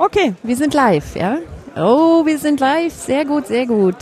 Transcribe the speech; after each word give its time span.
Okay, 0.00 0.32
wir 0.44 0.54
sind 0.54 0.74
live, 0.74 1.16
ja? 1.16 1.38
Oh, 1.80 2.26
wir 2.26 2.38
sind 2.38 2.58
live. 2.58 2.92
Sehr 2.92 3.24
gut, 3.24 3.46
sehr 3.46 3.64
gut. 3.64 3.94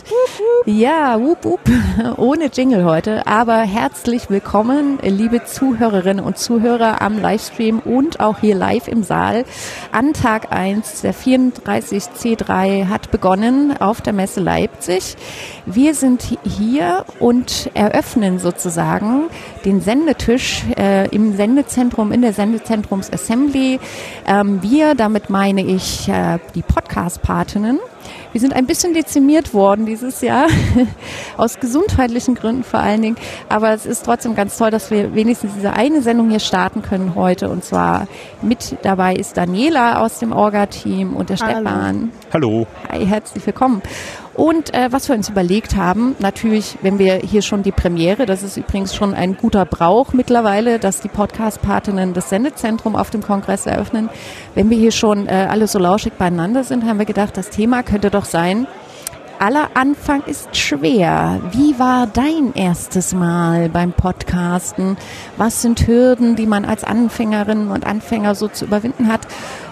Ja, 0.65 1.21
wup, 1.21 1.45
wup. 1.45 1.61
Ohne 2.17 2.47
Jingle 2.51 2.87
heute, 2.87 3.27
aber 3.27 3.59
herzlich 3.59 4.31
willkommen, 4.31 4.99
liebe 5.03 5.45
Zuhörerinnen 5.45 6.25
und 6.25 6.39
Zuhörer 6.39 7.03
am 7.03 7.21
Livestream 7.21 7.81
und 7.81 8.19
auch 8.19 8.39
hier 8.39 8.55
live 8.55 8.89
im 8.89 9.03
Saal. 9.03 9.45
An 9.93 10.15
Tag 10.15 10.53
1 10.53 11.03
der 11.03 11.15
34C3 11.15 12.89
hat 12.89 13.11
begonnen 13.11 13.77
auf 13.79 14.01
der 14.01 14.15
Messe 14.15 14.41
Leipzig. 14.41 15.15
Wir 15.67 15.95
sind 15.95 16.39
hier 16.45 17.05
und 17.21 17.71
eröffnen 17.75 18.39
sozusagen 18.39 19.25
den 19.67 19.83
Sendetisch 19.83 20.65
äh, 20.79 21.09
im 21.15 21.37
Sendezentrum, 21.37 22.11
in 22.11 22.23
der 22.23 22.33
Sendezentrums 22.33 23.13
Assembly. 23.13 23.81
Ähm, 24.27 24.63
wir, 24.63 24.95
damit 24.95 25.29
meine 25.29 25.63
ich 25.63 26.09
äh, 26.09 26.39
die 26.55 26.63
Podcast-Partinnen 26.63 27.66
wir 28.33 28.41
sind 28.41 28.55
ein 28.55 28.67
bisschen 28.67 28.93
dezimiert 28.93 29.55
worden 29.55 29.87
dieses 29.87 30.21
Jahr, 30.21 30.49
aus 31.37 31.59
gesundheitlichen 31.59 32.35
Gründen 32.35 32.65
vor 32.65 32.81
allen 32.81 33.03
Dingen. 33.03 33.17
Aber 33.49 33.73
es 33.73 33.87
ist 33.87 34.05
trotzdem 34.05 34.35
ganz 34.35 34.59
toll, 34.59 34.71
dass 34.71 34.91
wir 34.91 35.15
wenigstens 35.15 35.55
diese 35.55 35.73
eine 35.73 36.03
Sendung 36.03 36.31
hier 36.31 36.41
starten 36.41 36.83
können 36.83 37.15
heute. 37.15 37.49
Und 37.49 37.65
zwar 37.65 38.07
mit 38.43 38.77
dabei 38.83 39.15
ist 39.15 39.37
Daniela 39.37 40.01
aus 40.01 40.19
dem 40.19 40.33
Orga-Team 40.33 41.17
und 41.17 41.31
der 41.31 41.39
Hallo. 41.39 41.61
Stefan. 41.61 42.13
Hallo. 42.33 42.67
Hi, 42.91 43.07
herzlich 43.07 43.47
willkommen. 43.47 43.83
Und 44.37 44.75
äh, 44.75 44.93
was 44.93 45.09
wir 45.09 45.17
uns 45.17 45.31
überlegt 45.31 45.77
haben, 45.77 46.15
natürlich, 46.19 46.77
wenn 46.83 46.99
wir 46.99 47.15
hier 47.15 47.41
schon 47.41 47.63
die 47.63 47.73
Premiere, 47.73 48.27
das 48.27 48.43
ist 48.43 48.59
übrigens 48.59 48.95
schon 48.95 49.15
ein 49.15 49.35
guter 49.39 49.65
Brauch 49.65 50.13
mittlerweile, 50.13 50.79
dass 50.79 51.01
die 51.01 51.09
Podcast-Partinnen 51.09 52.13
das 52.13 52.29
Sendezentrum 52.29 52.97
auf 52.97 53.09
dem 53.09 53.23
Kongress 53.23 53.65
eröffnen. 53.65 54.11
Wenn 54.55 54.69
wir 54.69 54.77
hier 54.77 54.93
schon 54.93 55.27
äh, 55.27 55.47
alle 55.49 55.67
so 55.67 55.79
lauschig 55.79 56.13
beieinander 56.13 56.65
sind, 56.65 56.85
haben 56.85 56.99
wir 56.99 57.07
gedacht, 57.07 57.35
das 57.39 57.49
Thema 57.49 57.83
könnte 57.83 58.11
doch 58.11 58.27
sein, 58.27 58.67
aller 59.39 59.71
Anfang 59.73 60.23
ist 60.25 60.55
schwer. 60.55 61.41
Wie 61.53 61.79
war 61.79 62.07
dein 62.07 62.53
erstes 62.55 63.15
Mal 63.15 63.71
beim 63.71 63.93
Podcasten? 63.93 64.99
Was 65.39 65.63
sind 65.63 65.87
Hürden, 65.87 66.37
die 66.37 66.47
man 66.47 66.67
als 66.67 66.85
Anfängerin 66.85 67.69
und 67.69 67.87
Anfänger 67.87 68.35
so 68.35 68.49
zu 68.49 68.67
überwinden 68.67 69.09
hat? 69.09 69.21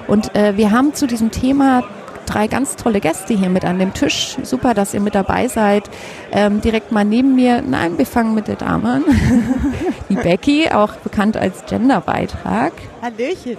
Und 0.07 0.35
äh, 0.35 0.57
wir 0.57 0.71
haben 0.71 0.95
zu 0.95 1.07
diesem 1.07 1.31
Thema 1.31 1.83
drei 2.25 2.47
ganz 2.47 2.77
tolle 2.77 3.01
Gäste 3.01 3.35
hier 3.35 3.49
mit 3.49 3.65
an 3.65 3.79
dem 3.79 3.95
Tisch. 3.95 4.37
Super, 4.43 4.75
dass 4.75 4.95
ihr 4.95 5.01
mit 5.01 5.15
dabei 5.15 5.49
seid. 5.49 5.91
Ähm, 6.33 6.61
direkt 6.61 6.93
mal 6.93 7.05
neben 7.05 7.35
mir, 7.35 7.63
nein, 7.63 7.99
wir 7.99 8.07
fangen 8.07 8.35
mit 8.35 8.49
der 8.49 8.57
Dame 8.57 8.89
an. 8.89 9.05
Die 10.09 10.17
Becky, 10.17 10.71
auch 10.71 10.93
bekannt 10.95 11.37
als 11.37 11.65
Genderbeitrag. 11.67 12.73
Hallöchen. 13.03 13.57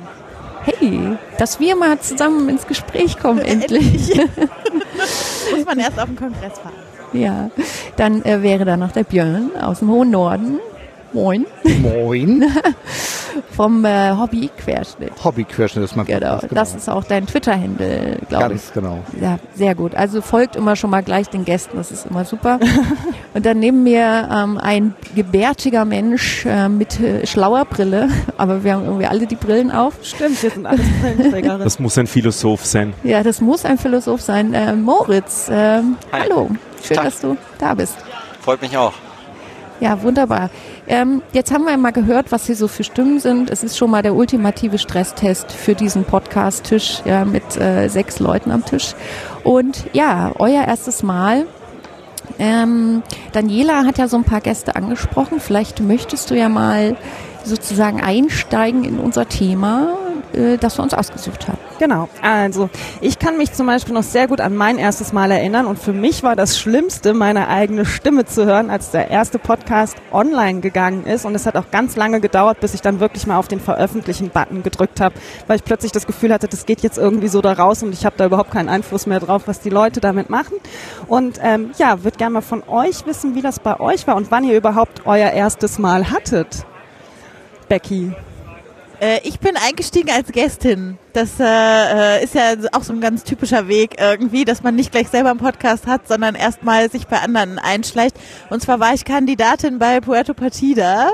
Hey, 0.63 1.17
dass 1.37 1.59
wir 1.59 1.75
mal 1.75 1.99
zusammen 1.99 2.49
ins 2.49 2.65
Gespräch 2.65 3.19
kommen, 3.19 3.39
endlich. 3.39 4.09
Muss 5.55 5.65
man 5.65 5.79
erst 5.79 5.99
auf 5.99 6.05
den 6.05 6.15
Kongress 6.15 6.57
fahren. 6.57 6.73
Ja, 7.13 7.49
dann 7.97 8.23
äh, 8.23 8.41
wäre 8.41 8.65
da 8.65 8.75
noch 8.75 8.91
der 8.91 9.03
Björn 9.03 9.51
aus 9.61 9.79
dem 9.79 9.89
hohen 9.89 10.09
Norden. 10.09 10.59
Moin. 11.13 11.45
Moin. 11.63 12.43
Vom 13.55 13.85
äh, 13.85 14.11
Hobby-Querschnitt. 14.11 15.11
Hobby-Querschnitt 15.23 15.85
ist 15.85 15.95
mein 15.95 16.05
Genau, 16.05 16.39
Podcast, 16.39 16.55
das 16.55 16.75
ist 16.75 16.89
auch 16.89 17.05
dein 17.05 17.25
Twitter-Handle, 17.25 18.17
glaube 18.27 18.55
ich. 18.55 18.61
Ganz 18.61 18.73
genau. 18.73 18.99
Ja, 19.21 19.39
sehr 19.55 19.75
gut. 19.75 19.95
Also 19.95 20.21
folgt 20.21 20.57
immer 20.57 20.75
schon 20.75 20.89
mal 20.89 21.01
gleich 21.03 21.29
den 21.29 21.45
Gästen, 21.45 21.77
das 21.77 21.89
ist 21.89 22.05
immer 22.05 22.25
super. 22.25 22.59
Und 23.33 23.45
dann 23.45 23.59
neben 23.59 23.83
mir 23.83 24.29
ähm, 24.29 24.57
ein 24.57 24.93
gebärtiger 25.15 25.85
Mensch 25.85 26.45
äh, 26.45 26.67
mit 26.67 26.99
äh, 26.99 27.25
schlauer 27.25 27.63
Brille, 27.63 28.09
aber 28.37 28.65
wir 28.65 28.73
haben 28.73 28.83
irgendwie 28.83 29.05
alle 29.05 29.25
die 29.25 29.35
Brillen 29.35 29.71
auf. 29.71 29.93
Stimmt, 30.03 30.43
wir 30.43 30.49
sind 30.51 30.65
alles 30.65 30.85
Brillenträgerinnen. 31.01 31.63
Das 31.63 31.79
muss 31.79 31.97
ein 31.97 32.07
Philosoph 32.07 32.65
sein. 32.65 32.93
Ja, 33.03 33.23
das 33.23 33.39
muss 33.39 33.63
ein 33.63 33.77
Philosoph 33.77 34.21
sein. 34.21 34.53
Äh, 34.53 34.73
Moritz, 34.73 35.47
ähm, 35.49 35.95
hallo, 36.11 36.49
schön, 36.83 36.97
Tag. 36.97 37.05
dass 37.05 37.21
du 37.21 37.37
da 37.57 37.73
bist. 37.73 37.95
Freut 38.41 38.61
mich 38.61 38.77
auch. 38.77 38.93
Ja, 39.81 40.01
wunderbar. 40.01 40.49
Ähm, 40.87 41.21
jetzt 41.33 41.53
haben 41.53 41.65
wir 41.65 41.75
mal 41.77 41.91
gehört, 41.91 42.31
was 42.31 42.45
hier 42.45 42.55
so 42.55 42.67
für 42.67 42.83
Stimmen 42.83 43.19
sind. 43.19 43.49
Es 43.49 43.63
ist 43.63 43.77
schon 43.77 43.91
mal 43.91 44.01
der 44.01 44.15
ultimative 44.15 44.77
Stresstest 44.77 45.51
für 45.51 45.75
diesen 45.75 46.05
Podcast-Tisch 46.05 47.01
ja, 47.03 47.25
mit 47.25 47.57
äh, 47.57 47.89
sechs 47.89 48.19
Leuten 48.19 48.51
am 48.51 48.63
Tisch. 48.63 48.95
Und 49.43 49.85
ja, 49.91 50.31
euer 50.39 50.63
erstes 50.63 51.03
Mal. 51.03 51.45
Ähm, 52.39 53.03
Daniela 53.33 53.85
hat 53.85 53.97
ja 53.97 54.07
so 54.07 54.17
ein 54.17 54.23
paar 54.23 54.41
Gäste 54.41 54.75
angesprochen. 54.75 55.39
Vielleicht 55.39 55.81
möchtest 55.81 56.31
du 56.31 56.35
ja 56.35 56.47
mal 56.47 56.95
sozusagen 57.43 58.01
einsteigen 58.01 58.83
in 58.85 58.97
unser 58.97 59.27
Thema, 59.27 59.97
äh, 60.35 60.57
das 60.57 60.77
wir 60.77 60.83
uns 60.83 60.93
ausgesucht 60.93 61.47
haben. 61.47 61.57
Genau, 61.79 62.07
also 62.21 62.69
ich 63.01 63.19
kann 63.19 63.37
mich 63.37 63.53
zum 63.53 63.67
Beispiel 63.67 63.93
noch 63.93 64.03
sehr 64.03 64.27
gut 64.27 64.39
an 64.41 64.55
mein 64.55 64.77
erstes 64.77 65.13
Mal 65.13 65.31
erinnern 65.31 65.65
und 65.65 65.79
für 65.79 65.93
mich 65.93 66.23
war 66.23 66.35
das 66.35 66.57
Schlimmste, 66.57 67.13
meine 67.13 67.47
eigene 67.47 67.85
Stimme 67.85 68.25
zu 68.25 68.45
hören, 68.45 68.69
als 68.69 68.91
der 68.91 69.09
erste 69.09 69.39
Podcast 69.39 69.97
online 70.11 70.61
gegangen 70.61 71.05
ist 71.05 71.25
und 71.25 71.35
es 71.35 71.45
hat 71.45 71.55
auch 71.57 71.71
ganz 71.71 71.95
lange 71.95 72.21
gedauert, 72.21 72.59
bis 72.59 72.73
ich 72.73 72.81
dann 72.81 72.99
wirklich 72.99 73.27
mal 73.27 73.37
auf 73.37 73.47
den 73.47 73.59
Veröffentlichen-Button 73.59 74.63
gedrückt 74.63 75.01
habe, 75.01 75.15
weil 75.47 75.57
ich 75.57 75.63
plötzlich 75.63 75.91
das 75.91 76.07
Gefühl 76.07 76.33
hatte, 76.33 76.47
das 76.47 76.65
geht 76.65 76.81
jetzt 76.81 76.97
irgendwie 76.97 77.27
so 77.27 77.41
da 77.41 77.53
raus 77.53 77.83
und 77.83 77.93
ich 77.93 78.05
habe 78.05 78.15
da 78.17 78.25
überhaupt 78.25 78.51
keinen 78.51 78.69
Einfluss 78.69 79.05
mehr 79.07 79.19
drauf, 79.19 79.43
was 79.45 79.59
die 79.59 79.69
Leute 79.69 79.99
damit 79.99 80.29
machen. 80.29 80.57
Und 81.07 81.39
ähm, 81.41 81.71
ja, 81.77 82.03
würde 82.03 82.17
gerne 82.17 82.33
mal 82.33 82.41
von 82.41 82.63
euch 82.67 83.05
wissen, 83.05 83.35
wie 83.35 83.41
das 83.41 83.59
bei 83.59 83.79
euch 83.79 84.07
war 84.07 84.15
und 84.15 84.31
wann 84.31 84.43
ihr 84.43 84.57
überhaupt 84.57 85.05
euer 85.05 85.31
erstes 85.31 85.79
Mal 85.79 86.11
hattet. 86.11 86.65
Becky. 87.67 88.13
Äh, 88.99 89.19
ich 89.23 89.39
bin 89.39 89.55
eingestiegen 89.57 90.09
als 90.11 90.31
Gästin. 90.31 90.97
Das 91.13 91.39
äh, 91.39 91.43
äh, 91.43 92.23
ist 92.23 92.35
ja 92.35 92.55
auch 92.73 92.83
so 92.83 92.93
ein 92.93 93.01
ganz 93.01 93.23
typischer 93.23 93.67
Weg 93.67 93.95
irgendwie, 93.99 94.45
dass 94.45 94.63
man 94.63 94.75
nicht 94.75 94.91
gleich 94.91 95.09
selber 95.09 95.29
einen 95.29 95.39
Podcast 95.39 95.87
hat, 95.87 96.07
sondern 96.07 96.35
erstmal 96.35 96.89
sich 96.89 97.07
bei 97.07 97.19
anderen 97.19 97.59
einschleicht. 97.59 98.17
Und 98.49 98.61
zwar 98.61 98.79
war 98.79 98.93
ich 98.93 99.05
Kandidatin 99.05 99.79
bei 99.79 99.99
Puerto 100.01 100.33
Partida 100.33 101.09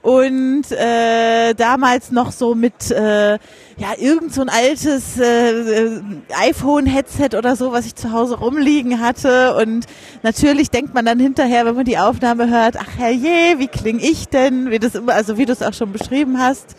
und 0.00 0.70
äh, 0.70 1.54
damals 1.54 2.10
noch 2.10 2.32
so 2.32 2.54
mit 2.54 2.90
äh, 2.90 3.32
ja 3.32 3.88
irgend 3.98 4.32
so 4.32 4.42
ein 4.42 4.48
altes 4.48 5.18
äh, 5.18 5.50
äh, 5.50 6.00
iPhone-Headset 6.40 7.36
oder 7.36 7.56
so, 7.56 7.72
was 7.72 7.86
ich 7.86 7.94
zu 7.94 8.12
Hause 8.12 8.38
rumliegen 8.38 9.00
hatte 9.00 9.56
und 9.56 9.86
natürlich 10.22 10.70
denkt 10.70 10.94
man 10.94 11.04
dann 11.04 11.20
hinterher, 11.20 11.66
wenn 11.66 11.74
man 11.74 11.84
die 11.84 11.98
Aufnahme 11.98 12.50
hört, 12.50 12.76
ach 12.78 12.98
herrje, 12.98 13.58
wie 13.58 13.68
kling 13.68 13.98
ich 13.98 14.28
denn, 14.28 14.70
wie 14.70 14.78
das 14.78 14.94
immer, 14.94 15.14
also 15.14 15.36
wie 15.36 15.46
du 15.46 15.52
es 15.52 15.62
auch 15.62 15.74
schon 15.74 15.92
beschrieben 15.92 16.38
hast. 16.38 16.76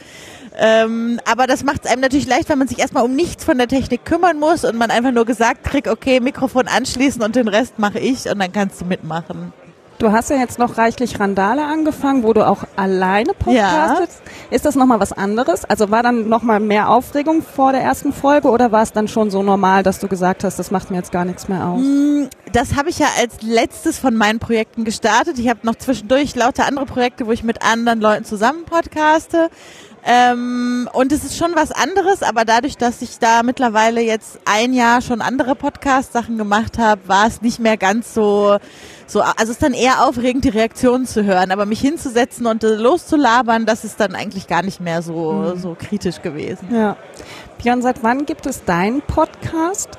Ähm, 0.56 1.20
aber 1.26 1.48
das 1.48 1.64
macht 1.64 1.86
es 1.86 1.92
einem 1.92 2.02
natürlich 2.02 2.28
leicht, 2.28 2.50
weil 2.50 2.58
man 2.58 2.68
sich 2.68 2.80
erstmal 2.80 3.04
um 3.04 3.16
nichts 3.16 3.44
von 3.44 3.58
der 3.58 3.68
Technik 3.68 4.06
kümmern 4.06 4.40
muss 4.40 4.64
und 4.64 4.78
man 4.78 4.92
einfach 4.92 5.12
nur 5.12 5.26
gesagt 5.26 5.64
kriegt, 5.64 5.88
okay, 5.88 6.20
Mikrofon 6.20 6.68
anschließen 6.68 7.24
und 7.24 7.36
den 7.36 7.48
Rest 7.48 7.80
mache 7.80 8.00
ich 8.00 8.30
und 8.30 8.40
dann 8.40 8.52
kannst 8.52 8.82
du 8.82 8.86
mitmachen. 8.86 9.52
Du 10.00 10.12
hast 10.12 10.30
ja 10.30 10.36
jetzt 10.38 10.60
noch 10.60 10.78
reichlich 10.78 11.20
Randale 11.20 11.64
angefangen, 11.66 12.24
wo 12.24 12.34
du 12.34 12.46
auch 12.46 12.64
alleine 12.76 13.34
podcastest. 13.34 14.22
Ist 14.50 14.66
das 14.66 14.76
nochmal 14.76 15.00
was 15.00 15.14
anderes? 15.14 15.64
Also 15.64 15.92
war 15.92 16.04
dann 16.04 16.28
nochmal 16.28 16.60
mehr 16.60 16.90
Aufregung 16.90 17.42
vor 17.42 17.72
der 17.72 17.82
ersten 17.82 18.12
Folge 18.12 18.50
oder 18.50 18.72
war 18.74 18.82
es 18.84 18.92
dann 18.92 19.08
schon 19.08 19.30
so 19.32 19.44
normal, 19.44 19.82
dass 19.84 20.00
du 20.00 20.08
gesagt 20.10 20.44
hast, 20.44 20.60
das 20.60 20.72
macht 20.72 20.92
mir 20.92 20.98
jetzt 20.98 21.12
gar 21.14 21.24
nichts 21.24 21.48
mehr 21.48 21.66
aus? 21.66 21.80
Mm, 21.82 22.26
Das 22.52 22.76
habe 22.76 22.90
ich 22.90 23.00
ja 23.00 23.08
als 23.20 23.42
letztes 23.42 23.98
von 23.98 24.16
meinen 24.16 24.40
Projekten 24.40 24.84
gestartet. 24.84 25.40
Ich 25.40 25.48
habe 25.48 25.60
noch 25.64 25.76
zwischendurch 25.76 26.36
lauter 26.36 26.68
andere 26.68 26.86
Projekte, 26.86 27.26
wo 27.26 27.32
ich 27.32 27.44
mit 27.44 27.62
anderen 27.64 28.02
Leuten 28.02 28.26
zusammen 28.26 28.66
podcaste. 28.66 29.50
Ähm, 30.06 30.90
und 30.92 31.14
es 31.14 31.24
ist 31.24 31.38
schon 31.38 31.56
was 31.56 31.72
anderes, 31.72 32.24
aber 32.24 32.44
dadurch, 32.44 32.76
dass 32.76 33.02
ich 33.02 33.20
da 33.20 33.42
mittlerweile 33.42 34.02
jetzt 34.02 34.38
ein 34.44 34.74
Jahr 34.74 35.02
schon 35.02 35.22
andere 35.22 35.56
Podcast-Sachen 35.56 36.38
gemacht 36.38 36.78
habe, 36.78 37.08
war 37.08 37.26
es 37.28 37.42
nicht 37.42 37.60
mehr 37.60 37.78
ganz 37.78 38.14
so, 38.14 38.58
so, 39.14 39.22
also 39.22 39.44
es 39.44 39.50
ist 39.52 39.64
dann 39.64 39.74
eher 39.74 40.06
aufregend, 40.08 40.44
die 40.44 40.50
Reaktionen 40.50 41.06
zu 41.06 41.24
hören, 41.24 41.52
aber 41.52 41.68
mich 41.68 41.80
hinzusetzen 41.80 42.48
und 42.48 42.64
äh, 42.64 42.76
loszulabern, 42.76 43.68
das 43.68 43.86
ist 43.86 44.00
dann 44.00 44.16
eigentlich 44.16 44.48
gar 44.48 44.64
nicht 44.64 44.82
mehr 44.82 45.04
so, 45.04 45.54
so 45.56 45.78
kritisch 45.80 46.22
gewesen. 46.24 46.70
Ja. 46.74 46.98
Björn, 47.62 47.84
seit 47.84 48.02
wann 48.04 48.26
gibt 48.26 48.48
es 48.48 48.66
deinen 48.66 49.02
Podcast? 49.02 49.90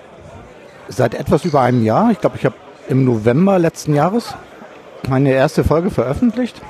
Seit 0.88 1.14
etwas 1.14 1.44
über 1.44 1.60
einem 1.60 1.84
Jahr, 1.84 2.10
ich 2.10 2.20
glaube, 2.20 2.36
ich 2.38 2.44
habe 2.44 2.56
im 2.88 3.04
November 3.04 3.58
letzten 3.58 3.94
Jahres 3.94 4.34
meine 5.08 5.30
erste 5.30 5.62
Folge 5.62 5.90
veröffentlicht. 5.90 6.60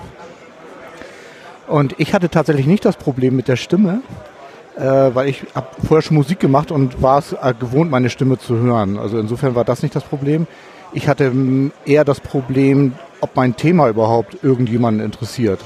Und 1.66 1.94
ich 1.98 2.12
hatte 2.12 2.28
tatsächlich 2.28 2.66
nicht 2.66 2.84
das 2.84 2.96
Problem 2.96 3.36
mit 3.36 3.48
der 3.48 3.56
Stimme, 3.56 4.02
äh, 4.76 4.82
weil 4.82 5.28
ich 5.28 5.46
habe 5.54 5.68
vorher 5.82 6.02
schon 6.02 6.18
Musik 6.18 6.40
gemacht 6.40 6.70
und 6.70 7.00
war 7.00 7.20
es 7.20 7.32
äh, 7.32 7.54
gewohnt, 7.58 7.90
meine 7.90 8.10
Stimme 8.10 8.38
zu 8.38 8.58
hören. 8.58 8.98
Also 8.98 9.18
insofern 9.18 9.54
war 9.54 9.64
das 9.64 9.82
nicht 9.82 9.96
das 9.96 10.04
Problem. 10.04 10.46
Ich 10.94 11.08
hatte 11.08 11.32
eher 11.84 12.04
das 12.04 12.20
Problem, 12.20 12.92
ob 13.20 13.34
mein 13.36 13.56
Thema 13.56 13.88
überhaupt 13.88 14.42
irgendjemanden 14.42 15.04
interessiert. 15.04 15.60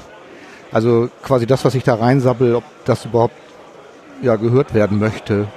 Also 0.71 1.09
quasi 1.23 1.45
das, 1.45 1.65
was 1.65 1.75
ich 1.75 1.83
da 1.83 1.95
reinsabbel, 1.95 2.55
ob 2.55 2.63
das 2.85 3.05
überhaupt 3.05 3.35
ja, 4.21 4.35
gehört 4.35 4.73
werden 4.73 4.99
möchte. 4.99 5.47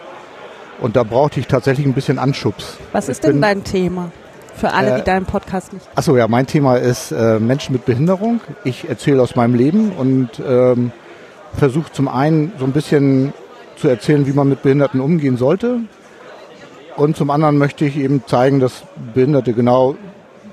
Und 0.81 0.97
da 0.97 1.03
brauchte 1.05 1.41
ich 1.41 1.47
tatsächlich 1.47 1.87
ein 1.87 1.93
bisschen 1.95 2.19
Anschubs. 2.19 2.77
Was 2.93 3.09
ist 3.09 3.25
denn 3.25 3.33
bin- 3.33 3.43
dein 3.43 3.65
Thema? 3.65 4.11
Für 4.55 4.73
alle, 4.75 4.91
Äh, 4.91 4.97
die 4.99 5.05
deinen 5.05 5.25
Podcast 5.25 5.73
nicht. 5.73 5.89
Achso, 5.95 6.17
ja, 6.17 6.29
mein 6.29 6.47
Thema 6.47 6.77
ist 6.77 7.11
äh, 7.11 7.41
Menschen 7.41 7.73
mit 7.73 7.87
Behinderung. 7.87 8.41
Ich 8.65 8.89
erzähle 8.89 9.23
aus 9.23 9.35
meinem 9.35 9.55
Leben 9.55 9.93
und 9.93 10.29
ähm, 10.47 10.93
versuche 11.57 11.91
zum 11.93 12.07
einen 12.09 12.53
so 12.59 12.67
ein 12.67 12.73
bisschen 12.73 13.33
zu 13.77 13.89
erzählen, 13.89 14.27
wie 14.27 14.33
man 14.33 14.49
mit 14.51 14.63
Behinderten 14.63 15.01
umgehen 15.01 15.39
sollte. 15.39 15.79
Und 16.97 17.17
zum 17.17 17.31
anderen 17.31 17.59
möchte 17.59 17.85
ich 17.85 17.97
eben 17.97 18.23
zeigen, 18.27 18.61
dass 18.61 18.85
Behinderte 19.15 19.53
genau 19.53 19.97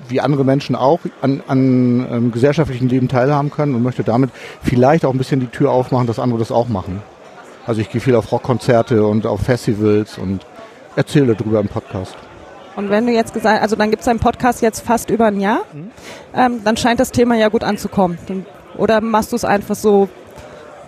wie 0.08 0.20
andere 0.20 0.44
Menschen 0.44 0.74
auch 0.74 1.00
an, 1.20 1.42
an 1.46 2.06
ähm, 2.10 2.32
gesellschaftlichen 2.32 2.88
Leben 2.88 3.08
teilhaben 3.08 3.50
können 3.50 3.74
und 3.74 3.82
möchte 3.82 4.02
damit 4.02 4.30
vielleicht 4.62 5.04
auch 5.04 5.12
ein 5.12 5.18
bisschen 5.18 5.40
die 5.40 5.46
Tür 5.46 5.70
aufmachen, 5.70 6.06
dass 6.06 6.18
andere 6.18 6.38
das 6.38 6.50
auch 6.50 6.68
machen. 6.68 7.02
Also 7.66 7.80
ich 7.80 7.90
gehe 7.90 8.00
viel 8.00 8.16
auf 8.16 8.32
Rockkonzerte 8.32 9.06
und 9.06 9.26
auf 9.26 9.42
Festivals 9.42 10.18
und 10.18 10.44
erzähle 10.96 11.36
darüber 11.36 11.60
im 11.60 11.68
Podcast. 11.68 12.16
Und 12.76 12.90
wenn 12.90 13.06
du 13.06 13.12
jetzt 13.12 13.34
gesagt, 13.34 13.62
also 13.62 13.76
dann 13.76 13.90
gibt 13.90 14.02
es 14.02 14.08
einen 14.08 14.20
Podcast 14.20 14.62
jetzt 14.62 14.80
fast 14.80 15.10
über 15.10 15.26
ein 15.26 15.40
Jahr, 15.40 15.60
mhm. 15.72 15.90
ähm, 16.34 16.60
dann 16.64 16.76
scheint 16.76 16.98
das 16.98 17.12
Thema 17.12 17.36
ja 17.36 17.48
gut 17.48 17.62
anzukommen. 17.62 18.18
Oder 18.76 19.00
machst 19.00 19.32
du 19.32 19.36
es 19.36 19.44
einfach 19.44 19.74
so 19.74 20.08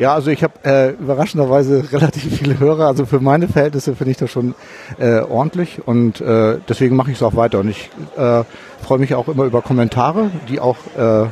ja, 0.02 0.14
also 0.14 0.32
ich 0.32 0.42
habe 0.42 0.54
äh, 0.64 0.90
überraschenderweise 0.90 1.92
relativ 1.92 2.36
viele 2.36 2.58
Hörer. 2.58 2.88
Also 2.88 3.06
für 3.06 3.20
meine 3.20 3.46
Verhältnisse 3.46 3.94
finde 3.94 4.10
ich 4.10 4.16
das 4.16 4.32
schon 4.32 4.56
äh, 4.98 5.20
ordentlich 5.20 5.86
und 5.86 6.20
äh, 6.20 6.58
deswegen 6.68 6.96
mache 6.96 7.12
ich 7.12 7.18
es 7.18 7.22
auch 7.22 7.36
weiter. 7.36 7.60
Und 7.60 7.68
ich 7.68 7.88
äh, 8.16 8.42
freue 8.82 8.98
mich 8.98 9.14
auch 9.14 9.28
immer 9.28 9.44
über 9.44 9.62
Kommentare, 9.62 10.32
die 10.48 10.58
auch 10.58 10.76
äh, 10.98 11.26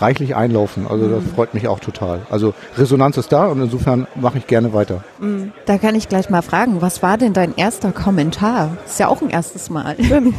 reichlich 0.00 0.36
einlaufen. 0.36 0.86
Also 0.88 1.08
das 1.08 1.24
mhm. 1.24 1.30
freut 1.34 1.52
mich 1.52 1.66
auch 1.66 1.80
total. 1.80 2.20
Also 2.30 2.54
Resonanz 2.78 3.16
ist 3.16 3.32
da 3.32 3.46
und 3.48 3.60
insofern 3.60 4.06
mache 4.14 4.38
ich 4.38 4.46
gerne 4.46 4.72
weiter. 4.72 5.02
Mhm. 5.18 5.50
Da 5.64 5.76
kann 5.78 5.96
ich 5.96 6.08
gleich 6.08 6.30
mal 6.30 6.42
fragen, 6.42 6.80
was 6.82 7.02
war 7.02 7.18
denn 7.18 7.32
dein 7.32 7.56
erster 7.56 7.90
Kommentar? 7.90 8.76
Ist 8.86 9.00
ja 9.00 9.08
auch 9.08 9.20
ein 9.20 9.30
erstes 9.30 9.68
Mal. 9.68 9.96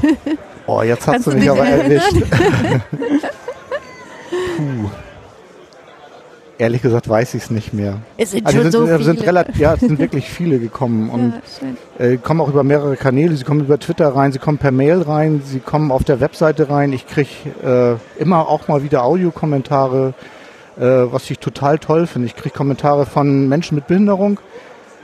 oh, 0.68 0.81
jetzt 0.84 1.06
hast 1.06 1.14
Kannst 1.16 1.28
du 1.28 1.31
mich 1.31 1.52
aber 1.52 1.66
erwischt. 1.68 2.14
Puh. 4.56 4.90
Ehrlich 6.59 6.81
gesagt 6.81 7.07
weiß 7.07 7.36
ich 7.36 7.44
es 7.44 7.50
nicht 7.51 7.74
mehr. 7.74 8.00
Es 8.18 8.31
sind 8.31 8.45
also 8.45 8.57
schon 8.57 8.71
sind, 8.71 8.81
so 8.81 8.88
viele. 8.88 9.04
Sind 9.04 9.25
relativ, 9.25 9.57
ja, 9.57 9.75
es 9.75 9.80
sind 9.81 10.00
wirklich 10.00 10.27
viele 10.27 10.57
gekommen 10.68 11.09
und 11.09 11.33
ja, 12.00 12.06
äh, 12.06 12.18
kommen 12.18 12.42
auch 12.42 12.50
über 12.50 12.63
mehrere 12.63 12.98
Kanäle. 12.98 13.36
Sie 13.36 13.44
kommen 13.44 13.62
über 13.62 13.77
Twitter 13.77 14.07
rein, 14.09 14.31
sie 14.31 14.39
kommen 14.39 14.57
per 14.57 14.71
Mail 14.71 15.04
rein, 15.04 15.44
sie 15.45 15.59
kommen 15.59 15.92
auf 15.92 16.04
der 16.04 16.19
Webseite 16.19 16.69
rein. 16.69 16.94
Ich 16.94 17.06
kriege 17.06 18.00
äh, 18.18 18.21
immer 18.21 18.48
auch 18.48 18.68
mal 18.68 18.81
wieder 18.81 19.04
Audiokommentare, 19.04 20.15
äh, 20.77 20.81
was 20.81 21.30
ich 21.30 21.38
total 21.38 21.77
toll 21.77 22.07
finde. 22.07 22.25
Ich 22.25 22.36
kriege 22.36 22.56
Kommentare 22.56 23.06
von 23.06 23.48
Menschen 23.48 23.75
mit 23.75 23.86
Behinderung, 23.86 24.39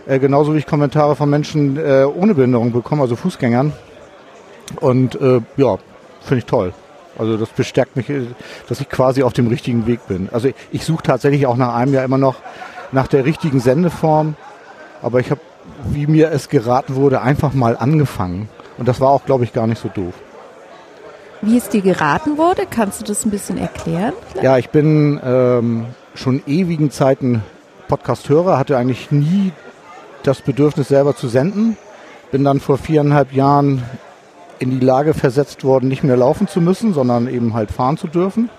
äh, 0.08 0.18
genauso 0.18 0.56
wie 0.56 0.58
ich 0.58 0.66
Kommentare 0.66 1.16
von 1.16 1.30
Menschen 1.30 1.78
äh, 1.78 2.04
ohne 2.04 2.34
Behinderung 2.34 2.72
bekomme, 2.72 3.04
also 3.04 3.16
Fußgängern. 3.16 3.74
Und 4.80 5.22
äh, 5.22 5.42
ja, 5.58 5.78
finde 6.22 6.40
ich 6.40 6.46
toll. 6.46 6.74
Also 7.18 7.38
das 7.38 7.50
bestärkt 7.50 7.96
mich, 7.96 8.08
dass 8.68 8.82
ich 8.82 8.90
quasi 8.90 9.24
auf 9.24 9.34
dem 9.34 9.48
richtigen 9.48 9.86
Weg 9.86 10.08
bin. 10.08 10.30
Also 10.32 10.50
ich, 10.72 10.84
suche 10.84 11.04
tatsächlich 11.04 11.46
auch 11.46 11.58
nach 11.58 11.76
einem 11.76 11.94
Jahr 11.94 12.04
immer 12.04 12.18
noch 12.18 12.36
nach 12.92 13.08
der 13.08 13.26
richtigen 13.26 13.60
Sendeform, 13.60 14.36
aber 15.02 15.20
ich 15.20 15.32
habe, 15.32 15.42
wie 15.90 16.08
mir 16.08 16.32
es 16.32 16.50
geraten 16.50 16.96
wurde, 16.96 17.22
einfach 17.22 17.54
mal 17.54 17.78
angefangen. 17.78 18.50
Und 18.78 18.88
das 18.88 19.00
war 19.00 19.10
auch, 19.10 19.26
glaube 19.26 19.44
ich, 19.44 19.54
gar 19.54 19.68
nicht 19.68 19.82
so 19.82 19.90
doof. 19.90 20.14
Wie 21.42 21.58
es 21.58 21.70
dir 21.70 21.82
geraten 21.82 22.38
wurde, 22.38 22.66
kannst 22.70 23.02
du 23.02 23.06
das 23.06 23.26
ein 23.26 23.30
bisschen 23.30 23.58
erklären? 23.58 24.14
Vielleicht? 24.30 24.44
Ja, 24.44 24.58
ich 24.58 24.70
bin 24.70 25.20
ähm, 25.24 25.88
schon 26.16 26.42
ewigen 26.48 26.90
Zeiten 26.90 27.44
Podcast-Hörer, 27.88 28.58
hatte 28.58 28.78
eigentlich 28.78 29.12
nie 29.12 29.52
das 30.24 30.42
Bedürfnis 30.42 30.88
selber 30.88 31.16
zu 31.16 31.28
senden. 31.28 31.78
Bin 32.32 32.44
dann 32.44 32.60
vor 32.60 32.78
viereinhalb 32.78 33.34
Jahren 33.34 33.84
in 34.64 34.72
die 34.72 34.86
Lage 34.86 35.14
versetzt 35.14 35.64
worden, 35.64 35.88
nicht 35.88 36.04
mehr 36.04 36.18
laufen 36.18 36.48
zu 36.48 36.62
müssen, 36.62 36.94
sondern 36.94 37.28
eben 37.28 37.54
halt 37.54 37.72
fahren 37.72 37.98
zu 37.98 38.08
dürfen. 38.08 38.50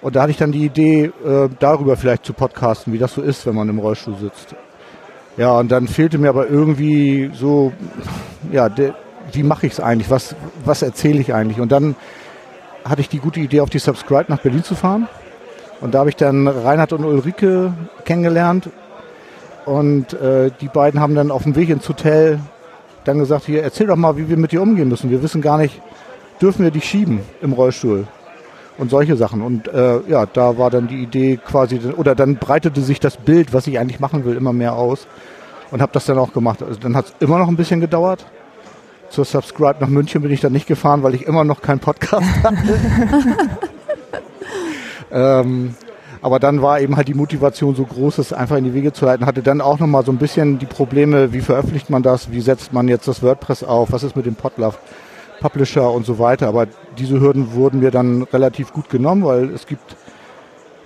Und 0.00 0.16
da 0.16 0.22
hatte 0.22 0.30
ich 0.30 0.36
dann 0.36 0.52
die 0.52 0.64
Idee, 0.64 1.12
äh, 1.24 1.48
darüber 1.58 1.96
vielleicht 1.96 2.24
zu 2.24 2.32
podcasten, 2.32 2.92
wie 2.92 2.98
das 2.98 3.14
so 3.14 3.22
ist, 3.22 3.46
wenn 3.46 3.54
man 3.54 3.68
im 3.68 3.78
Rollstuhl 3.78 4.16
sitzt. 4.16 4.54
Ja, 5.36 5.52
und 5.58 5.70
dann 5.70 5.86
fehlte 5.86 6.18
mir 6.18 6.30
aber 6.30 6.48
irgendwie 6.48 7.30
so, 7.32 7.72
ja, 8.50 8.68
de, 8.68 8.92
wie 9.32 9.42
mache 9.42 9.66
ich 9.66 9.74
es 9.74 9.80
eigentlich? 9.80 10.10
Was, 10.10 10.34
was 10.64 10.82
erzähle 10.82 11.20
ich 11.20 11.34
eigentlich? 11.34 11.60
Und 11.60 11.70
dann 11.70 11.94
hatte 12.84 13.00
ich 13.00 13.08
die 13.08 13.18
gute 13.18 13.40
Idee, 13.40 13.60
auf 13.60 13.70
die 13.70 13.78
Subscribe 13.78 14.26
nach 14.28 14.40
Berlin 14.40 14.64
zu 14.64 14.74
fahren. 14.74 15.08
Und 15.80 15.94
da 15.94 16.00
habe 16.00 16.10
ich 16.10 16.16
dann 16.16 16.48
Reinhard 16.48 16.92
und 16.92 17.04
Ulrike 17.04 17.72
kennengelernt. 18.04 18.70
Und 19.64 20.14
äh, 20.14 20.50
die 20.60 20.68
beiden 20.68 21.00
haben 21.00 21.14
dann 21.14 21.30
auf 21.30 21.42
dem 21.42 21.54
Weg 21.54 21.68
ins 21.68 21.88
Hotel 21.88 22.40
dann 23.08 23.18
gesagt, 23.18 23.46
hier, 23.46 23.62
erzähl 23.62 23.86
doch 23.86 23.96
mal, 23.96 24.16
wie 24.16 24.28
wir 24.28 24.36
mit 24.36 24.52
dir 24.52 24.62
umgehen 24.62 24.88
müssen. 24.88 25.10
Wir 25.10 25.22
wissen 25.22 25.40
gar 25.40 25.58
nicht, 25.58 25.80
dürfen 26.40 26.62
wir 26.62 26.70
dich 26.70 26.84
schieben 26.84 27.20
im 27.40 27.52
Rollstuhl? 27.52 28.06
Und 28.76 28.90
solche 28.90 29.16
Sachen. 29.16 29.42
Und 29.42 29.66
äh, 29.66 30.00
ja, 30.08 30.26
da 30.26 30.56
war 30.56 30.70
dann 30.70 30.86
die 30.86 31.02
Idee 31.02 31.36
quasi, 31.36 31.80
oder 31.96 32.14
dann 32.14 32.36
breitete 32.36 32.80
sich 32.80 33.00
das 33.00 33.16
Bild, 33.16 33.52
was 33.52 33.66
ich 33.66 33.78
eigentlich 33.78 33.98
machen 33.98 34.24
will, 34.24 34.36
immer 34.36 34.52
mehr 34.52 34.74
aus. 34.74 35.08
Und 35.72 35.82
habe 35.82 35.90
das 35.92 36.04
dann 36.04 36.18
auch 36.18 36.32
gemacht. 36.32 36.62
Also 36.62 36.78
dann 36.78 36.96
hat 36.96 37.06
es 37.06 37.14
immer 37.18 37.38
noch 37.38 37.48
ein 37.48 37.56
bisschen 37.56 37.80
gedauert. 37.80 38.24
Zur 39.10 39.24
Subscribe 39.24 39.76
nach 39.80 39.88
München 39.88 40.22
bin 40.22 40.30
ich 40.30 40.40
dann 40.40 40.52
nicht 40.52 40.66
gefahren, 40.66 41.02
weil 41.02 41.14
ich 41.14 41.26
immer 41.26 41.42
noch 41.42 41.60
keinen 41.60 41.80
Podcast 41.80 42.26
hatte. 42.44 42.78
ähm, 45.10 45.74
aber 46.22 46.38
dann 46.38 46.62
war 46.62 46.80
eben 46.80 46.96
halt 46.96 47.08
die 47.08 47.14
Motivation 47.14 47.74
so 47.74 47.84
groß, 47.84 48.18
es 48.18 48.32
einfach 48.32 48.56
in 48.56 48.64
die 48.64 48.74
Wege 48.74 48.92
zu 48.92 49.04
leiten. 49.04 49.26
Hatte 49.26 49.42
dann 49.42 49.60
auch 49.60 49.78
nochmal 49.78 50.04
so 50.04 50.12
ein 50.12 50.18
bisschen 50.18 50.58
die 50.58 50.66
Probleme, 50.66 51.32
wie 51.32 51.40
veröffentlicht 51.40 51.90
man 51.90 52.02
das, 52.02 52.30
wie 52.30 52.40
setzt 52.40 52.72
man 52.72 52.88
jetzt 52.88 53.08
das 53.08 53.22
WordPress 53.22 53.64
auf, 53.64 53.92
was 53.92 54.02
ist 54.02 54.16
mit 54.16 54.26
dem 54.26 54.34
Podlove 54.34 54.76
Publisher 55.40 55.92
und 55.92 56.04
so 56.04 56.18
weiter. 56.18 56.48
Aber 56.48 56.66
diese 56.98 57.20
Hürden 57.20 57.54
wurden 57.54 57.80
mir 57.80 57.90
dann 57.90 58.22
relativ 58.24 58.72
gut 58.72 58.90
genommen, 58.90 59.24
weil 59.24 59.50
es 59.50 59.66
gibt 59.66 59.96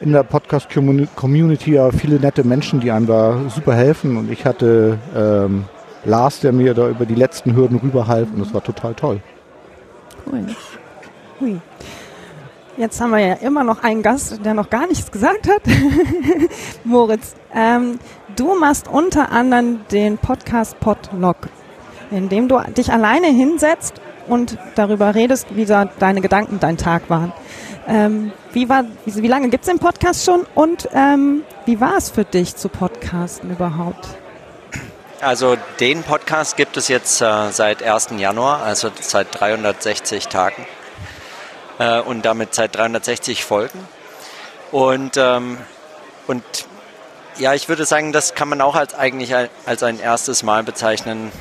in 0.00 0.12
der 0.12 0.24
Podcast-Community 0.24 1.74
ja 1.74 1.90
viele 1.92 2.16
nette 2.16 2.44
Menschen, 2.44 2.80
die 2.80 2.90
einem 2.90 3.06
da 3.06 3.38
super 3.48 3.74
helfen. 3.74 4.16
Und 4.16 4.30
ich 4.30 4.44
hatte 4.44 4.98
ähm, 5.16 5.64
Lars, 6.04 6.40
der 6.40 6.52
mir 6.52 6.74
da 6.74 6.88
über 6.88 7.06
die 7.06 7.14
letzten 7.14 7.54
Hürden 7.54 7.78
rüberhalf 7.78 8.28
und 8.32 8.40
das 8.40 8.52
war 8.52 8.62
total 8.62 8.94
toll. 8.94 9.20
Cool. 10.26 10.46
Hui. 11.40 11.60
Jetzt 12.82 13.00
haben 13.00 13.12
wir 13.12 13.20
ja 13.20 13.34
immer 13.34 13.62
noch 13.62 13.84
einen 13.84 14.02
Gast, 14.02 14.44
der 14.44 14.54
noch 14.54 14.68
gar 14.68 14.88
nichts 14.88 15.12
gesagt 15.12 15.46
hat. 15.48 15.62
Moritz, 16.84 17.36
ähm, 17.54 18.00
du 18.34 18.58
machst 18.58 18.88
unter 18.88 19.30
anderem 19.30 19.86
den 19.92 20.18
Podcast 20.18 20.80
Podlog, 20.80 21.36
in 22.10 22.28
dem 22.28 22.48
du 22.48 22.58
dich 22.76 22.92
alleine 22.92 23.28
hinsetzt 23.28 24.00
und 24.26 24.58
darüber 24.74 25.14
redest, 25.14 25.46
wie 25.54 25.64
da 25.64 25.84
deine 25.84 26.22
Gedanken 26.22 26.58
dein 26.58 26.76
Tag 26.76 27.08
waren. 27.08 27.32
Ähm, 27.86 28.32
wie, 28.52 28.68
war, 28.68 28.82
wie, 29.04 29.22
wie 29.22 29.28
lange 29.28 29.48
gibt 29.48 29.62
es 29.62 29.70
den 29.70 29.78
Podcast 29.78 30.24
schon 30.24 30.44
und 30.56 30.88
ähm, 30.92 31.44
wie 31.66 31.80
war 31.80 31.96
es 31.96 32.10
für 32.10 32.24
dich 32.24 32.56
zu 32.56 32.68
podcasten 32.68 33.52
überhaupt? 33.52 34.08
Also 35.20 35.56
den 35.78 36.02
Podcast 36.02 36.56
gibt 36.56 36.76
es 36.76 36.88
jetzt 36.88 37.22
äh, 37.22 37.52
seit 37.52 37.80
1. 37.80 38.08
Januar, 38.16 38.60
also 38.64 38.90
seit 39.00 39.28
360 39.38 40.26
Tagen 40.26 40.66
äh, 41.78 42.00
und 42.00 42.24
damit 42.24 42.54
seit 42.54 42.76
360 42.76 43.44
Folgen. 43.44 43.86
Und, 44.70 45.16
ähm, 45.16 45.58
und 46.26 46.42
ja, 47.38 47.54
ich 47.54 47.68
würde 47.68 47.84
sagen, 47.84 48.12
das 48.12 48.34
kann 48.34 48.48
man 48.48 48.60
auch 48.60 48.74
als 48.74 48.94
eigentlich 48.94 49.34
als 49.66 49.82
ein 49.82 50.00
erstes 50.00 50.42
Mal 50.42 50.62
bezeichnen. 50.62 51.32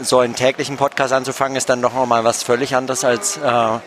So 0.00 0.18
einen 0.18 0.34
täglichen 0.34 0.76
Podcast 0.76 1.12
anzufangen, 1.12 1.56
ist 1.56 1.68
dann 1.68 1.80
doch 1.80 1.94
nochmal 1.94 2.24
was 2.24 2.42
völlig 2.42 2.74
anderes 2.74 3.04
als, 3.04 3.36
äh, 3.36 3.78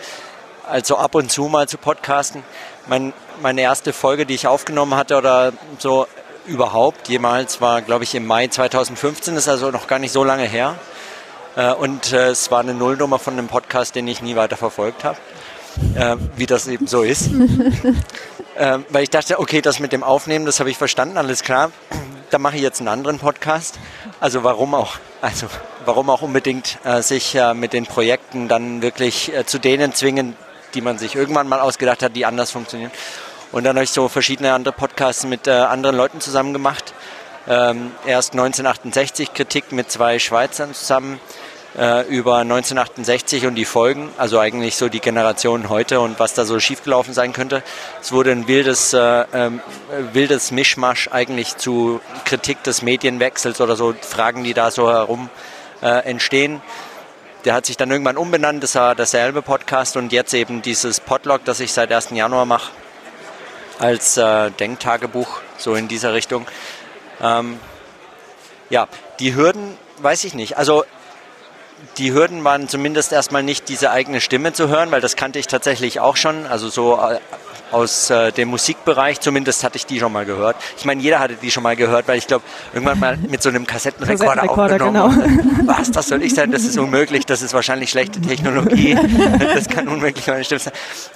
als 0.69 0.87
so 0.87 0.97
ab 0.97 1.15
und 1.15 1.31
zu 1.31 1.43
mal 1.43 1.67
zu 1.67 1.77
podcasten. 1.77 2.43
Mein, 2.87 3.13
meine 3.41 3.61
erste 3.61 3.91
Folge, 3.93 4.25
die 4.25 4.33
ich 4.33 4.47
aufgenommen 4.47 4.95
hatte 4.95 5.17
oder 5.17 5.51
so 5.79 6.07
überhaupt 6.45 7.09
jemals, 7.09 7.59
war, 7.59 7.81
glaube 7.81 8.05
ich, 8.05 8.15
im 8.15 8.25
Mai 8.25 8.47
2015, 8.47 9.35
ist 9.35 9.49
also 9.49 9.69
noch 9.69 9.87
gar 9.87 9.99
nicht 9.99 10.13
so 10.13 10.23
lange 10.23 10.45
her. 10.45 10.75
Äh, 11.55 11.73
und 11.73 12.13
äh, 12.13 12.29
es 12.29 12.49
war 12.51 12.61
eine 12.61 12.73
Nullnummer 12.73 13.19
von 13.19 13.33
einem 13.33 13.47
Podcast, 13.47 13.95
den 13.95 14.07
ich 14.07 14.21
nie 14.21 14.35
weiter 14.35 14.57
verfolgt 14.57 15.03
habe 15.03 15.17
äh, 15.95 16.15
wie 16.35 16.45
das 16.45 16.67
eben 16.67 16.87
so 16.87 17.03
ist. 17.03 17.27
äh, 18.55 18.79
weil 18.89 19.03
ich 19.03 19.09
dachte, 19.09 19.39
okay, 19.39 19.61
das 19.61 19.79
mit 19.79 19.91
dem 19.91 20.03
Aufnehmen, 20.03 20.45
das 20.45 20.59
habe 20.59 20.69
ich 20.69 20.77
verstanden, 20.77 21.17
alles 21.17 21.43
klar. 21.43 21.71
Da 22.29 22.39
mache 22.39 22.57
ich 22.57 22.61
jetzt 22.61 22.79
einen 22.79 22.89
anderen 22.89 23.19
Podcast. 23.19 23.79
Also 24.19 24.43
warum 24.43 24.73
auch? 24.73 24.97
Also 25.21 25.47
warum 25.85 26.09
auch 26.09 26.21
unbedingt 26.21 26.77
äh, 26.83 27.01
sich 27.01 27.35
äh, 27.35 27.53
mit 27.53 27.73
den 27.73 27.85
Projekten 27.85 28.47
dann 28.47 28.81
wirklich 28.81 29.33
äh, 29.33 29.45
zu 29.45 29.59
denen 29.59 29.93
zwingen, 29.93 30.35
die 30.73 30.81
man 30.81 30.97
sich 30.97 31.15
irgendwann 31.15 31.47
mal 31.47 31.61
ausgedacht 31.61 32.03
hat, 32.03 32.15
die 32.15 32.25
anders 32.25 32.51
funktionieren. 32.51 32.91
Und 33.51 33.63
dann 33.63 33.77
habe 33.77 33.85
ich 33.85 33.91
so 33.91 34.09
verschiedene 34.09 34.53
andere 34.53 34.73
Podcasts 34.73 35.25
mit 35.25 35.47
äh, 35.47 35.51
anderen 35.51 35.95
Leuten 35.95 36.19
zusammen 36.19 36.51
gemacht. 36.51 36.93
Ähm, 37.47 37.91
erst 38.05 38.33
1968 38.33 39.33
Kritik 39.33 39.71
mit 39.71 39.89
zwei 39.89 40.19
Schweizern 40.19 40.73
zusammen 40.73 41.19
äh, 41.77 42.07
über 42.07 42.37
1968 42.37 43.45
und 43.45 43.55
die 43.55 43.65
Folgen, 43.65 44.09
also 44.17 44.39
eigentlich 44.39 44.75
so 44.75 44.89
die 44.89 44.99
Generation 44.99 45.69
heute 45.69 45.99
und 45.99 46.19
was 46.19 46.33
da 46.33 46.45
so 46.45 46.59
schiefgelaufen 46.59 47.13
sein 47.13 47.33
könnte. 47.33 47.63
Es 48.01 48.11
wurde 48.11 48.31
ein 48.31 48.47
wildes, 48.47 48.93
äh, 48.93 48.99
äh, 48.99 49.51
wildes 50.13 50.51
Mischmasch 50.51 51.09
eigentlich 51.11 51.57
zu 51.57 52.01
Kritik 52.25 52.63
des 52.63 52.81
Medienwechsels 52.81 53.61
oder 53.61 53.75
so 53.75 53.93
Fragen, 54.01 54.43
die 54.43 54.53
da 54.53 54.71
so 54.71 54.89
herum 54.89 55.29
äh, 55.81 56.03
entstehen. 56.05 56.61
Der 57.45 57.53
hat 57.53 57.65
sich 57.65 57.77
dann 57.77 57.91
irgendwann 57.91 58.17
umbenannt, 58.17 58.63
das 58.63 58.75
war 58.75 58.95
derselbe 58.95 59.41
Podcast 59.41 59.95
und 59.95 60.11
jetzt 60.11 60.33
eben 60.33 60.61
dieses 60.61 60.99
Podlog, 60.99 61.45
das 61.45 61.59
ich 61.59 61.71
seit 61.71 61.91
1. 61.91 62.09
Januar 62.11 62.45
mache, 62.45 62.71
als 63.79 64.17
äh, 64.17 64.51
Denktagebuch, 64.51 65.41
so 65.57 65.75
in 65.75 65.87
dieser 65.87 66.13
Richtung. 66.13 66.47
Ähm, 67.21 67.59
Ja, 68.69 68.89
die 69.19 69.33
Hürden, 69.33 69.77
weiß 69.99 70.25
ich 70.25 70.33
nicht. 70.33 70.57
Also 70.57 70.83
die 71.97 72.13
Hürden 72.13 72.43
waren 72.43 72.67
zumindest 72.67 73.11
erstmal 73.11 73.43
nicht 73.43 73.69
diese 73.69 73.91
eigene 73.91 74.21
Stimme 74.21 74.53
zu 74.53 74.67
hören, 74.67 74.91
weil 74.91 75.01
das 75.01 75.15
kannte 75.15 75.39
ich 75.39 75.47
tatsächlich 75.47 75.99
auch 75.99 76.15
schon. 76.15 76.45
Also 76.45 76.69
so 76.69 76.95
äh, 76.95 77.19
aus 77.71 78.09
äh, 78.09 78.31
dem 78.31 78.49
Musikbereich, 78.49 79.19
zumindest 79.19 79.63
hatte 79.63 79.77
ich 79.77 79.85
die 79.85 79.99
schon 79.99 80.11
mal 80.11 80.25
gehört. 80.25 80.55
Ich 80.77 80.85
meine, 80.85 81.01
jeder 81.01 81.19
hatte 81.19 81.35
die 81.35 81.51
schon 81.51 81.63
mal 81.63 81.75
gehört, 81.75 82.07
weil 82.07 82.17
ich 82.17 82.27
glaube, 82.27 82.45
irgendwann 82.73 82.99
mal 82.99 83.17
mit 83.17 83.41
so 83.41 83.49
einem 83.49 83.65
Kassettenrekorder, 83.67 84.41
Kassettenrekorder 84.41 85.03
aufgenommen. 85.03 85.57
Genau. 85.57 85.77
Was, 85.77 85.91
das 85.91 86.07
soll 86.07 86.23
ich 86.23 86.33
sein? 86.33 86.51
Das 86.51 86.63
ist 86.63 86.77
unmöglich, 86.77 87.25
das 87.25 87.41
ist 87.41 87.53
wahrscheinlich 87.53 87.89
schlechte 87.89 88.21
Technologie. 88.21 88.97
Das 89.57 89.67
kann 89.67 89.87
unmöglich 89.87 90.27
meine 90.27 90.43
Stimme 90.43 90.59
sein. 90.59 90.73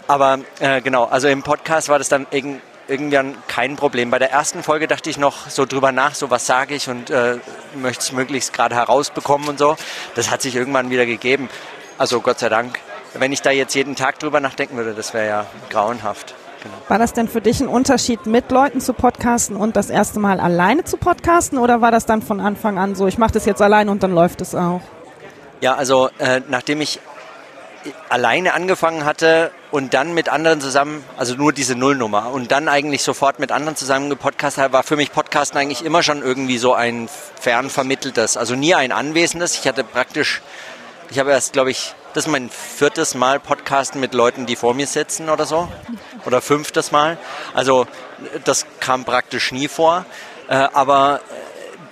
Aber 0.08 0.40
äh, 0.60 0.82
genau, 0.82 1.06
also 1.06 1.28
im 1.28 1.44
Podcast 1.44 1.90
war 1.90 2.00
das 2.00 2.10
dann 2.10 2.26
irgendwie 2.32 2.60
irgendwann 2.92 3.36
kein 3.48 3.78
Problem. 3.78 4.12
Bei 4.12 4.20
der 4.20 4.32
ersten 4.32 4.62
Folge 4.62 4.88
dachte 4.88 5.10
ich 5.10 5.18
noch 5.18 5.50
so 5.50 5.66
drüber 5.66 5.92
nach, 5.92 6.14
so 6.14 6.30
was 6.30 6.46
sage 6.46 6.76
ich 6.76 6.90
und 6.90 7.10
äh, 7.10 7.38
möchte 7.76 8.04
es 8.04 8.12
möglichst 8.12 8.54
gerade 8.54 8.76
herausbekommen 8.76 9.48
und 9.48 9.58
so. 9.58 9.78
Das 10.16 10.30
hat 10.30 10.42
sich 10.42 10.56
irgendwann 10.56 10.90
wieder 10.90 11.06
gegeben. 11.06 11.50
Also 11.98 12.20
Gott 12.20 12.40
sei 12.40 12.50
Dank. 12.50 12.80
Wenn 13.14 13.32
ich 13.32 13.42
da 13.42 13.52
jetzt 13.52 13.74
jeden 13.74 13.96
Tag 13.96 14.20
drüber 14.20 14.40
nachdenken 14.40 14.78
würde, 14.78 14.94
das 14.94 15.14
wäre 15.14 15.28
ja 15.28 15.46
grauenhaft. 15.70 16.36
Genau. 16.64 16.76
War 16.88 17.00
das 17.00 17.14
denn 17.14 17.28
für 17.28 17.42
dich 17.42 17.60
ein 17.60 17.68
Unterschied, 17.68 18.26
mit 18.26 18.52
Leuten 18.52 18.82
zu 18.82 18.94
podcasten 18.94 19.56
und 19.56 19.76
das 19.76 19.90
erste 19.90 20.20
Mal 20.20 20.40
alleine 20.40 20.84
zu 20.84 20.98
podcasten 20.98 21.58
oder 21.58 21.82
war 21.82 21.92
das 21.92 22.06
dann 22.06 22.22
von 22.22 22.40
Anfang 22.40 22.78
an 22.78 22.94
so, 22.94 23.08
ich 23.08 23.18
mache 23.18 23.32
das 23.32 23.46
jetzt 23.46 23.62
alleine 23.62 23.90
und 23.90 24.04
dann 24.04 24.14
läuft 24.14 24.42
es 24.42 24.54
auch? 24.54 24.82
Ja, 25.62 25.76
also 25.76 26.10
äh, 26.20 26.42
nachdem 26.50 26.82
ich 26.82 27.00
alleine 28.10 28.54
angefangen 28.54 29.06
hatte 29.06 29.52
und 29.72 29.94
dann 29.94 30.14
mit 30.14 30.30
anderen 30.30 30.62
zusammen, 30.62 31.04
also 31.18 31.36
nur 31.36 31.54
diese 31.54 31.76
Nullnummer 31.76 32.32
und 32.32 32.52
dann 32.52 32.68
eigentlich 32.68 33.04
sofort 33.04 33.40
mit 33.40 33.52
anderen 33.52 33.76
zusammen 33.76 34.10
gepodcastet 34.10 34.64
habe, 34.64 34.74
war 34.74 34.84
für 34.84 34.96
mich 34.96 35.12
Podcasten 35.12 35.58
eigentlich 35.58 35.84
immer 35.84 36.04
schon 36.04 36.22
irgendwie 36.22 36.58
so 36.58 36.74
ein 36.74 37.10
fernvermitteltes, 37.40 38.38
also 38.38 38.56
nie 38.56 38.76
ein 38.76 38.92
anwesendes. 38.92 39.56
Ich 39.58 39.68
hatte 39.68 39.84
praktisch, 39.84 40.42
ich 41.10 41.20
habe 41.20 41.32
erst, 41.32 41.54
glaube 41.54 41.72
ich, 41.72 41.96
das 42.14 42.26
ist 42.26 42.32
mein 42.32 42.50
viertes 42.50 43.16
Mal 43.16 43.40
Podcasten 43.40 44.02
mit 44.02 44.14
Leuten, 44.14 44.46
die 44.46 44.58
vor 44.58 44.74
mir 44.74 44.88
sitzen 44.88 45.30
oder 45.30 45.46
so. 45.46 45.70
Oder 46.26 46.42
fünftes 46.42 46.92
Mal. 46.92 47.18
Also 47.54 47.88
das 48.44 48.66
kam 48.82 49.06
praktisch 49.06 49.54
nie 49.54 49.70
vor. 49.70 50.06
Äh, 50.50 50.56
aber 50.74 51.22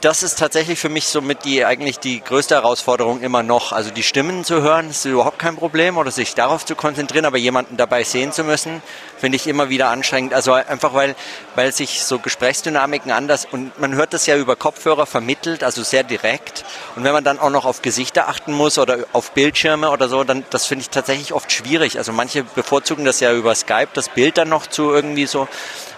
das 0.01 0.23
ist 0.23 0.39
tatsächlich 0.39 0.79
für 0.79 0.87
mich 0.87 1.07
somit 1.07 1.43
die 1.43 1.65
eigentlich 1.65 1.99
die 1.99 2.21
größte 2.21 2.55
Herausforderung 2.55 3.21
immer 3.21 3.43
noch. 3.43 3.73
Also 3.73 3.91
die 3.91 4.03
Stimmen 4.03 4.45
zu 4.45 4.61
hören, 4.61 4.89
ist 4.89 5.03
überhaupt 5.03 5.39
kein 5.39 5.57
Problem 5.57 5.97
oder 5.97 6.09
sich 6.11 6.35
darauf 6.35 6.65
zu 6.65 6.75
konzentrieren, 6.75 7.25
aber 7.25 7.37
jemanden 7.37 7.75
dabei 7.75 8.03
sehen 8.03 8.31
zu 8.31 8.43
müssen, 8.45 8.81
finde 9.17 9.35
ich 9.35 9.47
immer 9.47 9.69
wieder 9.69 9.89
anstrengend. 9.89 10.33
Also 10.33 10.53
einfach 10.53 10.93
weil, 10.93 11.15
weil 11.55 11.73
sich 11.73 12.03
so 12.03 12.19
Gesprächsdynamiken 12.19 13.11
anders 13.11 13.45
und 13.51 13.77
man 13.79 13.93
hört 13.95 14.13
das 14.13 14.25
ja 14.25 14.37
über 14.37 14.55
Kopfhörer 14.55 15.05
vermittelt, 15.05 15.63
also 15.63 15.83
sehr 15.83 16.03
direkt. 16.03 16.63
Und 16.95 17.03
wenn 17.03 17.13
man 17.13 17.25
dann 17.25 17.37
auch 17.37 17.49
noch 17.49 17.65
auf 17.65 17.81
Gesichter 17.81 18.29
achten 18.29 18.53
muss 18.53 18.77
oder 18.77 18.99
auf 19.11 19.31
Bildschirme 19.31 19.91
oder 19.91 20.07
so, 20.07 20.23
dann 20.23 20.45
das 20.49 20.65
finde 20.65 20.83
ich 20.83 20.89
tatsächlich 20.89 21.33
oft 21.33 21.51
schwierig. 21.51 21.97
Also 21.97 22.13
manche 22.13 22.43
bevorzugen 22.43 23.03
das 23.03 23.19
ja 23.19 23.33
über 23.33 23.53
Skype, 23.53 23.89
das 23.93 24.07
Bild 24.07 24.37
dann 24.37 24.49
noch 24.49 24.67
zu 24.67 24.91
irgendwie 24.91 25.25
so. 25.25 25.49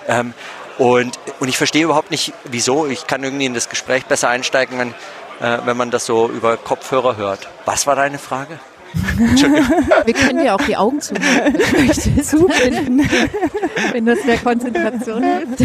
Ähm, 0.07 0.33
und, 0.77 1.19
und 1.39 1.47
ich 1.47 1.57
verstehe 1.57 1.83
überhaupt 1.83 2.11
nicht, 2.11 2.33
wieso. 2.45 2.87
Ich 2.87 3.07
kann 3.07 3.23
irgendwie 3.23 3.45
in 3.45 3.53
das 3.53 3.69
Gespräch 3.69 4.05
besser 4.05 4.29
einsteigen, 4.29 4.77
wenn, 4.79 4.89
äh, 5.39 5.59
wenn 5.65 5.77
man 5.77 5.91
das 5.91 6.05
so 6.05 6.29
über 6.29 6.57
Kopfhörer 6.57 7.17
hört. 7.17 7.49
Was 7.65 7.87
war 7.87 7.95
deine 7.95 8.17
Frage? 8.17 8.59
Wir 8.93 10.13
können 10.13 10.39
dir 10.39 10.53
auch 10.53 10.61
die 10.61 10.75
Augen 10.75 10.99
zuhalten, 10.99 11.59
wenn, 12.59 12.99
wenn 13.93 14.05
das 14.05 14.25
mehr 14.25 14.37
Konzentration 14.37 15.23
hilft. 15.23 15.63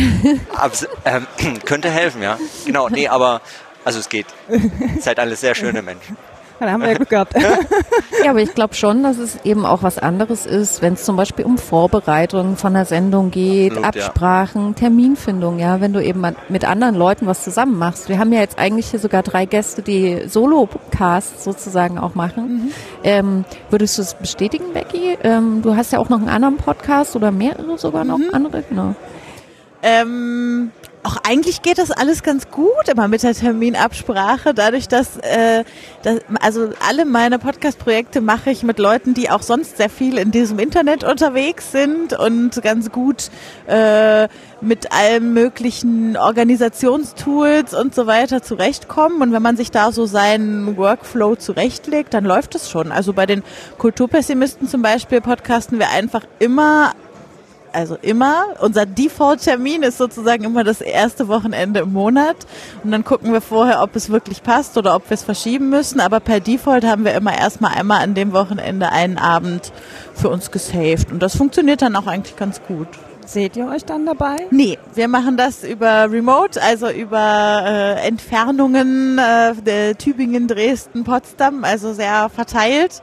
Abs 0.55 0.87
ähm, 1.05 1.27
könnte 1.65 1.91
helfen, 1.91 2.23
ja. 2.23 2.39
Genau, 2.65 2.89
nee, 2.89 3.09
aber 3.09 3.41
also 3.85 3.99
es 3.99 4.09
geht. 4.09 4.27
Seid 5.01 5.19
alle 5.19 5.37
sehr 5.37 5.55
schöne 5.55 5.83
Menschen. 5.83 6.17
Da 6.59 6.71
haben 6.71 6.81
wir 6.81 6.89
ja 6.89 6.95
Glück 6.95 7.11
gehabt. 7.11 7.35
ja, 8.25 8.31
aber 8.31 8.41
ich 8.41 8.55
glaube 8.55 8.75
schon, 8.75 9.03
dass 9.03 9.19
es 9.19 9.45
eben 9.45 9.67
auch 9.67 9.83
was 9.83 9.99
anderes 9.99 10.47
ist, 10.47 10.83
wenn 10.83 10.95
es 10.95 11.05
zum 11.05 11.17
Beispiel 11.17 11.45
um 11.45 11.59
Vorbereitungen 11.59 12.57
von 12.57 12.75
der 12.75 12.85
Sendung 12.85 13.31
geht, 13.31 13.75
Blut, 13.75 13.85
Absprachen, 13.85 14.69
ja. 14.69 14.73
Terminfindung, 14.75 15.59
ja, 15.59 15.81
wenn 15.81 15.93
du 15.93 16.03
eben 16.03 16.25
mit 16.49 16.65
anderen 16.65 16.95
Leuten 16.95 17.27
was 17.27 17.45
zusammen 17.45 17.79
machst. 17.79 18.09
Wir 18.09 18.19
haben 18.19 18.33
ja 18.33 18.41
jetzt 18.41 18.59
eigentlich 18.59 18.91
hier 18.91 19.01
sogar 19.01 19.23
drei 19.23 19.45
Gäste, 19.45 19.83
die 19.83 20.29
Solo-Casts 20.29 21.45
sozusagen 21.45 21.99
auch 21.99 22.15
machen. 22.15 22.49
Mhm. 22.49 22.73
Ähm, 23.05 23.45
würdest 23.71 23.99
du 23.99 24.03
es 24.03 24.15
bestätigen, 24.15 24.73
Becky? 24.73 25.19
Ähm, 25.23 25.63
du 25.63 25.77
hast 25.77 25.93
ja 25.93 25.99
auch 25.99 26.09
noch 26.09 26.19
einen 26.19 26.29
anderen 26.29 26.57
Podcast 26.57 27.17
oder 27.17 27.31
mehrere 27.31 27.79
sogar 27.79 28.05
noch 28.05 28.19
mhm. 28.19 28.31
andere, 28.33 28.63
genau. 28.63 28.95
Ähm, 29.83 30.71
auch 31.07 31.17
eigentlich 31.23 31.63
geht 31.63 31.79
das 31.79 31.93
alles 31.93 32.25
ganz 32.25 32.51
gut 32.51 32.89
immer 32.89 33.07
mit 33.07 33.23
der 33.23 33.33
Terminabsprache, 33.33 34.55
dadurch, 34.55 34.89
dass, 34.89 35.17
äh, 35.19 35.63
dass 36.03 36.19
also 36.41 36.71
alle 36.87 37.05
meine 37.05 37.39
Podcast-Projekte 37.39 38.21
mache 38.21 38.51
ich 38.51 38.65
mit 38.65 38.81
Leuten, 38.81 39.15
die 39.15 39.31
auch 39.31 39.43
sonst 39.43 39.77
sehr 39.77 39.89
viel 39.89 40.19
in 40.19 40.33
diesem 40.33 40.59
Internet 40.59 41.05
unterwegs 41.05 41.71
sind 41.71 42.13
und 42.13 42.61
ganz 42.61 42.91
gut 42.91 43.31
äh, 43.69 44.27
mit 44.61 44.91
allen 44.93 45.33
möglichen 45.33 46.17
Organisationstools 46.17 47.73
und 47.73 47.95
so 47.95 48.09
weiter 48.09 48.43
zurechtkommen. 48.43 49.23
Und 49.23 49.33
wenn 49.33 49.43
man 49.43 49.57
sich 49.57 49.71
da 49.71 49.93
so 49.93 50.07
seinen 50.07 50.77
Workflow 50.77 51.37
zurechtlegt, 51.37 52.15
dann 52.15 52.25
läuft 52.25 52.57
es 52.57 52.69
schon. 52.69 52.91
Also 52.91 53.13
bei 53.13 53.27
den 53.27 53.45
Kulturpessimisten 53.79 54.67
zum 54.67 54.83
Beispiel 54.83 55.21
podcasten 55.21 55.79
wir 55.79 55.91
einfach 55.91 56.23
immer 56.41 56.95
also 57.77 57.99
immer. 58.01 58.47
Unser 58.61 58.87
Default-Termin 58.87 59.83
ist 59.83 59.99
sozusagen 59.99 60.45
immer 60.45 60.65
das 60.65 60.81
erste 60.81 61.29
Wochenende 61.29 61.81
im 61.81 61.93
Monat. 61.93 62.37
Und 62.83 62.91
dann 62.91 63.05
gucken 63.05 63.35
wir 63.35 63.43
vorher, 63.43 63.83
ob 63.83 63.95
es 63.95 64.09
wirklich 64.09 64.43
passt 64.43 64.79
oder 64.79 64.97
ob 64.97 65.11
wir 65.11 65.15
es 65.15 65.23
verschieben 65.23 65.69
müssen. 65.69 66.01
Aber 66.01 66.21
per 66.21 66.41
Default 66.41 66.87
haben 66.87 67.05
wir 67.05 67.13
immer 67.13 67.37
erstmal 67.37 67.75
einmal 67.75 68.03
an 68.03 68.15
dem 68.15 68.33
Wochenende 68.33 68.91
einen 68.93 69.19
Abend 69.19 69.73
für 70.15 70.31
uns 70.31 70.51
gesaved. 70.51 71.13
Und 71.13 71.23
das 71.23 71.37
funktioniert 71.37 71.83
dann 71.83 71.95
auch 71.97 72.07
eigentlich 72.07 72.37
ganz 72.37 72.63
gut. 72.67 72.89
Seht 73.27 73.57
ihr 73.57 73.69
euch 73.69 73.85
dann 73.85 74.07
dabei? 74.07 74.47
Nee, 74.51 74.79
wir 74.95 75.09
machen 75.09 75.37
das 75.37 75.63
über 75.63 76.11
Remote, 76.11 76.63
also 76.63 76.89
über 76.89 77.65
äh, 77.67 78.07
Entfernungen 78.07 79.19
äh, 79.19 79.95
Tübingen, 79.97 80.49
Dresden, 80.49 81.05
Potsdam, 81.05 81.65
also 81.65 81.93
sehr 81.93 82.31
verteilt. 82.31 83.03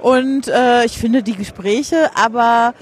Und 0.00 0.46
äh, 0.48 0.84
ich 0.84 0.98
finde 0.98 1.22
die 1.22 1.34
Gespräche 1.34 2.10
aber 2.14 2.74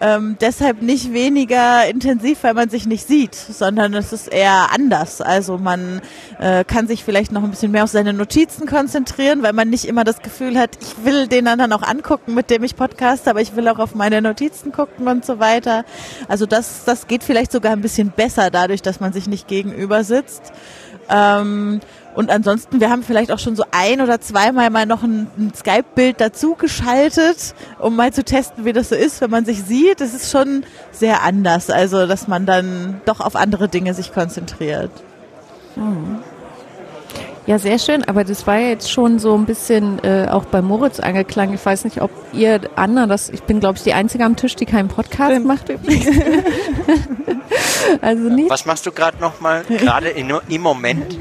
ähm, 0.00 0.36
deshalb 0.40 0.82
nicht 0.82 1.12
weniger 1.12 1.88
intensiv, 1.88 2.42
weil 2.42 2.54
man 2.54 2.70
sich 2.70 2.86
nicht 2.86 3.06
sieht, 3.06 3.34
sondern 3.34 3.94
es 3.94 4.12
ist 4.12 4.28
eher 4.28 4.68
anders. 4.72 5.20
Also 5.20 5.58
man 5.58 6.00
äh, 6.38 6.64
kann 6.64 6.86
sich 6.86 7.04
vielleicht 7.04 7.32
noch 7.32 7.42
ein 7.42 7.50
bisschen 7.50 7.72
mehr 7.72 7.84
auf 7.84 7.90
seine 7.90 8.12
Notizen 8.12 8.66
konzentrieren, 8.66 9.42
weil 9.42 9.52
man 9.52 9.68
nicht 9.68 9.86
immer 9.86 10.04
das 10.04 10.20
Gefühl 10.20 10.58
hat, 10.58 10.70
ich 10.80 11.04
will 11.04 11.26
den 11.26 11.48
anderen 11.48 11.72
auch 11.72 11.82
angucken, 11.82 12.34
mit 12.34 12.50
dem 12.50 12.62
ich 12.62 12.76
podcaste, 12.76 13.28
aber 13.28 13.40
ich 13.40 13.56
will 13.56 13.66
auch 13.68 13.78
auf 13.78 13.94
meine 13.94 14.22
Notizen 14.22 14.72
gucken 14.72 15.08
und 15.08 15.24
so 15.24 15.38
weiter. 15.40 15.84
Also 16.28 16.46
das, 16.46 16.84
das 16.84 17.06
geht 17.06 17.24
vielleicht 17.24 17.50
sogar 17.50 17.72
ein 17.72 17.82
bisschen 17.82 18.10
besser 18.10 18.50
dadurch, 18.50 18.82
dass 18.82 19.00
man 19.00 19.12
sich 19.12 19.26
nicht 19.26 19.48
gegenüber 19.48 20.04
sitzt. 20.04 20.52
Ähm, 21.10 21.80
und 22.14 22.30
ansonsten, 22.30 22.80
wir 22.80 22.90
haben 22.90 23.02
vielleicht 23.02 23.30
auch 23.30 23.38
schon 23.38 23.54
so 23.54 23.64
ein 23.70 24.00
oder 24.00 24.20
zweimal 24.20 24.70
mal 24.70 24.86
noch 24.86 25.04
ein, 25.04 25.28
ein 25.38 25.52
Skype-Bild 25.54 26.20
dazu 26.20 26.54
geschaltet, 26.54 27.54
um 27.78 27.94
mal 27.94 28.12
zu 28.12 28.24
testen, 28.24 28.64
wie 28.64 28.72
das 28.72 28.88
so 28.88 28.96
ist, 28.96 29.20
wenn 29.20 29.30
man 29.30 29.44
sich 29.44 29.62
sieht. 29.62 30.00
Das 30.00 30.14
ist 30.14 30.30
schon 30.30 30.64
sehr 30.90 31.22
anders, 31.22 31.70
also 31.70 32.06
dass 32.06 32.26
man 32.26 32.44
dann 32.44 33.00
doch 33.04 33.20
auf 33.20 33.36
andere 33.36 33.68
Dinge 33.68 33.94
sich 33.94 34.12
konzentriert. 34.12 34.90
Mhm. 35.76 36.18
Ja, 37.48 37.58
sehr 37.58 37.78
schön, 37.78 38.04
aber 38.04 38.24
das 38.24 38.46
war 38.46 38.58
ja 38.58 38.68
jetzt 38.68 38.92
schon 38.92 39.18
so 39.18 39.34
ein 39.34 39.46
bisschen 39.46 40.04
äh, 40.04 40.26
auch 40.30 40.44
bei 40.44 40.60
Moritz 40.60 41.00
angeklang. 41.00 41.54
Ich 41.54 41.64
weiß 41.64 41.84
nicht, 41.84 42.02
ob 42.02 42.10
ihr 42.34 42.60
anderen, 42.76 43.08
das, 43.08 43.30
ich 43.30 43.42
bin 43.42 43.58
glaube 43.58 43.78
ich 43.78 43.84
die 43.84 43.94
Einzige 43.94 44.26
am 44.26 44.36
Tisch, 44.36 44.54
die 44.54 44.66
keinen 44.66 44.88
Podcast 44.88 45.30
Stimmt. 45.30 45.46
macht 45.46 45.70
übrigens. 45.70 46.14
also 48.02 48.24
nicht. 48.24 48.50
Was 48.50 48.66
machst 48.66 48.84
du 48.84 48.92
gerade 48.98 49.16
nochmal, 49.16 49.64
gerade 49.66 50.10
im 50.10 50.60
Moment? 50.60 51.16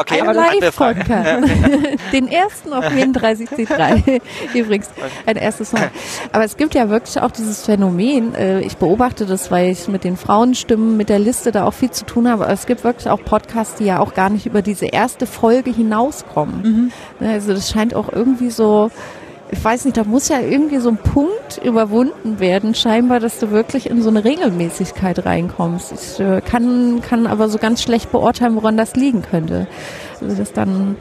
Okay, 0.00 0.20
ein 0.20 0.34
Live-Podcast. 0.34 1.50
Den 2.12 2.28
ersten 2.28 2.72
auf 2.72 2.88
jeden 2.94 3.12
30C3. 3.12 4.20
Übrigens, 4.54 4.88
ein 5.26 5.36
erstes 5.36 5.72
Mal. 5.72 5.90
Aber 6.32 6.44
es 6.44 6.56
gibt 6.56 6.74
ja 6.74 6.88
wirklich 6.88 7.20
auch 7.20 7.32
dieses 7.32 7.64
Phänomen, 7.64 8.34
äh, 8.34 8.60
ich 8.60 8.76
beobachte 8.76 9.26
das, 9.26 9.50
weil 9.50 9.72
ich 9.72 9.88
mit 9.88 10.04
den 10.04 10.16
Frauenstimmen, 10.16 10.96
mit 10.96 11.08
der 11.08 11.18
Liste 11.18 11.50
da 11.50 11.64
auch 11.64 11.74
viel 11.74 11.90
zu 11.90 12.04
tun 12.06 12.28
habe, 12.28 12.44
aber 12.44 12.52
es 12.52 12.66
gibt 12.66 12.84
wirklich 12.84 13.08
auch 13.08 13.22
Podcasts, 13.24 13.74
die 13.76 13.86
ja 13.86 13.98
auch 13.98 14.14
gar 14.14 14.30
nicht 14.30 14.46
über 14.46 14.62
diese 14.62 14.86
erste 14.86 15.26
Folge 15.26 15.72
hinauskommen. 15.72 16.62
Mhm. 16.62 16.92
Ne, 17.18 17.32
also 17.32 17.52
das 17.52 17.68
scheint 17.70 17.94
auch 17.94 18.12
irgendwie 18.12 18.50
so 18.50 18.90
ich 19.50 19.64
weiß 19.64 19.86
nicht, 19.86 19.96
da 19.96 20.04
muss 20.04 20.28
ja 20.28 20.40
irgendwie 20.40 20.78
so 20.78 20.90
ein 20.90 20.98
Punkt 20.98 21.60
überwunden 21.64 22.38
werden, 22.38 22.74
scheinbar, 22.74 23.20
dass 23.20 23.38
du 23.38 23.50
wirklich 23.50 23.88
in 23.88 24.02
so 24.02 24.10
eine 24.10 24.24
Regelmäßigkeit 24.24 25.24
reinkommst. 25.24 25.92
Ich 25.92 26.20
äh, 26.20 26.40
kann, 26.40 27.00
kann 27.02 27.26
aber 27.26 27.48
so 27.48 27.58
ganz 27.58 27.82
schlecht 27.82 28.12
beurteilen, 28.12 28.54
woran 28.56 28.76
das 28.76 28.94
liegen 28.94 29.22
könnte. 29.22 29.66
Also 30.20 30.36
das 30.36 30.52
dann 30.52 30.96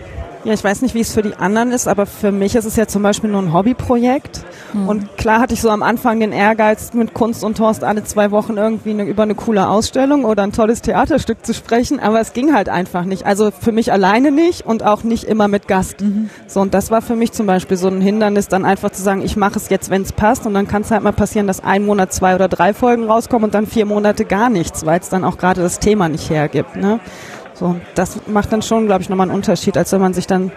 ja, 0.47 0.53
ich 0.53 0.63
weiß 0.63 0.81
nicht, 0.81 0.95
wie 0.95 1.01
es 1.01 1.13
für 1.13 1.23
die 1.23 1.35
anderen 1.35 1.73
ist, 1.73 1.89
aber 1.89 2.05
für 2.05 2.31
mich 2.31 2.55
ist 2.55 2.63
es 2.63 2.77
ja 2.77 2.87
zum 2.87 3.03
Beispiel 3.03 3.29
nur 3.29 3.41
ein 3.41 3.51
Hobbyprojekt. 3.51 4.45
Mhm. 4.71 4.87
Und 4.87 5.17
klar 5.17 5.41
hatte 5.41 5.53
ich 5.53 5.61
so 5.61 5.69
am 5.69 5.83
Anfang 5.83 6.21
den 6.21 6.31
Ehrgeiz, 6.31 6.93
mit 6.93 7.13
Kunst 7.13 7.43
und 7.43 7.57
Torst 7.57 7.83
alle 7.83 8.05
zwei 8.05 8.31
Wochen 8.31 8.55
irgendwie 8.55 8.91
eine, 8.91 9.03
über 9.03 9.23
eine 9.23 9.35
coole 9.35 9.67
Ausstellung 9.67 10.23
oder 10.23 10.43
ein 10.43 10.53
tolles 10.53 10.81
Theaterstück 10.81 11.45
zu 11.45 11.53
sprechen, 11.53 11.99
aber 11.99 12.21
es 12.21 12.31
ging 12.31 12.53
halt 12.53 12.69
einfach 12.69 13.03
nicht. 13.03 13.25
Also 13.25 13.51
für 13.51 13.73
mich 13.73 13.91
alleine 13.91 14.31
nicht 14.31 14.65
und 14.65 14.83
auch 14.83 15.03
nicht 15.03 15.25
immer 15.25 15.49
mit 15.49 15.67
Gast. 15.67 15.99
Mhm. 15.99 16.29
So, 16.47 16.61
und 16.61 16.73
das 16.73 16.91
war 16.91 17.01
für 17.01 17.17
mich 17.17 17.33
zum 17.33 17.45
Beispiel 17.45 17.75
so 17.75 17.89
ein 17.89 17.99
Hindernis, 17.99 18.47
dann 18.47 18.63
einfach 18.63 18.91
zu 18.91 19.01
sagen, 19.01 19.23
ich 19.23 19.35
mache 19.35 19.57
es 19.57 19.67
jetzt, 19.67 19.89
wenn 19.89 20.03
es 20.03 20.13
passt 20.13 20.45
und 20.45 20.53
dann 20.53 20.69
kann 20.69 20.83
es 20.83 20.91
halt 20.91 21.03
mal 21.03 21.11
passieren, 21.11 21.47
dass 21.47 21.61
ein 21.61 21.85
Monat 21.85 22.13
zwei 22.13 22.35
oder 22.35 22.47
drei 22.47 22.73
Folgen 22.73 23.03
rauskommen 23.03 23.43
und 23.43 23.53
dann 23.53 23.67
vier 23.67 23.85
Monate 23.85 24.23
gar 24.23 24.49
nichts, 24.49 24.85
weil 24.85 25.01
es 25.01 25.09
dann 25.09 25.25
auch 25.25 25.37
gerade 25.37 25.61
das 25.61 25.79
Thema 25.79 26.07
nicht 26.07 26.29
hergibt. 26.29 26.77
Ne? 26.77 27.01
So, 27.59 27.75
das 27.95 28.19
macht 28.27 28.51
dann 28.51 28.61
schon, 28.61 28.85
glaube 28.85 29.01
ich, 29.01 29.09
nochmal 29.09 29.27
einen 29.27 29.35
Unterschied, 29.35 29.77
als 29.77 29.91
wenn 29.91 30.01
man 30.01 30.13
sich 30.13 30.27
dann 30.27 30.51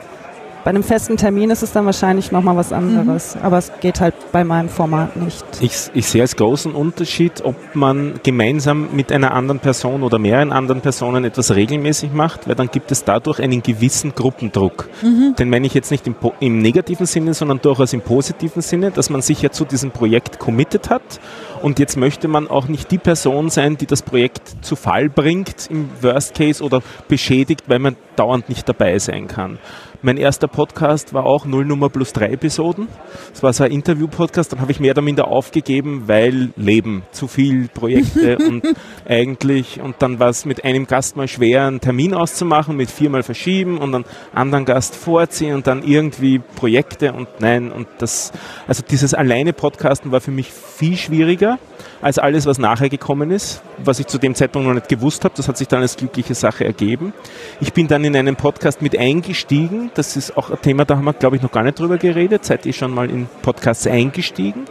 bei 0.65 0.71
einem 0.71 0.83
festen 0.83 1.17
Termin 1.17 1.51
ist 1.51 1.63
es 1.63 1.73
dann 1.73 1.87
wahrscheinlich 1.87 2.33
nochmal 2.33 2.57
was 2.57 2.73
anderes. 2.73 3.35
Mhm. 3.35 3.43
Aber 3.43 3.59
es 3.59 3.73
geht 3.81 4.01
halt 4.01 4.15
bei 4.31 4.45
meinem 4.45 4.69
Format 4.69 5.17
nicht. 5.17 5.45
Ich, 5.61 5.91
ich 5.95 6.07
sehe 6.07 6.21
als 6.21 6.37
großen 6.37 6.75
Unterschied, 6.75 7.43
ob 7.45 7.57
man 7.75 8.21
gemeinsam 8.23 8.89
mit 8.93 9.11
einer 9.11 9.33
anderen 9.33 9.61
Person 9.61 10.03
oder 10.03 10.19
mehreren 10.19 10.53
anderen 10.53 10.83
Personen 10.83 11.25
etwas 11.25 11.55
regelmäßig 11.55 12.13
macht, 12.13 12.47
weil 12.47 12.57
dann 12.57 12.69
gibt 12.71 12.93
es 12.93 13.05
dadurch 13.05 13.41
einen 13.41 13.63
gewissen 13.63 14.15
Gruppendruck. 14.15 14.91
Mhm. 15.03 15.35
Den 15.39 15.49
meine 15.49 15.67
ich 15.67 15.75
jetzt 15.75 15.91
nicht 15.91 16.07
im, 16.07 16.15
im 16.41 16.59
negativen 16.59 17.07
Sinne, 17.07 17.33
sondern 17.33 17.61
durchaus 17.61 17.95
im 17.95 18.03
positiven 18.03 18.61
Sinne, 18.61 18.91
dass 18.91 19.09
man 19.09 19.23
sich 19.23 19.41
ja 19.41 19.51
zu 19.51 19.65
diesem 19.65 19.91
Projekt 19.91 20.39
committed 20.39 20.91
hat 20.91 21.21
und 21.63 21.79
jetzt 21.79 21.97
möchte 21.97 22.29
man 22.29 22.49
auch 22.49 22.69
nicht 22.69 22.91
die 22.91 22.99
Person 22.99 23.51
sein, 23.51 23.77
die 23.77 23.87
das 23.87 24.03
Projekt 24.03 24.65
zu 24.65 24.77
Fall 24.77 25.09
bringt 25.09 25.69
im 25.71 25.91
Worst 26.01 26.35
Case 26.35 26.63
oder 26.63 26.83
beschädigt, 27.09 27.65
weil 27.67 27.79
man 27.79 27.97
dauernd 28.17 28.49
nicht 28.49 28.69
dabei 28.69 28.99
sein 28.99 29.29
kann. 29.29 29.59
Mein 30.03 30.17
erster 30.17 30.49
Podcast 30.49 31.13
war 31.13 31.27
auch 31.27 31.45
Nullnummer 31.45 31.91
plus 31.91 32.15
drei 32.15 32.31
Episoden. 32.31 32.89
Das 33.33 33.43
war 33.43 33.53
so 33.53 33.65
ein 33.65 33.71
Interview-Podcast. 33.71 34.51
Dann 34.51 34.63
habe 34.63 34.73
ich 34.73 34.81
mehr 34.81 34.93
oder 34.93 35.03
minder 35.03 35.29
aufgegeben, 35.29 36.05
weil 36.07 36.55
Leben, 36.57 37.03
zu 37.11 37.29
viel 37.29 37.69
Projekte 37.69 38.39
und 38.49 38.65
eigentlich, 39.07 39.79
und 39.79 39.97
dann 39.99 40.19
war 40.19 40.31
es 40.31 40.47
mit 40.47 40.65
einem 40.65 40.87
Gast 40.87 41.19
mal 41.19 41.29
schwer, 41.29 41.67
einen 41.67 41.83
Termin 41.83 42.15
auszumachen, 42.15 42.79
mit 42.79 42.91
viermal 42.91 43.23
verschieben 43.23 43.77
und 43.77 43.95
einen 43.95 44.07
anderen 44.33 44.65
Gast 44.65 44.97
vorziehen 44.97 45.55
und 45.55 45.67
dann 45.67 45.83
irgendwie 45.83 46.39
Projekte 46.39 47.13
und 47.13 47.29
nein, 47.41 47.71
und 47.71 47.87
das, 47.99 48.33
also 48.67 48.83
dieses 48.83 49.13
alleine 49.13 49.53
Podcasten 49.53 50.13
war 50.13 50.23
für 50.23 50.31
mich 50.31 50.51
viel 50.51 50.97
schwieriger 50.97 51.59
als 52.03 52.19
alles, 52.19 52.47
was 52.47 52.59
nachher 52.59 52.89
gekommen 52.89 53.31
ist, 53.31 53.63
was 53.79 54.01
ich 54.01 54.07
zu 54.07 54.19
dem 54.19 54.35
Zeitpunkt 54.35 54.67
noch 54.67 54.75
nicht 54.75 54.89
gewusst 54.89 55.25
habe. 55.25 55.35
Das 55.37 55.49
hat 55.49 55.57
sich 55.57 55.69
dann 55.69 55.83
als 55.83 55.97
glückliche 55.97 56.35
Sache 56.35 56.65
ergeben. 56.65 57.13
Ich 57.61 57.73
bin 57.73 57.89
dann 57.89 58.05
in 58.05 58.17
einen 58.17 58.37
Podcast 58.37 58.83
mit 58.83 58.97
eingestiegen. 58.97 59.91
Das 59.95 60.17
ist 60.17 60.37
auch 60.37 60.51
ein 60.51 60.61
Thema, 60.63 60.85
da 60.85 60.97
haben 60.97 61.05
wir, 61.05 61.13
glaube 61.13 61.37
ich, 61.37 61.43
noch 61.43 61.53
gar 61.53 61.63
nicht 61.63 61.79
drüber 61.79 61.99
geredet. 61.99 62.45
Seid 62.45 62.67
ihr 62.67 62.73
schon 62.73 62.95
mal 62.95 63.11
in 63.11 63.29
Podcasts 63.43 63.87
eingestiegen? 63.87 64.65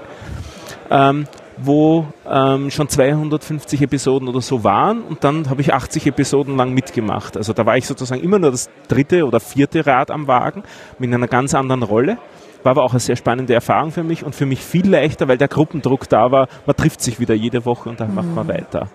Ähm, 0.89 1.27
wo 1.62 2.05
ähm, 2.27 2.71
schon 2.71 2.88
250 2.88 3.81
Episoden 3.81 4.27
oder 4.27 4.41
so 4.41 4.63
waren 4.63 5.01
und 5.01 5.24
dann 5.24 5.50
habe 5.50 5.62
ich 5.62 5.74
80 5.74 6.07
Episoden 6.07 6.55
lang 6.55 6.74
mitgemacht. 6.74 7.36
Also 7.36 7.53
da 7.53 7.65
war 7.65 7.77
ich 7.77 7.86
sozusagen 7.86 8.21
immer 8.21 8.39
nur 8.39 8.51
das 8.51 8.69
dritte 8.88 9.25
oder 9.25 9.39
vierte 9.39 9.86
Rad 9.86 10.09
am 10.12 10.27
Wagen 10.27 10.63
mit 11.00 11.13
einer 11.13 11.27
ganz 11.27 11.53
anderen 11.53 11.83
Rolle. 11.83 12.17
War 12.63 12.72
aber 12.72 12.84
auch 12.84 12.92
eine 12.92 13.00
sehr 13.00 13.16
spannende 13.16 13.54
Erfahrung 13.54 13.92
für 13.92 14.04
mich 14.04 14.24
und 14.24 14.36
für 14.36 14.46
mich 14.46 14.62
viel 14.62 14.89
leichter, 14.89 15.28
weil 15.28 15.38
der 15.38 15.48
Gruppendruck 15.48 16.10
da 16.10 16.32
war. 16.32 16.48
Man 16.66 16.75
trifft 16.75 17.01
sich 17.01 17.20
wieder 17.20 17.34
jede 17.34 17.66
Woche 17.66 17.89
und 17.89 18.00
dann 18.00 18.10
mhm. 18.10 18.16
macht 18.16 18.36
man 18.36 18.48
mhm. 18.48 18.51
weiter. 18.51 18.88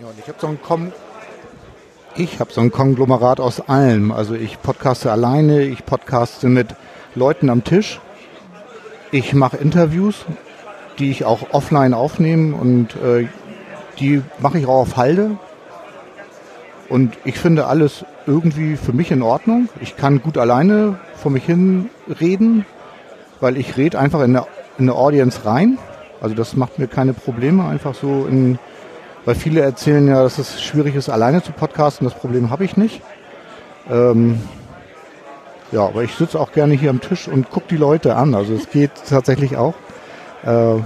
Ja, 0.00 0.06
und 0.06 0.18
ich 0.18 0.28
habe 0.28 0.38
so 0.38 0.46
ein 0.46 0.60
Kom 0.60 0.92
ich 2.16 2.40
habe 2.40 2.52
so 2.52 2.60
ein 2.60 2.72
Konglomerat 2.72 3.40
aus 3.40 3.60
allem. 3.60 4.10
Also 4.10 4.34
ich 4.34 4.60
podcaste 4.60 5.12
alleine, 5.12 5.62
ich 5.62 5.86
podcaste 5.86 6.48
mit 6.48 6.74
Leuten 7.14 7.48
am 7.48 7.62
Tisch. 7.62 8.00
Ich 9.12 9.32
mache 9.32 9.56
Interviews, 9.56 10.26
die 10.98 11.10
ich 11.10 11.24
auch 11.24 11.52
offline 11.52 11.94
aufnehme 11.94 12.56
und 12.56 12.96
äh, 12.96 13.28
die 14.00 14.22
mache 14.38 14.58
ich 14.58 14.66
auch 14.66 14.80
auf 14.80 14.96
Halde. 14.96 15.38
Und 16.88 17.16
ich 17.24 17.38
finde 17.38 17.66
alles 17.66 18.04
irgendwie 18.30 18.76
für 18.76 18.92
mich 18.92 19.10
in 19.10 19.22
Ordnung. 19.22 19.68
Ich 19.80 19.96
kann 19.96 20.22
gut 20.22 20.38
alleine 20.38 20.98
vor 21.16 21.32
mich 21.32 21.44
hin 21.44 21.90
reden, 22.20 22.64
weil 23.40 23.56
ich 23.56 23.76
rede 23.76 23.98
einfach 23.98 24.20
in 24.20 24.36
eine, 24.36 24.46
in 24.78 24.88
eine 24.88 24.94
Audience 24.94 25.44
rein. 25.44 25.78
Also 26.20 26.36
das 26.36 26.54
macht 26.54 26.78
mir 26.78 26.86
keine 26.86 27.12
Probleme, 27.12 27.64
einfach 27.64 27.94
so 27.94 28.26
in, 28.26 28.58
weil 29.24 29.34
viele 29.34 29.60
erzählen 29.62 30.06
ja, 30.06 30.22
dass 30.22 30.38
es 30.38 30.62
schwierig 30.62 30.94
ist, 30.94 31.08
alleine 31.08 31.42
zu 31.42 31.50
podcasten. 31.50 32.06
Das 32.06 32.16
Problem 32.16 32.50
habe 32.50 32.64
ich 32.64 32.76
nicht. 32.76 33.02
Ähm, 33.90 34.40
ja, 35.72 35.86
aber 35.86 36.04
ich 36.04 36.14
sitze 36.14 36.38
auch 36.38 36.52
gerne 36.52 36.74
hier 36.74 36.90
am 36.90 37.00
Tisch 37.00 37.26
und 37.26 37.50
gucke 37.50 37.66
die 37.70 37.76
Leute 37.76 38.14
an. 38.14 38.34
Also 38.34 38.54
es 38.54 38.70
geht 38.70 38.92
tatsächlich 39.08 39.56
auch. 39.56 39.74
Äh, 40.44 40.76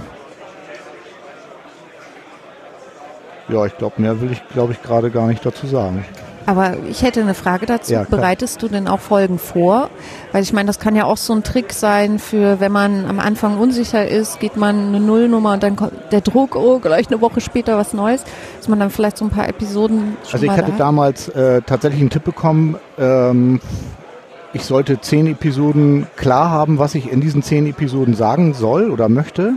ja, 3.49 3.65
ich 3.65 3.77
glaube, 3.77 4.01
mehr 4.01 4.19
will 4.19 4.31
ich, 4.31 4.47
glaube 4.49 4.73
ich, 4.73 4.81
gerade 4.81 5.11
gar 5.11 5.27
nicht 5.27 5.45
dazu 5.45 5.67
sagen. 5.67 6.03
Aber 6.45 6.75
ich 6.89 7.01
hätte 7.01 7.21
eine 7.21 7.33
Frage 7.33 7.65
dazu. 7.65 7.93
Ja, 7.93 8.03
Bereitest 8.03 8.61
du 8.61 8.67
denn 8.67 8.87
auch 8.87 8.99
Folgen 8.99 9.39
vor? 9.39 9.89
Weil 10.31 10.43
ich 10.43 10.53
meine, 10.53 10.67
das 10.67 10.79
kann 10.79 10.95
ja 10.95 11.05
auch 11.05 11.17
so 11.17 11.33
ein 11.33 11.43
Trick 11.43 11.73
sein 11.73 12.19
für, 12.19 12.59
wenn 12.59 12.71
man 12.71 13.05
am 13.05 13.19
Anfang 13.19 13.57
unsicher 13.57 14.07
ist, 14.07 14.39
geht 14.39 14.57
man 14.57 14.87
eine 14.87 14.99
Nullnummer 14.99 15.53
und 15.53 15.63
dann 15.63 15.75
kommt 15.75 15.93
der 16.11 16.21
Druck, 16.21 16.55
oh, 16.55 16.79
gleich 16.79 17.07
eine 17.07 17.21
Woche 17.21 17.41
später 17.41 17.77
was 17.77 17.93
Neues, 17.93 18.23
dass 18.57 18.67
man 18.67 18.79
dann 18.79 18.89
vielleicht 18.89 19.17
so 19.17 19.25
ein 19.25 19.31
paar 19.31 19.47
Episoden 19.47 20.17
schon 20.23 20.33
Also 20.33 20.45
ich 20.45 20.51
hatte 20.51 20.71
da 20.71 20.77
damals 20.77 21.29
äh, 21.29 21.61
tatsächlich 21.61 22.01
einen 22.01 22.09
Tipp 22.09 22.23
bekommen, 22.23 22.77
ähm, 22.97 23.59
ich 24.53 24.63
sollte 24.63 25.01
zehn 25.01 25.27
Episoden 25.27 26.07
klar 26.15 26.49
haben, 26.49 26.79
was 26.79 26.95
ich 26.95 27.11
in 27.11 27.19
diesen 27.19 27.43
zehn 27.43 27.67
Episoden 27.67 28.13
sagen 28.13 28.53
soll 28.53 28.89
oder 28.89 29.09
möchte. 29.09 29.55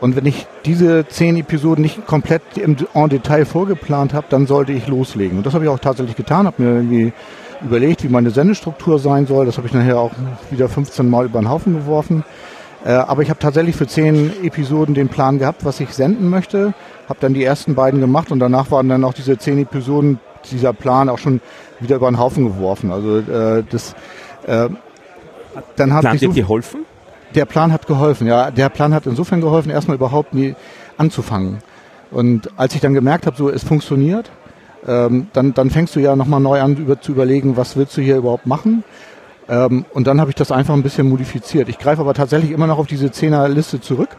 Und 0.00 0.14
wenn 0.16 0.26
ich 0.26 0.46
diese 0.64 1.06
zehn 1.08 1.36
Episoden 1.36 1.82
nicht 1.82 2.06
komplett 2.06 2.42
im 2.58 2.76
en 2.92 3.08
Detail 3.08 3.44
vorgeplant 3.44 4.12
habe, 4.12 4.26
dann 4.28 4.46
sollte 4.46 4.72
ich 4.72 4.86
loslegen. 4.86 5.38
Und 5.38 5.46
das 5.46 5.54
habe 5.54 5.64
ich 5.64 5.70
auch 5.70 5.78
tatsächlich 5.78 6.16
getan, 6.16 6.46
habe 6.46 6.62
mir 6.62 6.74
irgendwie 6.76 7.12
überlegt, 7.64 8.04
wie 8.04 8.08
meine 8.08 8.30
Sendestruktur 8.30 8.98
sein 8.98 9.26
soll. 9.26 9.46
Das 9.46 9.56
habe 9.56 9.66
ich 9.66 9.72
nachher 9.72 9.98
auch 9.98 10.12
wieder 10.50 10.68
15 10.68 11.08
Mal 11.08 11.26
über 11.26 11.40
den 11.40 11.48
Haufen 11.48 11.74
geworfen. 11.74 12.24
Äh, 12.84 12.90
aber 12.90 13.22
ich 13.22 13.30
habe 13.30 13.40
tatsächlich 13.40 13.74
für 13.74 13.86
zehn 13.86 14.32
Episoden 14.44 14.94
den 14.94 15.08
Plan 15.08 15.38
gehabt, 15.38 15.64
was 15.64 15.80
ich 15.80 15.90
senden 15.90 16.28
möchte. 16.28 16.74
Habe 17.08 17.18
dann 17.20 17.34
die 17.34 17.42
ersten 17.42 17.74
beiden 17.74 18.00
gemacht 18.00 18.30
und 18.30 18.38
danach 18.38 18.70
waren 18.70 18.88
dann 18.88 19.02
auch 19.02 19.14
diese 19.14 19.38
zehn 19.38 19.58
Episoden, 19.58 20.20
dieser 20.50 20.72
Plan 20.72 21.08
auch 21.08 21.18
schon 21.18 21.40
wieder 21.80 21.96
über 21.96 22.10
den 22.10 22.18
Haufen 22.18 22.44
geworfen. 22.44 22.92
Also 22.92 23.18
äh, 23.18 23.64
das 23.68 23.94
äh, 24.46 24.68
dann 25.76 25.94
hat 25.94 26.02
Plant 26.02 26.20
dir 26.20 26.28
so 26.28 26.34
geholfen? 26.34 26.85
Der 27.36 27.44
Plan 27.44 27.72
hat 27.72 27.86
geholfen, 27.86 28.26
ja. 28.26 28.50
Der 28.50 28.68
Plan 28.68 28.92
hat 28.94 29.06
insofern 29.06 29.40
geholfen, 29.40 29.70
erstmal 29.70 29.96
überhaupt 29.96 30.34
nie 30.34 30.54
anzufangen. 30.96 31.58
Und 32.10 32.50
als 32.56 32.74
ich 32.74 32.80
dann 32.80 32.94
gemerkt 32.94 33.26
habe, 33.26 33.36
so 33.36 33.50
es 33.50 33.62
funktioniert, 33.62 34.30
ähm, 34.86 35.28
dann, 35.32 35.54
dann 35.54 35.70
fängst 35.70 35.94
du 35.96 36.00
ja 36.00 36.16
nochmal 36.16 36.40
neu 36.40 36.60
an 36.60 36.76
über, 36.76 37.00
zu 37.00 37.12
überlegen, 37.12 37.56
was 37.56 37.76
willst 37.76 37.96
du 37.96 38.00
hier 38.00 38.16
überhaupt 38.16 38.46
machen. 38.46 38.84
Ähm, 39.48 39.84
und 39.92 40.06
dann 40.06 40.20
habe 40.20 40.30
ich 40.30 40.36
das 40.36 40.50
einfach 40.50 40.74
ein 40.74 40.82
bisschen 40.82 41.08
modifiziert. 41.08 41.68
Ich 41.68 41.78
greife 41.78 42.00
aber 42.00 42.14
tatsächlich 42.14 42.50
immer 42.50 42.66
noch 42.66 42.78
auf 42.78 42.86
diese 42.86 43.10
Zehnerliste 43.10 43.80
zurück 43.80 44.10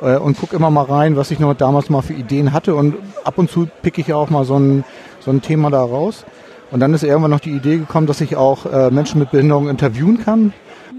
äh, 0.00 0.16
und 0.16 0.38
gucke 0.38 0.56
immer 0.56 0.70
mal 0.70 0.84
rein, 0.84 1.16
was 1.16 1.30
ich 1.30 1.40
noch 1.40 1.54
damals 1.54 1.90
mal 1.90 2.02
für 2.02 2.14
Ideen 2.14 2.52
hatte. 2.52 2.74
Und 2.74 2.94
ab 3.24 3.38
und 3.38 3.50
zu 3.50 3.68
picke 3.82 4.00
ich 4.00 4.08
ja 4.08 4.16
auch 4.16 4.30
mal 4.30 4.44
so 4.44 4.58
ein, 4.58 4.84
so 5.20 5.30
ein 5.30 5.42
Thema 5.42 5.70
da 5.70 5.82
raus. 5.82 6.24
Und 6.70 6.80
dann 6.80 6.94
ist 6.94 7.04
irgendwann 7.04 7.30
noch 7.30 7.40
die 7.40 7.50
Idee 7.52 7.78
gekommen, 7.78 8.06
dass 8.06 8.20
ich 8.20 8.36
auch 8.36 8.66
äh, 8.66 8.90
Menschen 8.90 9.18
mit 9.18 9.30
Behinderung 9.30 9.68
interviewen 9.68 10.22
kann. 10.24 10.52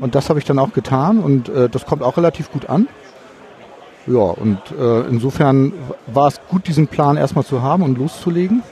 Und 0.03 0.15
das 0.15 0.27
habe 0.27 0.37
ich 0.37 0.43
dann 0.43 0.59
auch 0.59 0.73
getan 0.73 1.19
und 1.19 1.47
äh, 1.47 1.69
das 1.69 1.85
kommt 1.85 2.03
auch 2.03 2.17
relativ 2.17 2.51
gut 2.51 2.67
an. 2.67 2.89
Ja, 4.05 4.19
und 4.19 4.59
äh, 4.77 5.07
insofern 5.07 5.71
war 6.07 6.27
es 6.27 6.41
gut, 6.49 6.67
diesen 6.67 6.87
Plan 6.87 7.15
erstmal 7.15 7.45
zu 7.45 7.61
haben 7.61 7.83
und 7.83 7.97
loszulegen. 7.97 8.63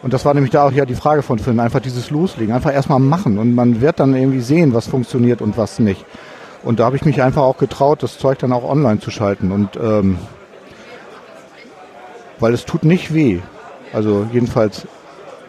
Und 0.00 0.12
das 0.12 0.24
war 0.24 0.32
nämlich 0.32 0.52
da 0.52 0.68
auch 0.68 0.70
ja 0.70 0.86
die 0.86 0.94
Frage 0.94 1.22
von 1.22 1.40
Finn, 1.40 1.58
einfach 1.58 1.80
dieses 1.80 2.08
Loslegen, 2.08 2.54
einfach 2.54 2.72
erstmal 2.72 3.00
machen 3.00 3.36
und 3.36 3.52
man 3.52 3.80
wird 3.80 3.98
dann 3.98 4.14
irgendwie 4.14 4.42
sehen, 4.42 4.74
was 4.74 4.86
funktioniert 4.86 5.42
und 5.42 5.58
was 5.58 5.80
nicht. 5.80 6.06
Und 6.62 6.78
da 6.78 6.84
habe 6.84 6.94
ich 6.94 7.04
mich 7.04 7.20
einfach 7.20 7.42
auch 7.42 7.58
getraut, 7.58 8.04
das 8.04 8.16
Zeug 8.16 8.38
dann 8.38 8.52
auch 8.52 8.62
online 8.62 9.00
zu 9.00 9.10
schalten 9.10 9.50
und 9.50 9.70
ähm, 9.74 10.18
weil 12.38 12.54
es 12.54 12.64
tut 12.64 12.84
nicht 12.84 13.12
weh. 13.12 13.40
Also 13.92 14.24
jedenfalls 14.32 14.86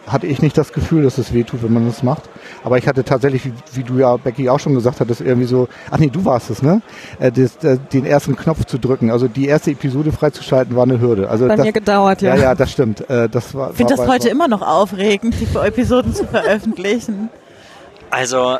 hatte 0.06 0.26
ich 0.26 0.42
nicht 0.42 0.56
das 0.58 0.72
Gefühl, 0.72 1.02
dass 1.04 1.18
es 1.18 1.32
weh 1.32 1.44
tut, 1.44 1.62
wenn 1.62 1.72
man 1.72 1.86
das 1.86 2.02
macht. 2.02 2.22
Aber 2.64 2.78
ich 2.78 2.86
hatte 2.86 3.04
tatsächlich, 3.04 3.44
wie, 3.44 3.52
wie, 3.72 3.82
du 3.82 3.98
ja, 3.98 4.16
Becky, 4.16 4.48
auch 4.48 4.60
schon 4.60 4.74
gesagt 4.74 5.00
hattest, 5.00 5.20
irgendwie 5.20 5.46
so, 5.46 5.68
ach 5.90 5.98
nee, 5.98 6.08
du 6.08 6.24
warst 6.24 6.50
es, 6.50 6.62
ne? 6.62 6.82
Äh, 7.18 7.32
das, 7.32 7.56
äh, 7.64 7.78
den 7.92 8.04
ersten 8.04 8.36
Knopf 8.36 8.64
zu 8.64 8.78
drücken. 8.78 9.10
Also 9.10 9.28
die 9.28 9.46
erste 9.46 9.70
Episode 9.70 10.12
freizuschalten 10.12 10.74
war 10.76 10.84
eine 10.84 11.00
Hürde. 11.00 11.28
Also 11.28 11.46
Bei 11.46 11.56
das, 11.56 11.66
mir 11.66 11.72
gedauert, 11.72 12.22
ja. 12.22 12.34
Ja, 12.34 12.42
ja, 12.42 12.54
das 12.54 12.72
stimmt. 12.72 13.08
Äh, 13.08 13.28
das 13.28 13.54
war, 13.54 13.70
ich 13.70 13.76
finde 13.76 13.94
das 13.96 14.06
heute 14.06 14.24
war, 14.24 14.32
immer 14.32 14.48
noch 14.48 14.62
aufregend, 14.62 15.34
die 15.40 15.58
Episoden 15.58 16.14
zu 16.14 16.26
veröffentlichen. 16.26 17.30
Also 18.10 18.58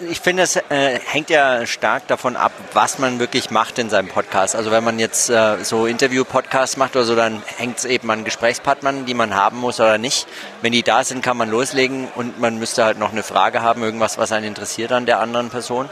ich 0.00 0.20
finde, 0.20 0.44
es 0.44 0.56
äh, 0.56 0.98
hängt 1.04 1.30
ja 1.30 1.66
stark 1.66 2.06
davon 2.06 2.36
ab, 2.36 2.52
was 2.72 2.98
man 2.98 3.18
wirklich 3.18 3.50
macht 3.50 3.78
in 3.78 3.90
seinem 3.90 4.08
Podcast. 4.08 4.54
Also 4.54 4.70
wenn 4.70 4.84
man 4.84 4.98
jetzt 4.98 5.30
äh, 5.30 5.56
so 5.62 5.86
Interview-Podcasts 5.86 6.76
macht 6.76 6.96
oder 6.96 7.04
so, 7.04 7.16
dann 7.16 7.42
hängt 7.56 7.78
es 7.78 7.84
eben 7.84 8.10
an 8.10 8.24
Gesprächspartnern, 8.24 9.06
die 9.06 9.14
man 9.14 9.34
haben 9.34 9.58
muss 9.58 9.80
oder 9.80 9.98
nicht. 9.98 10.26
Wenn 10.62 10.72
die 10.72 10.82
da 10.82 11.04
sind, 11.04 11.22
kann 11.22 11.36
man 11.36 11.50
loslegen 11.50 12.08
und 12.14 12.40
man 12.40 12.58
müsste 12.58 12.84
halt 12.84 12.98
noch 12.98 13.12
eine 13.12 13.22
Frage 13.22 13.62
haben, 13.62 13.82
irgendwas, 13.82 14.18
was 14.18 14.32
einen 14.32 14.46
interessiert 14.46 14.92
an 14.92 15.06
der 15.06 15.20
anderen 15.20 15.50
Person. 15.50 15.90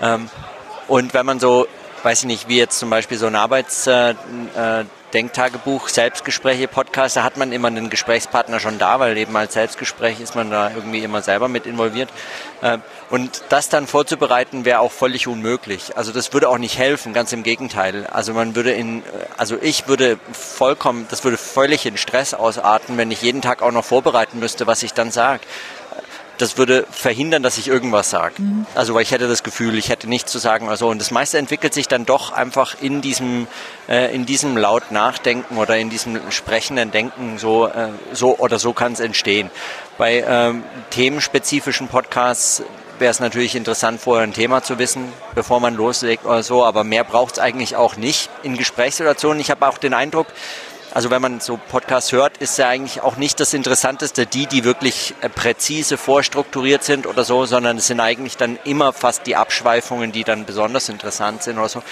Ähm, 0.00 0.28
und 0.88 1.14
wenn 1.14 1.26
man 1.26 1.40
so, 1.40 1.66
weiß 2.02 2.20
ich 2.20 2.26
nicht, 2.26 2.48
wie 2.48 2.58
jetzt 2.58 2.78
zum 2.78 2.90
Beispiel 2.90 3.18
so 3.18 3.26
ein 3.26 3.36
Arbeits... 3.36 3.86
Äh, 3.86 4.10
äh, 4.56 4.84
Denktagebuch, 5.14 5.88
Selbstgespräche, 5.88 6.66
Podcast, 6.66 7.16
da 7.16 7.22
hat 7.22 7.36
man 7.36 7.52
immer 7.52 7.68
einen 7.68 7.88
Gesprächspartner 7.88 8.58
schon 8.58 8.78
da, 8.78 8.98
weil 8.98 9.16
eben 9.16 9.36
als 9.36 9.54
Selbstgespräch 9.54 10.20
ist 10.20 10.34
man 10.34 10.50
da 10.50 10.70
irgendwie 10.74 11.04
immer 11.04 11.22
selber 11.22 11.48
mit 11.48 11.66
involviert. 11.66 12.10
Äh, 12.60 12.78
und 13.10 13.44
das 13.48 13.68
dann 13.68 13.86
vorzubereiten 13.86 14.64
wäre 14.64 14.80
auch 14.80 14.90
völlig 14.90 15.28
unmöglich. 15.28 15.96
Also 15.96 16.10
das 16.10 16.32
würde 16.32 16.48
auch 16.48 16.58
nicht 16.58 16.78
helfen, 16.78 17.12
ganz 17.12 17.32
im 17.32 17.44
Gegenteil. 17.44 18.08
Also 18.08 18.34
man 18.34 18.56
würde 18.56 18.72
in, 18.72 19.04
also 19.36 19.56
ich 19.62 19.86
würde 19.86 20.18
vollkommen, 20.32 21.06
das 21.10 21.22
würde 21.22 21.36
völlig 21.36 21.86
in 21.86 21.96
Stress 21.96 22.34
ausarten, 22.34 22.96
wenn 22.98 23.12
ich 23.12 23.22
jeden 23.22 23.40
Tag 23.40 23.62
auch 23.62 23.72
noch 23.72 23.84
vorbereiten 23.84 24.40
müsste, 24.40 24.66
was 24.66 24.82
ich 24.82 24.94
dann 24.94 25.12
sage 25.12 25.42
das 26.38 26.58
würde 26.58 26.86
verhindern, 26.90 27.42
dass 27.42 27.58
ich 27.58 27.68
irgendwas 27.68 28.10
sage. 28.10 28.42
Mhm. 28.42 28.66
Also 28.74 28.94
weil 28.94 29.02
ich 29.02 29.10
hätte 29.10 29.28
das 29.28 29.42
Gefühl, 29.42 29.78
ich 29.78 29.88
hätte 29.88 30.08
nichts 30.08 30.32
zu 30.32 30.38
sagen 30.38 30.66
oder 30.66 30.76
so. 30.76 30.88
Und 30.88 31.00
das 31.00 31.10
meiste 31.10 31.38
entwickelt 31.38 31.74
sich 31.74 31.88
dann 31.88 32.06
doch 32.06 32.32
einfach 32.32 32.76
in 32.80 33.00
diesem, 33.00 33.46
äh, 33.88 34.14
in 34.14 34.26
diesem 34.26 34.56
laut 34.56 34.90
Nachdenken 34.90 35.56
oder 35.56 35.76
in 35.76 35.90
diesem 35.90 36.20
sprechenden 36.30 36.90
Denken 36.90 37.38
so, 37.38 37.66
äh, 37.66 37.88
so 38.12 38.38
oder 38.38 38.58
so 38.58 38.72
kann 38.72 38.92
es 38.92 39.00
entstehen. 39.00 39.50
Bei 39.98 40.24
ähm, 40.26 40.64
themenspezifischen 40.90 41.88
Podcasts 41.88 42.62
wäre 42.98 43.10
es 43.10 43.20
natürlich 43.20 43.54
interessant, 43.56 44.00
vorher 44.00 44.24
ein 44.24 44.32
Thema 44.32 44.62
zu 44.62 44.78
wissen, 44.78 45.12
bevor 45.34 45.60
man 45.60 45.74
loslegt 45.74 46.24
oder 46.24 46.42
so, 46.42 46.64
aber 46.64 46.84
mehr 46.84 47.04
braucht 47.04 47.34
es 47.34 47.38
eigentlich 47.38 47.76
auch 47.76 47.96
nicht 47.96 48.30
in 48.42 48.56
Gesprächssituationen. 48.56 49.40
Ich 49.40 49.50
habe 49.50 49.66
auch 49.66 49.78
den 49.78 49.94
Eindruck, 49.94 50.28
also 50.94 51.10
wenn 51.10 51.20
man 51.20 51.40
so 51.40 51.56
Podcasts 51.56 52.12
hört, 52.12 52.36
ist 52.38 52.56
ja 52.56 52.68
eigentlich 52.68 53.00
auch 53.00 53.16
nicht 53.16 53.40
das 53.40 53.52
Interessanteste 53.52 54.26
die, 54.26 54.46
die 54.46 54.62
wirklich 54.62 55.12
äh, 55.22 55.28
präzise 55.28 55.96
vorstrukturiert 55.96 56.84
sind 56.84 57.08
oder 57.08 57.24
so, 57.24 57.46
sondern 57.46 57.78
es 57.78 57.88
sind 57.88 57.98
eigentlich 57.98 58.36
dann 58.36 58.60
immer 58.62 58.92
fast 58.92 59.26
die 59.26 59.34
Abschweifungen, 59.34 60.12
die 60.12 60.22
dann 60.22 60.44
besonders 60.44 60.88
interessant 60.88 61.42
sind 61.42 61.58
oder 61.58 61.68
so. 61.68 61.82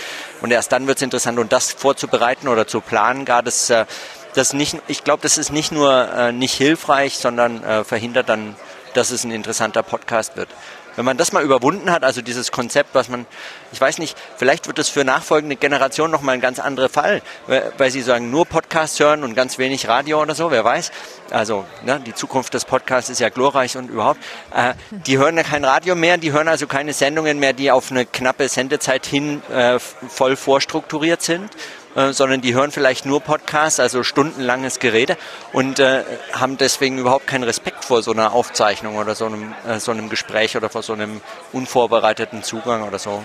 Und 0.40 0.52
erst 0.52 0.70
dann 0.70 0.86
wird 0.86 0.98
es 0.98 1.02
interessant 1.02 1.40
und 1.40 1.52
das 1.52 1.72
vorzubereiten 1.72 2.46
oder 2.46 2.68
zu 2.68 2.80
planen, 2.80 3.24
gar 3.24 3.42
das, 3.42 3.70
äh, 3.70 3.86
das 4.34 4.52
nicht, 4.52 4.76
ich 4.86 5.02
glaube, 5.02 5.22
das 5.22 5.36
ist 5.36 5.50
nicht 5.50 5.72
nur 5.72 6.08
äh, 6.12 6.30
nicht 6.30 6.54
hilfreich, 6.54 7.18
sondern 7.18 7.84
verhindert 7.84 8.28
dann, 8.28 8.54
dass 8.94 9.10
es 9.10 9.24
ein 9.24 9.32
interessanter 9.32 9.82
Podcast 9.82 10.36
wird. 10.36 10.48
Wenn 10.96 11.04
man 11.04 11.16
das 11.16 11.32
mal 11.32 11.42
überwunden 11.42 11.90
hat, 11.90 12.04
also 12.04 12.22
dieses 12.22 12.52
Konzept, 12.52 12.94
was 12.94 13.08
man, 13.08 13.26
ich 13.72 13.80
weiß 13.80 13.98
nicht, 13.98 14.16
vielleicht 14.36 14.66
wird 14.66 14.78
es 14.78 14.88
für 14.88 15.04
nachfolgende 15.04 15.56
Generationen 15.56 16.12
nochmal 16.12 16.34
ein 16.34 16.40
ganz 16.40 16.58
anderer 16.58 16.88
Fall, 16.88 17.22
weil 17.46 17.90
sie 17.90 18.02
sagen, 18.02 18.30
nur 18.30 18.46
Podcasts 18.46 19.00
hören 19.00 19.24
und 19.24 19.34
ganz 19.34 19.58
wenig 19.58 19.88
Radio 19.88 20.20
oder 20.20 20.34
so, 20.34 20.50
wer 20.50 20.64
weiß. 20.64 20.92
Also 21.30 21.64
ne, 21.84 22.00
die 22.04 22.14
Zukunft 22.14 22.52
des 22.54 22.64
Podcasts 22.64 23.08
ist 23.10 23.20
ja 23.20 23.30
glorreich 23.30 23.76
und 23.76 23.88
überhaupt. 23.88 24.20
Äh, 24.54 24.74
die 24.90 25.16
hören 25.16 25.36
ja 25.36 25.42
kein 25.42 25.64
Radio 25.64 25.94
mehr, 25.94 26.18
die 26.18 26.32
hören 26.32 26.48
also 26.48 26.66
keine 26.66 26.92
Sendungen 26.92 27.38
mehr, 27.38 27.54
die 27.54 27.70
auf 27.70 27.90
eine 27.90 28.04
knappe 28.04 28.48
Sendezeit 28.48 29.06
hin 29.06 29.42
äh, 29.50 29.78
voll 29.78 30.36
vorstrukturiert 30.36 31.22
sind 31.22 31.50
äh, 31.94 32.12
sondern 32.12 32.40
die 32.40 32.54
hören 32.54 32.70
vielleicht 32.70 33.06
nur 33.06 33.20
Podcasts, 33.20 33.80
also 33.80 34.02
stundenlanges 34.02 34.78
Gerede 34.78 35.16
und 35.52 35.78
äh, 35.78 36.04
haben 36.32 36.58
deswegen 36.58 36.98
überhaupt 36.98 37.26
keinen 37.26 37.44
Respekt 37.44 37.84
vor 37.84 38.02
so 38.02 38.12
einer 38.12 38.32
Aufzeichnung 38.32 38.96
oder 38.96 39.14
so 39.14 39.26
einem, 39.26 39.54
äh, 39.66 39.78
so 39.78 39.92
einem 39.92 40.08
Gespräch 40.08 40.56
oder 40.56 40.68
vor 40.68 40.82
so 40.82 40.92
einem 40.92 41.20
unvorbereiteten 41.52 42.42
Zugang 42.42 42.86
oder 42.86 42.98
so. 42.98 43.22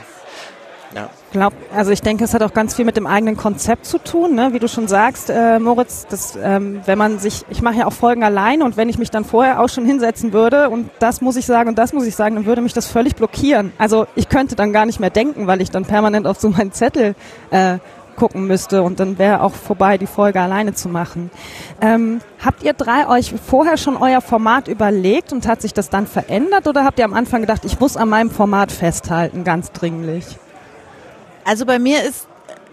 Ja. 0.95 1.09
Glaub, 1.31 1.53
also 1.73 1.91
ich 1.91 2.01
denke, 2.01 2.23
es 2.23 2.33
hat 2.33 2.41
auch 2.41 2.53
ganz 2.53 2.73
viel 2.73 2.85
mit 2.85 2.95
dem 2.95 3.07
eigenen 3.07 3.35
Konzept 3.35 3.85
zu 3.85 3.97
tun, 3.97 4.35
ne? 4.35 4.53
wie 4.53 4.59
du 4.59 4.69
schon 4.69 4.87
sagst, 4.87 5.29
äh, 5.29 5.59
Moritz, 5.59 6.07
dass, 6.07 6.37
ähm, 6.41 6.81
wenn 6.85 6.97
man 6.97 7.19
sich, 7.19 7.45
ich 7.49 7.61
mache 7.61 7.75
ja 7.75 7.85
auch 7.85 7.93
Folgen 7.93 8.23
allein 8.23 8.61
und 8.61 8.77
wenn 8.77 8.87
ich 8.87 8.97
mich 8.97 9.11
dann 9.11 9.25
vorher 9.25 9.59
auch 9.59 9.67
schon 9.67 9.85
hinsetzen 9.85 10.31
würde 10.31 10.69
und 10.69 10.89
das 10.99 11.19
muss 11.19 11.35
ich 11.35 11.45
sagen 11.45 11.69
und 11.69 11.77
das 11.77 11.91
muss 11.91 12.05
ich 12.05 12.15
sagen, 12.15 12.35
dann 12.35 12.45
würde 12.45 12.61
mich 12.61 12.73
das 12.73 12.87
völlig 12.87 13.15
blockieren. 13.15 13.73
Also 13.77 14.07
ich 14.15 14.29
könnte 14.29 14.55
dann 14.55 14.71
gar 14.71 14.85
nicht 14.85 14.99
mehr 14.99 15.09
denken, 15.09 15.45
weil 15.45 15.61
ich 15.61 15.71
dann 15.71 15.83
permanent 15.83 16.25
auf 16.25 16.39
so 16.39 16.49
meinen 16.49 16.71
Zettel 16.71 17.15
äh, 17.51 17.79
gucken 18.17 18.47
müsste 18.47 18.83
und 18.83 18.99
dann 18.99 19.17
wäre 19.17 19.41
auch 19.41 19.53
vorbei, 19.53 19.97
die 19.97 20.07
Folge 20.07 20.41
alleine 20.41 20.73
zu 20.73 20.89
machen. 20.89 21.31
Ähm, 21.79 22.19
habt 22.43 22.63
ihr 22.63 22.73
drei 22.73 23.07
euch 23.07 23.33
vorher 23.33 23.77
schon 23.77 23.95
euer 23.95 24.19
Format 24.19 24.67
überlegt 24.67 25.31
und 25.31 25.47
hat 25.47 25.61
sich 25.61 25.73
das 25.73 25.89
dann 25.89 26.05
verändert 26.07 26.67
oder 26.67 26.83
habt 26.83 26.99
ihr 26.99 27.05
am 27.05 27.13
Anfang 27.13 27.41
gedacht, 27.41 27.63
ich 27.63 27.79
muss 27.79 27.95
an 27.95 28.09
meinem 28.09 28.31
Format 28.31 28.71
festhalten, 28.73 29.45
ganz 29.45 29.71
dringlich? 29.71 30.25
Also 31.45 31.65
bei 31.65 31.79
mir 31.79 32.03
ist 32.03 32.27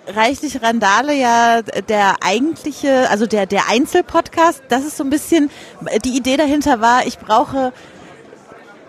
reichlich 0.09 0.63
Randale 0.63 1.15
ja 1.15 1.63
der 1.63 2.17
eigentliche, 2.23 3.09
also 3.11 3.27
der, 3.27 3.47
der 3.47 3.69
Einzelpodcast. 3.71 4.63
Das 4.69 4.85
ist 4.85 4.97
so 4.97 5.05
ein 5.05 5.11
bisschen, 5.11 5.51
die 6.05 6.17
Idee 6.17 6.37
dahinter 6.37 6.81
war, 6.81 7.07
ich 7.07 7.19
brauche 7.19 7.73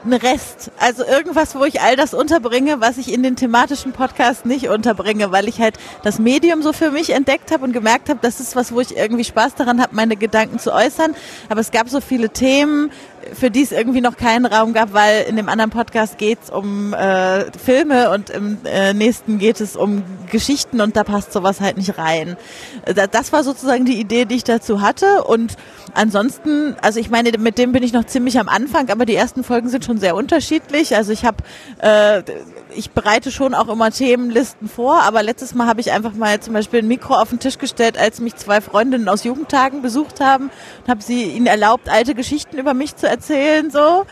ein 0.05 0.13
Rest. 0.13 0.71
Also 0.79 1.03
irgendwas, 1.03 1.55
wo 1.55 1.63
ich 1.65 1.81
all 1.81 1.95
das 1.95 2.13
unterbringe, 2.13 2.81
was 2.81 2.97
ich 2.97 3.11
in 3.11 3.23
den 3.23 3.35
thematischen 3.35 3.91
Podcasts 3.91 4.45
nicht 4.45 4.69
unterbringe, 4.69 5.31
weil 5.31 5.47
ich 5.47 5.59
halt 5.59 5.77
das 6.03 6.19
Medium 6.19 6.61
so 6.61 6.73
für 6.73 6.91
mich 6.91 7.11
entdeckt 7.11 7.51
habe 7.51 7.63
und 7.63 7.73
gemerkt 7.73 8.09
habe, 8.09 8.19
das 8.21 8.39
ist 8.39 8.55
was, 8.55 8.71
wo 8.71 8.79
ich 8.79 8.95
irgendwie 8.95 9.23
Spaß 9.23 9.55
daran 9.55 9.81
habe, 9.81 9.95
meine 9.95 10.15
Gedanken 10.15 10.59
zu 10.59 10.73
äußern. 10.73 11.15
Aber 11.49 11.61
es 11.61 11.71
gab 11.71 11.89
so 11.89 12.01
viele 12.01 12.29
Themen, 12.29 12.91
für 13.33 13.51
die 13.51 13.61
es 13.61 13.71
irgendwie 13.71 14.01
noch 14.01 14.17
keinen 14.17 14.45
Raum 14.45 14.73
gab, 14.73 14.93
weil 14.93 15.23
in 15.23 15.35
dem 15.35 15.49
anderen 15.49 15.71
Podcast 15.71 16.17
geht 16.17 16.39
es 16.43 16.49
um 16.49 16.93
äh, 16.93 17.51
Filme 17.51 18.11
und 18.11 18.29
im 18.29 18.57
äh, 18.65 18.93
nächsten 18.93 19.37
geht 19.39 19.61
es 19.61 19.75
um 19.75 20.03
Geschichten 20.31 20.81
und 20.81 20.95
da 20.95 21.03
passt 21.03 21.33
sowas 21.33 21.61
halt 21.61 21.77
nicht 21.77 21.97
rein. 21.97 22.37
Das 23.11 23.33
war 23.33 23.43
sozusagen 23.43 23.85
die 23.85 23.99
Idee, 23.99 24.25
die 24.25 24.35
ich 24.35 24.43
dazu 24.43 24.81
hatte 24.81 25.23
und 25.23 25.55
ansonsten, 25.93 26.75
also 26.81 26.99
ich 26.99 27.09
meine, 27.09 27.31
mit 27.37 27.57
dem 27.57 27.71
bin 27.71 27.83
ich 27.83 27.93
noch 27.93 28.05
ziemlich 28.05 28.39
am 28.39 28.49
Anfang, 28.49 28.89
aber 28.89 29.05
die 29.05 29.15
ersten 29.15 29.43
Folgen 29.43 29.69
sind 29.69 29.85
schon 29.85 29.97
sehr 29.97 30.15
unterschiedlich. 30.15 30.95
Also 30.95 31.11
ich 31.11 31.25
habe 31.25 31.37
äh, 31.79 32.21
ich 32.75 32.91
bereite 32.91 33.31
schon 33.31 33.53
auch 33.53 33.67
immer 33.67 33.91
Themenlisten 33.91 34.67
vor, 34.67 35.01
aber 35.01 35.23
letztes 35.23 35.55
Mal 35.55 35.67
habe 35.67 35.81
ich 35.81 35.91
einfach 35.91 36.13
mal 36.13 36.39
zum 36.39 36.53
Beispiel 36.53 36.79
ein 36.79 36.87
Mikro 36.87 37.15
auf 37.15 37.29
den 37.29 37.39
Tisch 37.39 37.57
gestellt, 37.57 37.97
als 37.97 38.19
mich 38.19 38.35
zwei 38.35 38.61
Freundinnen 38.61 39.09
aus 39.09 39.23
Jugendtagen 39.23 39.81
besucht 39.81 40.19
haben 40.19 40.49
und 40.81 40.89
habe 40.89 41.01
sie 41.01 41.23
ihnen 41.23 41.47
erlaubt, 41.47 41.89
alte 41.89 42.15
Geschichten 42.15 42.57
über 42.57 42.73
mich 42.73 42.95
zu 42.95 43.07
erzählen, 43.07 43.71
so. 43.71 44.05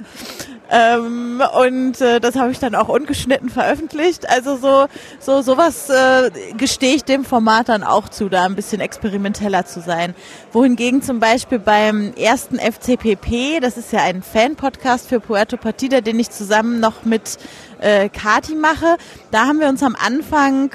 Ähm, 0.71 1.43
und 1.61 2.01
äh, 2.01 2.19
das 2.19 2.35
habe 2.35 2.51
ich 2.51 2.57
dann 2.57 2.73
auch 2.73 2.89
ungeschnitten 2.89 3.49
veröffentlicht. 3.49 4.27
Also 4.27 4.57
so, 4.57 4.87
so 5.19 5.43
sowas 5.43 5.89
äh, 5.89 6.31
gestehe 6.57 6.95
ich 6.95 7.03
dem 7.03 7.25
Format 7.25 7.69
dann 7.69 7.83
auch 7.83 8.09
zu, 8.09 8.27
da 8.27 8.45
ein 8.45 8.55
bisschen 8.55 8.81
experimenteller 8.81 9.65
zu 9.65 9.81
sein. 9.81 10.15
Wohingegen 10.51 11.03
zum 11.03 11.19
Beispiel 11.19 11.59
beim 11.59 12.13
ersten 12.13 12.57
FCPP, 12.57 13.59
das 13.61 13.77
ist 13.77 13.91
ja 13.91 13.99
ein 14.01 14.23
Fan-Podcast 14.23 15.09
für 15.09 15.19
Puerto 15.19 15.57
Partida, 15.57 16.01
den 16.01 16.19
ich 16.19 16.31
zusammen 16.31 16.79
noch 16.79 17.05
mit 17.05 17.37
äh, 17.83 18.09
Kati 18.09 18.55
mache. 18.55 18.97
Da 19.31 19.45
haben 19.45 19.59
wir 19.59 19.67
uns 19.67 19.83
am 19.83 19.95
Anfang 19.95 20.71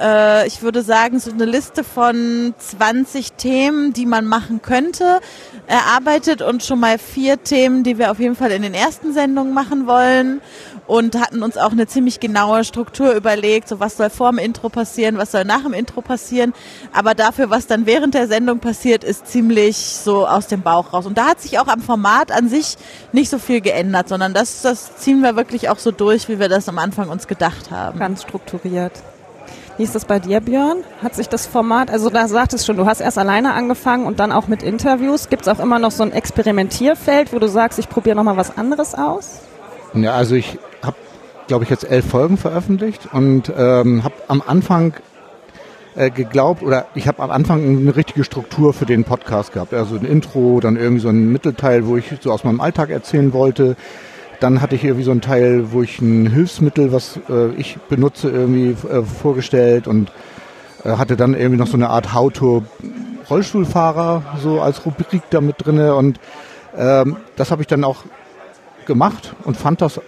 äh, 0.00 0.46
ich 0.46 0.62
würde 0.62 0.82
sagen, 0.82 1.20
so 1.20 1.30
eine 1.30 1.44
Liste 1.44 1.84
von 1.84 2.54
20 2.58 3.32
Themen, 3.32 3.92
die 3.92 4.06
man 4.06 4.24
machen 4.26 4.60
könnte, 4.62 5.20
erarbeitet 5.66 6.42
und 6.42 6.62
schon 6.62 6.80
mal 6.80 6.98
vier 6.98 7.42
Themen, 7.42 7.84
die 7.84 7.98
wir 7.98 8.10
auf 8.10 8.18
jeden 8.18 8.36
Fall 8.36 8.50
in 8.50 8.62
den 8.62 8.74
ersten 8.74 9.12
Sendungen 9.12 9.54
machen 9.54 9.86
wollen 9.86 10.40
und 10.86 11.18
hatten 11.18 11.42
uns 11.42 11.56
auch 11.56 11.72
eine 11.72 11.86
ziemlich 11.86 12.20
genaue 12.20 12.64
Struktur 12.64 13.12
überlegt, 13.12 13.68
so 13.68 13.80
was 13.80 13.96
soll 13.96 14.10
vor 14.10 14.30
dem 14.30 14.38
Intro 14.38 14.68
passieren, 14.68 15.18
was 15.18 15.32
soll 15.32 15.44
nach 15.44 15.62
dem 15.62 15.72
Intro 15.72 16.00
passieren, 16.00 16.52
aber 16.92 17.14
dafür, 17.14 17.50
was 17.50 17.66
dann 17.66 17.86
während 17.86 18.14
der 18.14 18.28
Sendung 18.28 18.58
passiert, 18.58 19.04
ist 19.04 19.26
ziemlich 19.26 19.76
so 19.76 20.26
aus 20.26 20.46
dem 20.46 20.62
Bauch 20.62 20.92
raus. 20.92 21.06
Und 21.06 21.18
da 21.18 21.26
hat 21.26 21.40
sich 21.40 21.58
auch 21.58 21.68
am 21.68 21.80
Format 21.80 22.32
an 22.32 22.48
sich 22.48 22.76
nicht 23.12 23.30
so 23.30 23.38
viel 23.38 23.60
geändert, 23.60 24.08
sondern 24.08 24.34
das, 24.34 24.62
das 24.62 24.96
ziehen 24.96 25.22
wir 25.22 25.36
wirklich 25.36 25.68
auch 25.68 25.78
so 25.78 25.90
durch, 25.90 26.28
wie 26.28 26.38
wir 26.38 26.48
das 26.48 26.68
am 26.68 26.78
Anfang 26.78 27.08
uns 27.08 27.26
gedacht 27.26 27.70
haben. 27.70 27.98
Ganz 27.98 28.22
strukturiert. 28.22 28.92
Wie 29.76 29.82
ist 29.82 29.96
das 29.96 30.04
bei 30.04 30.20
dir, 30.20 30.40
Björn? 30.40 30.84
Hat 31.02 31.16
sich 31.16 31.28
das 31.28 31.46
Format, 31.46 31.90
also 31.90 32.08
da 32.08 32.28
sagtest 32.28 32.64
schon, 32.64 32.76
du 32.76 32.86
hast 32.86 33.00
erst 33.00 33.18
alleine 33.18 33.54
angefangen 33.54 34.06
und 34.06 34.20
dann 34.20 34.30
auch 34.30 34.46
mit 34.46 34.62
Interviews. 34.62 35.28
Gibt 35.28 35.42
es 35.42 35.48
auch 35.48 35.58
immer 35.58 35.80
noch 35.80 35.90
so 35.90 36.04
ein 36.04 36.12
Experimentierfeld, 36.12 37.32
wo 37.32 37.40
du 37.40 37.48
sagst, 37.48 37.80
ich 37.80 37.88
probiere 37.88 38.14
nochmal 38.14 38.36
was 38.36 38.56
anderes 38.56 38.94
aus? 38.94 39.40
Ja, 39.94 40.14
also 40.14 40.34
ich 40.34 40.58
habe, 40.82 40.96
glaube 41.46 41.64
ich, 41.64 41.70
jetzt 41.70 41.88
elf 41.88 42.06
Folgen 42.06 42.36
veröffentlicht 42.36 43.08
und 43.12 43.52
ähm, 43.56 44.04
habe 44.04 44.14
am 44.28 44.42
Anfang 44.46 44.94
äh, 45.94 46.10
geglaubt 46.10 46.62
oder 46.62 46.86
ich 46.94 47.06
habe 47.06 47.22
am 47.22 47.30
Anfang 47.30 47.64
eine 47.64 47.94
richtige 47.94 48.24
Struktur 48.24 48.72
für 48.72 48.86
den 48.86 49.04
Podcast 49.04 49.52
gehabt. 49.52 49.72
Also 49.72 49.96
ein 49.96 50.04
Intro, 50.04 50.60
dann 50.60 50.76
irgendwie 50.76 51.00
so 51.00 51.08
ein 51.08 51.30
Mittelteil, 51.30 51.86
wo 51.86 51.96
ich 51.96 52.12
so 52.20 52.32
aus 52.32 52.44
meinem 52.44 52.60
Alltag 52.60 52.90
erzählen 52.90 53.32
wollte 53.32 53.76
dann 54.40 54.60
hatte 54.60 54.74
ich 54.74 54.84
irgendwie 54.84 55.04
so 55.04 55.10
ein 55.10 55.22
Teil, 55.22 55.72
wo 55.72 55.82
ich 55.82 56.00
ein 56.00 56.26
Hilfsmittel, 56.26 56.92
was 56.92 57.18
äh, 57.30 57.54
ich 57.56 57.78
benutze, 57.88 58.28
irgendwie 58.28 58.76
äh, 58.88 59.02
vorgestellt 59.02 59.88
und 59.88 60.12
äh, 60.84 60.90
hatte 60.90 61.16
dann 61.16 61.34
irgendwie 61.34 61.58
noch 61.58 61.66
so 61.66 61.78
eine 61.78 61.88
Art 61.88 62.12
How-to 62.12 62.62
Rollstuhlfahrer 63.30 64.22
so 64.42 64.60
als 64.60 64.84
Rubrik 64.84 65.22
da 65.30 65.40
mit 65.40 65.56
drinne 65.64 65.94
und 65.94 66.20
ähm, 66.76 67.16
das 67.36 67.50
habe 67.50 67.62
ich 67.62 67.68
dann 67.68 67.84
auch 67.84 68.04
gemacht 68.86 69.34
und 69.44 69.56
fand 69.56 69.80
das 69.80 70.00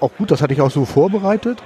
auch 0.00 0.10
gut, 0.16 0.30
das 0.30 0.42
hatte 0.42 0.52
ich 0.52 0.60
auch 0.60 0.70
so 0.70 0.84
vorbereitet. 0.84 1.62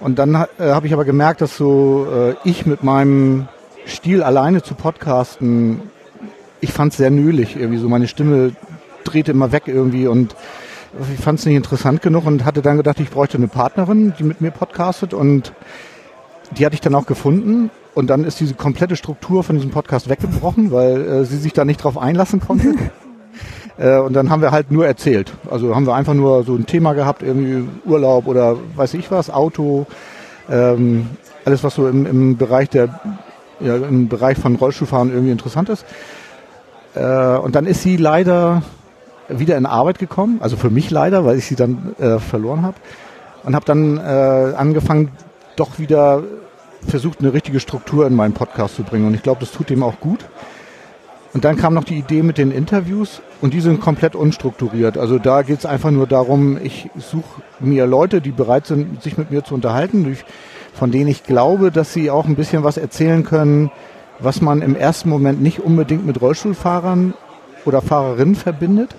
Und 0.00 0.18
dann 0.18 0.34
äh, 0.34 0.46
habe 0.60 0.86
ich 0.86 0.92
aber 0.92 1.04
gemerkt, 1.04 1.40
dass 1.40 1.56
so 1.56 2.06
äh, 2.06 2.34
ich 2.44 2.66
mit 2.66 2.84
meinem 2.84 3.48
Stil 3.86 4.22
alleine 4.22 4.62
zu 4.62 4.74
podcasten, 4.74 5.80
ich 6.60 6.72
fand 6.72 6.92
es 6.92 6.98
sehr 6.98 7.10
nölig 7.10 7.56
irgendwie 7.56 7.78
so. 7.78 7.88
Meine 7.88 8.06
Stimme 8.06 8.52
drehte 9.04 9.32
immer 9.32 9.50
weg 9.50 9.64
irgendwie 9.66 10.06
und 10.06 10.36
ich 11.14 11.20
fand 11.20 11.38
es 11.38 11.46
nicht 11.46 11.56
interessant 11.56 12.02
genug 12.02 12.26
und 12.26 12.44
hatte 12.44 12.62
dann 12.62 12.76
gedacht, 12.76 13.00
ich 13.00 13.10
bräuchte 13.10 13.36
eine 13.36 13.48
Partnerin, 13.48 14.14
die 14.18 14.24
mit 14.24 14.40
mir 14.40 14.50
podcastet 14.50 15.14
und 15.14 15.52
die 16.56 16.64
hatte 16.64 16.74
ich 16.74 16.80
dann 16.80 16.94
auch 16.94 17.06
gefunden 17.06 17.70
und 17.94 18.08
dann 18.08 18.24
ist 18.24 18.40
diese 18.40 18.54
komplette 18.54 18.96
Struktur 18.96 19.42
von 19.42 19.56
diesem 19.56 19.70
Podcast 19.70 20.08
weggebrochen, 20.08 20.70
weil 20.70 21.00
äh, 21.02 21.24
sie 21.24 21.36
sich 21.36 21.52
da 21.52 21.64
nicht 21.64 21.82
drauf 21.82 21.98
einlassen 21.98 22.40
konnte. 22.40 22.74
Äh, 23.78 23.98
und 23.98 24.12
dann 24.12 24.30
haben 24.30 24.42
wir 24.42 24.50
halt 24.50 24.70
nur 24.70 24.86
erzählt. 24.86 25.32
Also 25.50 25.74
haben 25.74 25.86
wir 25.86 25.94
einfach 25.94 26.14
nur 26.14 26.44
so 26.44 26.54
ein 26.54 26.66
Thema 26.66 26.92
gehabt, 26.92 27.22
irgendwie 27.22 27.68
Urlaub 27.84 28.26
oder 28.26 28.56
weiß 28.76 28.94
ich 28.94 29.10
was, 29.10 29.30
Auto, 29.30 29.86
ähm, 30.50 31.08
alles 31.44 31.64
was 31.64 31.74
so 31.74 31.88
im, 31.88 32.06
im 32.06 32.36
Bereich 32.36 32.68
der 32.68 33.00
ja, 33.60 33.76
im 33.76 34.08
Bereich 34.08 34.38
von 34.38 34.56
Rollstuhlfahren 34.56 35.10
irgendwie 35.10 35.32
interessant 35.32 35.68
ist. 35.68 35.84
Äh, 36.94 37.36
und 37.38 37.54
dann 37.54 37.66
ist 37.66 37.82
sie 37.82 37.96
leider 37.96 38.62
wieder 39.28 39.56
in 39.56 39.66
Arbeit 39.66 39.98
gekommen, 39.98 40.38
also 40.40 40.56
für 40.56 40.70
mich 40.70 40.90
leider, 40.90 41.24
weil 41.24 41.38
ich 41.38 41.46
sie 41.46 41.56
dann 41.56 41.94
äh, 41.98 42.18
verloren 42.18 42.62
habe. 42.62 42.76
Und 43.44 43.54
habe 43.54 43.64
dann 43.64 43.98
äh, 43.98 44.54
angefangen, 44.56 45.10
doch 45.56 45.78
wieder 45.78 46.22
versucht, 46.86 47.20
eine 47.20 47.32
richtige 47.32 47.60
Struktur 47.60 48.06
in 48.06 48.14
meinen 48.14 48.32
Podcast 48.32 48.76
zu 48.76 48.82
bringen. 48.82 49.06
Und 49.06 49.14
ich 49.14 49.22
glaube, 49.22 49.40
das 49.40 49.52
tut 49.52 49.70
dem 49.70 49.82
auch 49.82 50.00
gut. 50.00 50.24
Und 51.34 51.44
dann 51.44 51.56
kam 51.56 51.74
noch 51.74 51.84
die 51.84 51.98
Idee 51.98 52.22
mit 52.22 52.38
den 52.38 52.50
Interviews 52.50 53.20
und 53.40 53.52
die 53.52 53.60
sind 53.60 53.80
komplett 53.80 54.14
unstrukturiert. 54.14 54.96
Also 54.96 55.18
da 55.18 55.42
geht 55.42 55.58
es 55.58 55.66
einfach 55.66 55.90
nur 55.90 56.06
darum, 56.06 56.58
ich 56.62 56.88
suche 56.96 57.42
mir 57.60 57.86
Leute, 57.86 58.20
die 58.20 58.30
bereit 58.30 58.66
sind, 58.66 59.02
sich 59.02 59.18
mit 59.18 59.30
mir 59.30 59.44
zu 59.44 59.54
unterhalten, 59.54 60.16
von 60.72 60.90
denen 60.90 61.08
ich 61.08 61.24
glaube, 61.24 61.70
dass 61.70 61.92
sie 61.92 62.10
auch 62.10 62.24
ein 62.24 62.34
bisschen 62.34 62.64
was 62.64 62.78
erzählen 62.78 63.24
können, 63.24 63.70
was 64.20 64.40
man 64.40 64.62
im 64.62 64.74
ersten 64.74 65.08
Moment 65.10 65.42
nicht 65.42 65.60
unbedingt 65.60 66.06
mit 66.06 66.20
Rollstuhlfahrern 66.20 67.14
oder 67.64 67.82
Fahrerinnen 67.82 68.34
verbindet. 68.34 68.94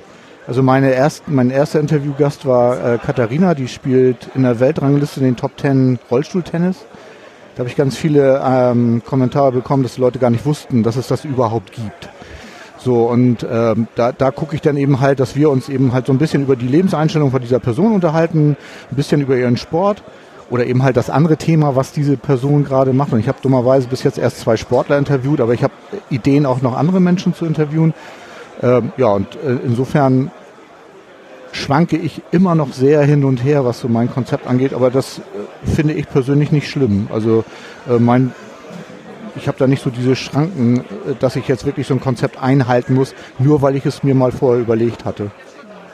Also 0.48 0.64
meine 0.64 0.92
erst, 0.92 1.28
mein 1.28 1.50
erster 1.50 1.80
Interviewgast 1.80 2.46
war 2.46 2.94
äh, 2.94 2.98
Katharina, 2.98 3.54
die 3.54 3.68
spielt 3.68 4.30
in 4.36 4.44
der 4.44 4.60
Weltrangliste 4.60 5.20
den 5.20 5.36
Top 5.36 5.58
Ten 5.58 6.00
Rollstuhltennis. 6.10 6.86
Da 7.56 7.60
habe 7.60 7.70
ich 7.70 7.76
ganz 7.76 7.98
viele 7.98 8.42
ähm, 8.44 9.04
Kommentare 9.06 9.52
bekommen, 9.52 9.84
dass 9.84 9.96
die 9.96 10.02
Leute 10.02 10.18
gar 10.18 10.30
nicht 10.30 10.46
wussten, 10.46 10.82
dass 10.82 10.96
es 10.96 11.08
das 11.08 11.26
überhaupt 11.26 11.74
gibt. 11.74 12.10
So, 12.80 13.04
und 13.04 13.46
ähm, 13.50 13.88
da, 13.96 14.12
da 14.12 14.32
gucke 14.32 14.56
ich 14.56 14.62
dann 14.62 14.78
eben 14.78 15.02
halt, 15.02 15.20
dass 15.20 15.36
wir 15.36 15.50
uns 15.50 15.68
eben 15.68 15.92
halt 15.92 16.06
so 16.06 16.14
ein 16.14 16.18
bisschen 16.18 16.44
über 16.44 16.56
die 16.56 16.68
Lebenseinstellung 16.68 17.32
von 17.32 17.42
dieser 17.42 17.60
Person 17.60 17.94
unterhalten, 17.94 18.56
ein 18.90 18.96
bisschen 18.96 19.22
über 19.22 19.36
ihren 19.36 19.58
Sport 19.58 20.02
oder 20.50 20.66
eben 20.66 20.82
halt 20.84 20.96
das 20.98 21.10
andere 21.10 21.38
Thema, 21.38 21.76
was 21.76 21.92
diese 21.92 22.16
Person 22.16 22.64
gerade 22.64 22.94
macht. 22.94 23.12
Und 23.12 23.20
ich 23.20 23.28
habe 23.28 23.40
dummerweise 23.42 23.88
bis 23.88 24.04
jetzt 24.04 24.18
erst 24.18 24.40
zwei 24.40 24.56
Sportler 24.56 24.98
interviewt, 24.98 25.42
aber 25.42 25.54
ich 25.54 25.64
habe 25.64 25.74
Ideen, 26.10 26.46
auch 26.46 26.62
noch 26.62 26.76
andere 26.76 27.00
Menschen 27.00 27.34
zu 27.34 27.46
interviewen. 27.46 27.94
Ähm, 28.62 28.92
ja, 28.98 29.08
und 29.08 29.36
äh, 29.36 29.58
insofern 29.66 30.32
schwanke 31.52 31.98
ich 31.98 32.22
immer 32.32 32.56
noch 32.56 32.74
sehr 32.74 33.02
hin 33.02 33.24
und 33.24 33.44
her, 33.44 33.66
was 33.66 33.80
so 33.80 33.88
mein 33.88 34.10
Konzept 34.10 34.48
angeht, 34.48 34.74
aber 34.74 34.90
das 34.90 35.20
äh, 35.20 35.68
finde 35.68 35.94
ich 35.94 36.10
persönlich 36.10 36.52
nicht 36.52 36.70
schlimm. 36.70 37.08
Also 37.12 37.44
äh, 37.90 38.00
mein 38.00 38.32
ich 39.40 39.48
habe 39.48 39.58
da 39.58 39.68
nicht 39.68 39.84
so 39.84 39.90
diese 39.90 40.16
Schranken, 40.16 40.80
äh, 40.80 41.16
dass 41.20 41.36
ich 41.36 41.48
jetzt 41.48 41.66
wirklich 41.66 41.88
so 41.88 41.94
ein 41.94 42.00
Konzept 42.00 42.42
einhalten 42.42 42.94
muss, 42.94 43.14
nur 43.40 43.62
weil 43.62 43.76
ich 43.76 43.86
es 43.86 44.04
mir 44.04 44.16
mal 44.16 44.32
vorher 44.32 44.62
überlegt 44.62 45.06
hatte. 45.06 45.32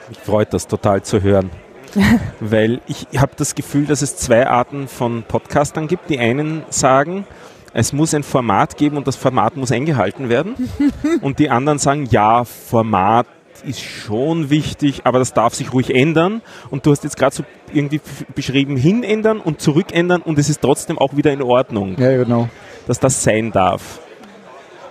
Mich 0.10 0.20
freut 0.20 0.54
das 0.54 0.68
total 0.68 1.04
zu 1.04 1.22
hören. 1.22 1.50
weil 2.42 2.82
ich 2.88 3.08
habe 3.18 3.32
das 3.38 3.56
Gefühl, 3.56 3.86
dass 3.86 4.02
es 4.02 4.18
zwei 4.18 4.48
Arten 4.48 4.88
von 4.90 5.24
Podcastern 5.24 5.88
gibt. 5.88 6.10
Die 6.10 6.20
einen 6.20 6.64
sagen, 6.70 7.26
es 7.74 7.94
muss 7.94 8.14
ein 8.14 8.24
Format 8.24 8.78
geben 8.78 8.98
und 8.98 9.08
das 9.08 9.16
Format 9.16 9.56
muss 9.56 9.72
eingehalten 9.72 10.28
werden. 10.28 10.56
und 11.22 11.40
die 11.40 11.50
anderen 11.50 11.80
sagen, 11.80 12.08
ja, 12.12 12.44
Format 12.44 13.28
ist 13.66 13.82
schon 13.82 14.50
wichtig, 14.50 15.02
aber 15.06 15.20
das 15.20 15.34
darf 15.34 15.56
sich 15.56 15.74
ruhig 15.74 15.94
ändern. 15.96 16.42
Und 16.70 16.86
du 16.86 16.92
hast 16.92 17.04
jetzt 17.04 17.18
gerade 17.18 17.36
so 17.36 17.44
irgendwie 17.74 18.02
beschrieben, 18.36 18.76
hinändern 18.76 19.40
und 19.40 19.62
zurückändern 19.62 20.22
und 20.22 20.38
es 20.38 20.50
ist 20.50 20.62
trotzdem 20.62 20.98
auch 20.98 21.16
wieder 21.16 21.32
in 21.32 21.42
Ordnung. 21.42 21.96
Ja, 21.98 22.16
genau. 22.18 22.50
Dass 22.88 23.00
das 23.00 23.24
sein 23.24 23.52
darf. 23.52 24.00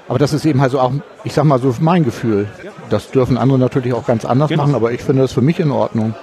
Aber 0.09 0.19
das 0.19 0.33
ist 0.33 0.45
eben 0.45 0.61
halt 0.61 0.73
so 0.73 0.81
auch, 0.81 0.93
ich 1.25 1.33
sag 1.33 1.45
mal 1.45 1.59
so 1.59 1.75
mein 1.81 2.05
Gefühl. 2.05 2.49
Das 2.91 3.11
dürfen 3.11 3.39
andere 3.39 3.59
natürlich 3.59 3.95
auch 3.95 4.07
ganz 4.07 4.25
anders 4.25 4.51
genau. 4.51 4.65
machen, 4.65 4.75
aber 4.75 4.93
ich 4.93 5.03
finde 5.03 5.23
das 5.23 5.33
für 5.33 5.41
mich 5.41 5.61
in 5.61 5.71
Ordnung. 5.71 6.15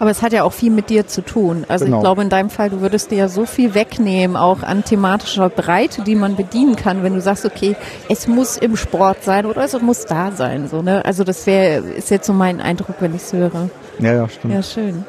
Aber 0.00 0.10
es 0.10 0.22
hat 0.22 0.32
ja 0.32 0.42
auch 0.42 0.52
viel 0.52 0.70
mit 0.70 0.90
dir 0.90 1.06
zu 1.06 1.22
tun. 1.22 1.64
Also 1.68 1.84
genau. 1.84 1.98
ich 1.98 2.02
glaube, 2.02 2.22
in 2.22 2.28
deinem 2.28 2.50
Fall, 2.50 2.68
du 2.68 2.80
würdest 2.80 3.10
dir 3.10 3.18
ja 3.18 3.28
so 3.28 3.46
viel 3.46 3.74
wegnehmen, 3.74 4.36
auch 4.36 4.62
an 4.62 4.84
thematischer 4.84 5.48
Breite, 5.48 6.02
die 6.02 6.16
man 6.16 6.34
bedienen 6.34 6.74
kann, 6.74 7.02
wenn 7.04 7.14
du 7.14 7.20
sagst, 7.20 7.46
okay, 7.46 7.76
es 8.08 8.26
muss 8.26 8.56
im 8.56 8.76
Sport 8.76 9.22
sein 9.22 9.46
oder 9.46 9.62
es 9.64 9.80
muss 9.80 10.04
da 10.04 10.32
sein. 10.32 10.68
So, 10.68 10.82
ne? 10.82 11.04
Also 11.04 11.22
das 11.22 11.46
wäre, 11.46 11.78
ist 11.78 12.10
jetzt 12.10 12.26
so 12.26 12.32
mein 12.32 12.60
Eindruck, 12.60 12.96
wenn 13.00 13.14
ich 13.14 13.22
es 13.22 13.32
höre. 13.32 13.70
Ja, 14.00 14.12
ja, 14.12 14.28
stimmt. 14.28 14.54
Ja, 14.54 14.62
schön. 14.62 15.04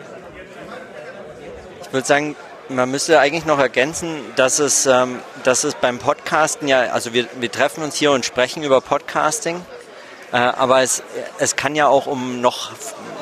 Ich 1.82 1.92
würde 1.92 2.06
sagen, 2.06 2.36
man 2.70 2.90
müsste 2.90 3.20
eigentlich 3.20 3.46
noch 3.46 3.60
ergänzen, 3.60 4.22
dass 4.36 4.60
es, 4.60 4.86
ähm, 4.86 5.20
dass 5.44 5.64
es 5.64 5.76
beim 5.76 6.00
Podcasten 6.00 6.68
ja, 6.68 6.82
also 6.92 7.14
wir, 7.14 7.28
wir 7.40 7.52
treffen 7.52 7.84
uns 7.84 7.96
hier 7.96 8.12
und 8.12 8.26
sprechen 8.26 8.64
über 8.64 8.82
Podcasting, 8.82 9.64
äh, 10.32 10.38
aber 10.38 10.82
es, 10.82 11.04
es 11.40 11.56
kann 11.56 11.76
ja 11.76 11.88
auch 11.88 12.08
um 12.08 12.42
noch 12.42 12.72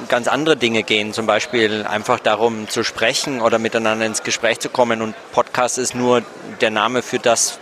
ganz 0.07 0.27
andere 0.27 0.57
Dinge 0.57 0.83
gehen, 0.83 1.13
zum 1.13 1.25
Beispiel 1.25 1.85
einfach 1.85 2.19
darum 2.19 2.69
zu 2.69 2.83
sprechen 2.83 3.41
oder 3.41 3.59
miteinander 3.59 4.05
ins 4.05 4.23
Gespräch 4.23 4.59
zu 4.59 4.69
kommen. 4.69 5.01
Und 5.01 5.15
Podcast 5.31 5.77
ist 5.77 5.95
nur 5.95 6.23
der 6.61 6.71
Name 6.71 7.01
für 7.01 7.19
das, 7.19 7.59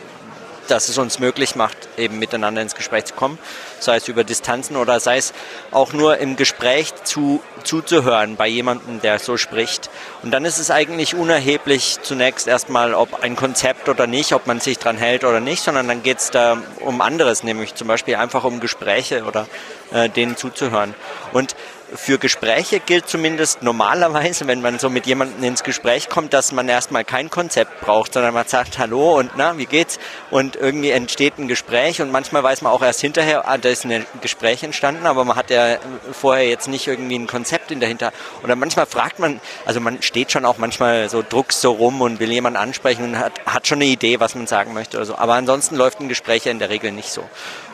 dass 0.72 0.90
es 0.90 0.98
uns 0.98 1.20
möglich 1.20 1.56
macht, 1.56 1.78
eben 1.98 2.18
miteinander 2.18 2.62
ins 2.62 2.76
Gespräch 2.76 3.06
zu 3.06 3.14
kommen, 3.14 3.38
sei 3.80 3.98
es 3.98 4.08
über 4.08 4.24
Distanzen 4.24 4.78
oder 4.78 5.00
sei 5.00 5.18
es 5.18 5.34
auch 5.72 5.94
nur 5.94 6.18
im 6.18 6.38
Gespräch 6.38 6.94
zu, 7.04 7.42
zuzuhören 7.64 8.38
bei 8.38 8.48
jemandem, 8.48 9.02
der 9.02 9.20
so 9.20 9.38
spricht. 9.38 9.90
Und 10.24 10.32
dann 10.32 10.46
ist 10.46 10.60
es 10.60 10.72
eigentlich 10.72 11.14
unerheblich 11.14 12.00
zunächst 12.02 12.48
erstmal, 12.48 12.94
ob 12.94 13.22
ein 13.22 13.36
Konzept 13.36 13.90
oder 13.90 14.08
nicht, 14.08 14.34
ob 14.34 14.48
man 14.48 14.60
sich 14.60 14.80
dran 14.80 14.98
hält 14.98 15.26
oder 15.26 15.42
nicht, 15.42 15.62
sondern 15.62 15.88
dann 15.88 16.04
geht 16.04 16.20
es 16.20 16.32
da 16.32 16.58
um 16.80 17.02
anderes, 17.02 17.44
nämlich 17.44 17.76
zum 17.76 17.88
Beispiel 17.88 18.16
einfach 18.16 18.46
um 18.46 18.60
Gespräche 18.60 19.26
oder 19.26 19.48
äh, 19.92 20.10
denen 20.10 20.38
zuzuhören. 20.38 20.94
Und 21.34 21.56
für 21.94 22.18
Gespräche 22.18 22.80
gilt 22.80 23.08
zumindest 23.08 23.64
normalerweise, 23.64 24.48
wenn 24.48 24.62
man 24.62 24.80
so 24.80 24.90
mit 24.90 25.06
jemandem 25.06 25.44
ins 25.44 25.64
Gespräch 25.64 26.10
kommt, 26.10 26.34
dass 26.34 26.52
man 26.52 26.70
erstmal 26.70 27.04
kein 27.04 27.30
Konzept 27.30 27.82
braucht, 27.82 28.14
sondern 28.14 28.34
man 28.34 28.48
sagt 28.48 28.78
Hallo 28.78 29.18
und 29.18 29.32
na, 29.38 29.58
wie 29.58 29.66
geht's? 29.66 30.00
Und 30.30 30.56
irgendwie 30.56 30.92
entsteht 30.92 31.38
ein 31.38 31.48
Gespräch 31.48 32.02
und 32.02 32.12
manchmal 32.12 32.44
weiß 32.44 32.62
man 32.62 32.72
auch 32.72 32.82
erst 32.82 33.02
hinterher, 33.02 33.48
ah, 33.48 33.58
da 33.58 33.70
ist 33.70 33.86
ein 33.86 34.06
Gespräch 34.22 34.64
entstanden, 34.64 35.06
aber 35.06 35.26
man 35.26 35.36
hat 35.36 35.50
ja 35.50 35.78
vorher 36.12 36.48
jetzt 36.48 36.68
nicht 36.68 36.88
irgendwie 36.88 37.18
ein 37.18 37.28
Konzept 37.28 37.72
in 37.72 37.80
dahinter. 37.80 38.14
Oder 38.44 38.56
manchmal 38.56 38.86
fragt 38.86 39.20
man, 39.20 39.42
also 39.66 39.80
man 39.80 40.02
steht 40.02 40.32
schon 40.32 40.46
auch 40.46 40.58
manchmal 40.58 41.10
so 41.10 41.24
drucks 41.28 41.62
so 41.62 41.72
rum 41.72 42.02
und 42.02 42.20
will 42.20 42.32
jemanden 42.32 42.58
ansprechen 42.58 43.04
und 43.04 43.20
hat, 43.20 43.34
hat 43.46 43.68
schon 43.68 43.80
eine 43.80 43.86
Idee, 43.86 44.20
was 44.20 44.36
man 44.36 44.48
sagen 44.48 44.74
möchte 44.74 44.98
oder 44.98 45.06
so. 45.06 45.18
Aber 45.18 45.34
ansonsten 45.34 45.76
läuft 45.76 46.00
ein 46.00 46.10
Gespräch 46.10 46.46
ja 46.46 46.52
in 46.52 46.60
der 46.60 46.70
Regel 46.70 46.92
nicht 46.92 47.10
so. 47.10 47.24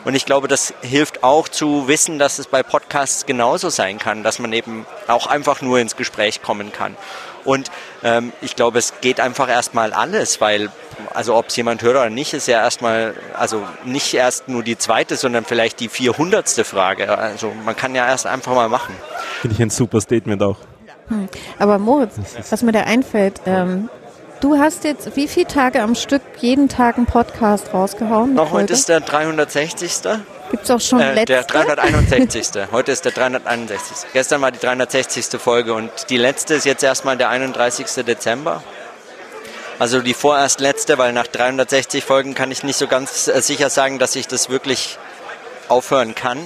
Und 0.08 0.14
ich 0.14 0.24
glaube, 0.24 0.48
das 0.48 0.72
hilft 0.80 1.22
auch 1.22 1.50
zu 1.50 1.86
wissen, 1.86 2.18
dass 2.18 2.38
es 2.38 2.46
bei 2.46 2.62
Podcasts 2.62 3.26
genauso 3.26 3.68
sein 3.68 3.98
kann, 3.98 4.22
dass 4.22 4.38
man 4.38 4.54
eben 4.54 4.86
auch 5.06 5.26
einfach 5.26 5.60
nur 5.60 5.80
ins 5.80 5.96
Gespräch 5.96 6.40
kommen 6.40 6.72
kann. 6.72 6.96
Und 7.44 7.70
ähm, 8.02 8.32
ich 8.40 8.56
glaube, 8.56 8.78
es 8.78 9.02
geht 9.02 9.20
einfach 9.20 9.50
erstmal 9.50 9.92
alles, 9.92 10.40
weil, 10.40 10.70
also 11.12 11.36
ob 11.36 11.48
es 11.48 11.56
jemand 11.56 11.82
hört 11.82 11.96
oder 11.96 12.08
nicht, 12.08 12.32
ist 12.32 12.48
ja 12.48 12.62
erstmal, 12.62 13.12
also 13.34 13.62
nicht 13.84 14.14
erst 14.14 14.48
nur 14.48 14.62
die 14.62 14.78
zweite, 14.78 15.14
sondern 15.16 15.44
vielleicht 15.44 15.78
die 15.78 15.90
vierhundertste 15.90 16.64
Frage. 16.64 17.18
Also 17.18 17.52
man 17.66 17.76
kann 17.76 17.94
ja 17.94 18.06
erst 18.06 18.26
einfach 18.26 18.54
mal 18.54 18.70
machen. 18.70 18.94
Finde 19.42 19.56
ich 19.56 19.60
ein 19.60 19.68
super 19.68 20.00
Statement 20.00 20.42
auch. 20.42 20.56
Hm. 21.08 21.28
Aber 21.58 21.78
Moritz, 21.78 22.14
was 22.48 22.62
mir 22.62 22.72
da 22.72 22.80
einfällt, 22.80 23.42
ähm, 23.44 23.90
Du 24.40 24.56
hast 24.56 24.84
jetzt 24.84 25.16
wie 25.16 25.26
viele 25.26 25.46
Tage 25.48 25.82
am 25.82 25.96
Stück 25.96 26.22
jeden 26.38 26.68
Tag 26.68 26.96
einen 26.96 27.06
Podcast 27.06 27.74
rausgehauen? 27.74 28.34
Noch 28.34 28.52
heute 28.52 28.72
ist 28.72 28.88
der 28.88 29.00
360. 29.00 29.92
Gibt 30.52 30.64
es 30.64 30.70
auch 30.70 30.80
schon 30.80 31.00
äh, 31.00 31.24
Der 31.24 31.42
361. 31.42 32.70
heute 32.70 32.92
ist 32.92 33.04
der 33.04 33.12
361. 33.12 34.12
Gestern 34.12 34.40
war 34.40 34.52
die 34.52 34.60
360. 34.60 35.40
Folge 35.40 35.74
und 35.74 35.90
die 36.08 36.16
letzte 36.16 36.54
ist 36.54 36.66
jetzt 36.66 36.84
erstmal 36.84 37.16
der 37.16 37.30
31. 37.30 37.86
Dezember. 38.04 38.62
Also 39.80 40.00
die 40.02 40.14
vorerst 40.14 40.60
letzte, 40.60 40.98
weil 40.98 41.12
nach 41.12 41.26
360 41.26 42.04
Folgen 42.04 42.34
kann 42.34 42.52
ich 42.52 42.62
nicht 42.62 42.76
so 42.76 42.86
ganz 42.86 43.26
äh, 43.26 43.40
sicher 43.42 43.70
sagen, 43.70 43.98
dass 43.98 44.14
ich 44.14 44.28
das 44.28 44.50
wirklich 44.50 44.98
aufhören 45.68 46.14
kann. 46.14 46.38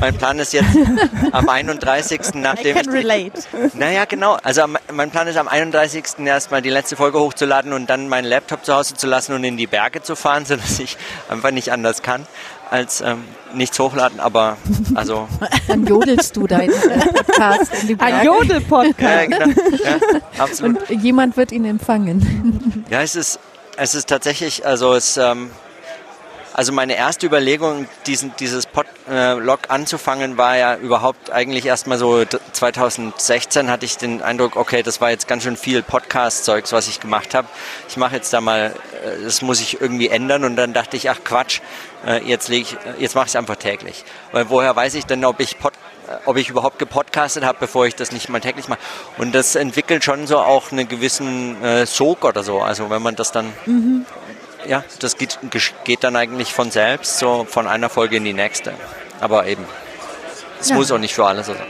Mein 0.00 0.16
Plan 0.16 0.38
ist 0.38 0.52
jetzt 0.52 0.68
am 1.32 1.48
31. 1.48 2.34
nachdem 2.34 2.76
I 2.76 2.80
can 2.82 2.92
relate. 2.92 3.32
naja, 3.74 4.04
genau. 4.04 4.36
Also 4.42 4.62
mein 4.92 5.10
Plan 5.10 5.26
ist 5.28 5.36
am 5.36 5.48
31. 5.48 6.04
erstmal 6.24 6.62
die 6.62 6.70
letzte 6.70 6.96
Folge 6.96 7.18
hochzuladen 7.18 7.72
und 7.72 7.88
dann 7.90 8.08
meinen 8.08 8.24
Laptop 8.26 8.64
zu 8.64 8.74
Hause 8.74 8.94
zu 8.94 9.06
lassen 9.06 9.32
und 9.34 9.44
in 9.44 9.56
die 9.56 9.66
Berge 9.66 10.02
zu 10.02 10.16
fahren, 10.16 10.44
sodass 10.46 10.78
ich 10.78 10.96
einfach 11.28 11.50
nicht 11.50 11.72
anders 11.72 12.02
kann. 12.02 12.26
als 12.70 13.00
ähm, 13.00 13.24
nichts 13.54 13.78
hochladen, 13.78 14.20
aber 14.20 14.58
also 14.94 15.26
Dann 15.68 15.86
jodelst 15.86 16.36
du 16.36 16.46
deinen 16.46 16.72
Podcast. 17.14 17.72
in 17.82 17.88
die 17.88 18.00
Ein 18.00 18.12
Berge. 18.22 18.26
Jodel-Podcast. 18.26 19.00
ja, 19.00 19.24
genau, 19.24 19.60
ja, 19.82 19.98
absolut. 20.38 20.90
Und 20.90 21.02
jemand 21.02 21.36
wird 21.38 21.50
ihn 21.52 21.64
empfangen. 21.64 22.84
Ja, 22.90 23.00
es 23.00 23.16
ist, 23.16 23.38
es 23.78 23.94
ist 23.94 24.08
tatsächlich, 24.08 24.66
also 24.66 24.94
es, 24.94 25.16
ähm, 25.16 25.50
also 26.58 26.72
meine 26.72 26.96
erste 26.96 27.24
Überlegung, 27.24 27.86
diesen, 28.08 28.34
dieses 28.40 28.66
Podlog 28.66 29.60
anzufangen, 29.68 30.38
war 30.38 30.56
ja 30.56 30.74
überhaupt 30.74 31.30
eigentlich 31.30 31.64
erstmal 31.66 31.98
so 31.98 32.24
d- 32.24 32.36
2016 32.52 33.70
hatte 33.70 33.84
ich 33.84 33.96
den 33.96 34.22
Eindruck, 34.22 34.56
okay, 34.56 34.82
das 34.82 35.00
war 35.00 35.10
jetzt 35.10 35.28
ganz 35.28 35.44
schön 35.44 35.56
viel 35.56 35.84
Podcast-Zeugs, 35.84 36.72
was 36.72 36.88
ich 36.88 36.98
gemacht 36.98 37.32
habe. 37.32 37.46
Ich 37.88 37.96
mache 37.96 38.16
jetzt 38.16 38.32
da 38.32 38.40
mal, 38.40 38.74
äh, 39.04 39.22
das 39.22 39.40
muss 39.40 39.60
ich 39.60 39.80
irgendwie 39.80 40.08
ändern 40.08 40.42
und 40.42 40.56
dann 40.56 40.72
dachte 40.72 40.96
ich, 40.96 41.08
ach 41.10 41.20
Quatsch, 41.22 41.60
äh, 42.04 42.24
jetzt 42.24 42.48
leg 42.48 42.62
ich, 42.62 42.72
äh, 42.72 43.00
jetzt 43.00 43.14
mache 43.14 43.26
ich 43.26 43.30
es 43.30 43.36
einfach 43.36 43.54
täglich. 43.54 44.04
Weil 44.32 44.50
woher 44.50 44.74
weiß 44.74 44.96
ich 44.96 45.06
denn, 45.06 45.24
ob 45.24 45.38
ich 45.38 45.60
Pod, 45.60 45.74
äh, 46.08 46.16
ob 46.24 46.36
ich 46.38 46.48
überhaupt 46.48 46.80
gepodcastet 46.80 47.44
habe, 47.44 47.58
bevor 47.60 47.86
ich 47.86 47.94
das 47.94 48.10
nicht 48.10 48.28
mal 48.30 48.40
täglich 48.40 48.66
mache. 48.66 48.80
Und 49.16 49.32
das 49.32 49.54
entwickelt 49.54 50.02
schon 50.02 50.26
so 50.26 50.38
auch 50.38 50.72
einen 50.72 50.88
gewissen 50.88 51.62
äh, 51.62 51.86
Sog 51.86 52.24
oder 52.24 52.42
so. 52.42 52.60
Also 52.60 52.90
wenn 52.90 53.00
man 53.00 53.14
das 53.14 53.30
dann 53.30 53.52
ja, 54.66 54.84
das 55.00 55.16
geht, 55.16 55.38
geht 55.84 56.04
dann 56.04 56.16
eigentlich 56.16 56.52
von 56.52 56.70
selbst, 56.70 57.18
so 57.18 57.46
von 57.48 57.66
einer 57.66 57.88
Folge 57.88 58.16
in 58.16 58.24
die 58.24 58.32
nächste. 58.32 58.72
Aber 59.20 59.46
eben, 59.46 59.64
es 60.60 60.70
Ja. 60.70 60.76
muss 60.76 60.90
auch 60.92 60.98
nicht 60.98 61.14
für 61.14 61.26
alle 61.26 61.42
so 61.44 61.52
sein. 61.54 61.66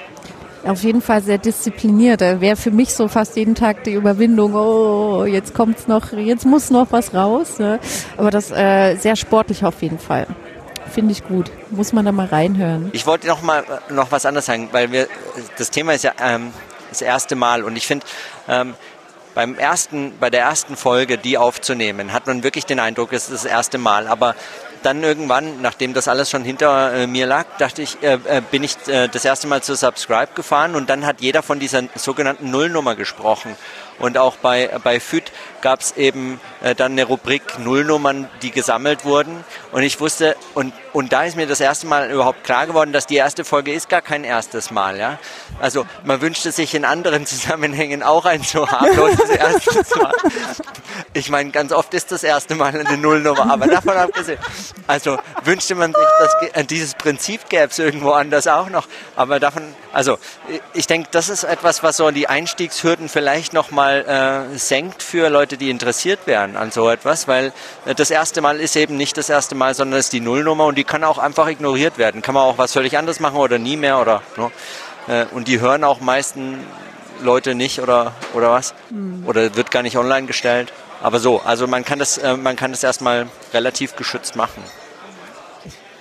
Auf 0.65 0.83
jeden 0.83 1.01
Fall 1.01 1.23
sehr 1.23 1.39
diszipliniert. 1.39 2.21
Da 2.21 2.41
wäre 2.41 2.57
für 2.57 2.71
mich 2.73 2.93
so 2.93 3.09
fast 3.09 3.37
jeden 3.37 3.55
Tag 3.55 3.85
die 3.85 3.93
Überwindung, 3.93 4.55
oh, 4.55 5.25
jetzt 5.25 5.55
kommt's 5.55 5.87
noch, 5.87 6.13
jetzt 6.13 6.45
muss 6.45 6.71
noch 6.71 6.89
was 6.91 7.15
raus. 7.15 7.59
Ne? 7.59 7.79
Aber 8.17 8.31
das 8.31 8.51
äh, 8.51 8.97
sehr 8.97 9.17
sportlich 9.17 9.65
auf 9.65 9.81
jeden 9.83 9.99
Fall. 10.01 10.27
Finde 10.93 11.13
ich 11.13 11.25
gut. 11.27 11.51
Muss 11.71 11.93
man 11.93 12.05
da 12.05 12.13
mal 12.13 12.27
reinhören. 12.27 12.91
Ich 12.93 13.07
wollte 13.07 13.29
noch 13.29 13.41
mal 13.43 13.61
äh, 13.89 13.93
noch 13.93 14.11
was 14.11 14.27
anderes 14.27 14.47
sagen, 14.47 14.69
weil 14.73 14.91
wir 14.91 15.07
das 15.59 15.71
Thema 15.71 15.93
ist 15.93 16.03
ja 16.05 16.13
ähm, 16.21 16.53
das 16.91 17.03
erste 17.03 17.37
Mal 17.37 17.63
und 17.63 17.77
ich 17.77 17.87
finde 17.87 18.05
ähm, 18.49 18.75
beim 19.39 19.57
ersten, 19.57 20.19
bei 20.19 20.31
der 20.31 20.41
ersten 20.41 20.77
Folge, 20.77 21.17
die 21.17 21.39
aufzunehmen, 21.39 22.13
hat 22.13 22.27
man 22.27 22.43
wirklich 22.43 22.67
den 22.67 22.81
Eindruck, 22.81 23.13
es 23.13 23.31
ist 23.31 23.45
das 23.45 23.45
erste 23.45 23.79
Mal. 23.79 24.09
Aber 24.09 24.35
dann 24.83 25.05
irgendwann, 25.05 25.63
nachdem 25.63 25.95
das 25.95 26.09
alles 26.09 26.29
schon 26.29 26.43
hinter 26.43 26.93
äh, 26.93 27.07
mir 27.07 27.25
lag, 27.25 27.47
dachte 27.57 27.83
ich, 27.83 28.03
äh, 28.03 28.19
äh, 28.25 28.43
bin 28.51 28.65
ich 28.65 28.75
äh, 28.89 29.07
das 29.07 29.25
erste 29.25 29.47
Mal 29.47 29.63
zu 29.63 29.77
Subscribe 29.77 30.33
gefahren 30.35 30.75
und 30.75 30.91
dann 30.91 31.07
hat 31.07 31.21
jeder 31.21 31.45
von 31.45 31.61
dieser 31.61 31.85
sogenannten 31.95 32.51
Nullnummer 32.51 32.97
gesprochen. 32.97 33.55
Und 33.99 34.17
auch 34.17 34.37
bei, 34.37 34.71
bei 34.83 35.01
FÜD 35.01 35.33
gab 35.61 35.81
es 35.81 35.97
eben 35.97 36.41
äh, 36.63 36.75
dann 36.75 36.93
eine 36.93 37.05
Rubrik 37.05 37.59
Nullnummern, 37.59 38.29
die 38.43 38.51
gesammelt 38.51 39.05
wurden. 39.05 39.45
Und 39.73 39.83
ich 39.83 39.99
wusste, 40.01 40.37
und, 40.55 40.73
und 40.93 41.13
da 41.13 41.25
ist 41.25 41.37
mir 41.37 41.47
das 41.47 41.61
erste 41.61 41.87
Mal 41.87 42.11
überhaupt 42.11 42.45
klar 42.45 42.67
geworden, 42.67 42.93
dass 42.93 43.07
die 43.07 43.17
erste 43.17 43.45
Folge 43.45 43.73
ist 43.73 43.89
gar 43.89 44.03
kein 44.03 44.23
erstes 44.25 44.71
Mal. 44.71 44.99
Ja? 44.99 45.19
Also 45.61 45.85
man 46.05 46.21
wünschte 46.21 46.53
sich 46.53 46.75
in 46.75 46.85
anderen 46.85 47.27
Zusammenhängen 47.29 48.03
auch 48.03 48.25
ein 48.25 48.43
so 48.43 48.69
harmloses 48.69 49.31
erstes 49.31 49.95
Mal. 49.97 50.15
Ich 51.13 51.29
meine, 51.29 51.51
ganz 51.51 51.73
oft 51.73 51.93
ist 51.95 52.13
das 52.13 52.23
erste 52.23 52.55
Mal 52.55 52.79
eine 52.79 52.97
Nullnummer, 52.97 53.51
aber 53.51 53.67
davon 53.67 53.97
abgesehen. 53.97 54.39
Also 54.87 55.19
wünschte 55.43 55.75
man 55.75 55.93
sich, 55.93 56.07
dass 56.21 56.53
äh, 56.53 56.65
dieses 56.65 56.95
Prinzip 56.95 57.49
gäbe 57.49 57.67
es 57.67 57.79
irgendwo 57.79 58.13
anders 58.13 58.47
auch 58.47 58.71
noch. 58.71 58.87
Aber 59.17 59.41
davon, 59.41 59.63
also 59.93 60.19
ich 60.73 60.87
denke, 60.87 61.09
das 61.11 61.29
ist 61.29 61.45
etwas, 61.45 61.83
was 61.83 61.97
so 61.97 62.11
die 62.11 62.29
Einstiegshürden 62.29 63.09
vielleicht 63.09 63.53
nochmal 63.53 63.88
äh, 63.97 64.59
senkt 64.59 65.03
für 65.03 65.29
Leute, 65.29 65.57
die 65.57 65.71
interessiert 65.71 66.21
wären 66.27 66.57
an 66.57 66.71
so 66.71 66.89
etwas, 66.89 67.29
weil 67.29 67.53
äh, 67.87 67.95
das 67.95 68.11
erste 68.11 68.41
Mal 68.41 68.61
ist 68.61 68.77
eben 68.77 68.97
nicht 68.97 69.17
das 69.17 69.29
erste 69.29 69.55
Mal, 69.55 69.75
sondern 69.75 69.99
es 69.99 70.07
ist 70.07 70.13
die 70.13 70.21
Nullnummer 70.21 70.67
und 70.67 70.77
die 70.77 70.85
kann 70.85 71.05
auch 71.05 71.19
einfach 71.19 71.49
ignoriert 71.49 71.99
werden. 71.99 72.23
Kann 72.23 72.35
man 72.35 72.45
auch 72.45 72.59
was 72.59 72.73
völlig 72.73 72.99
anderes 72.99 73.21
machen 73.21 73.37
oder 73.37 73.59
nie 73.59 73.77
mehr 73.77 74.01
oder 74.01 74.23
ne? 74.37 74.51
äh, 75.09 75.27
und 75.35 75.49
die 75.49 75.61
hören 75.61 75.85
auch 75.85 76.01
meisten 76.01 76.59
Leute 77.21 77.55
nicht 77.55 77.81
oder 77.81 78.13
oder 78.35 78.51
was 78.51 78.75
oder 79.27 79.57
wird 79.57 79.71
gar 79.71 79.83
nicht 79.83 79.97
online 79.97 80.27
gestellt. 80.27 80.73
Aber 81.03 81.21
so, 81.21 81.41
also 81.41 81.67
man 81.67 81.85
kann 81.85 81.99
das, 81.99 82.19
äh, 82.19 82.37
man 82.37 82.57
kann 82.57 82.73
das 82.73 82.83
erstmal 82.83 83.27
relativ 83.55 83.97
geschützt 83.97 84.37
machen. 84.37 84.63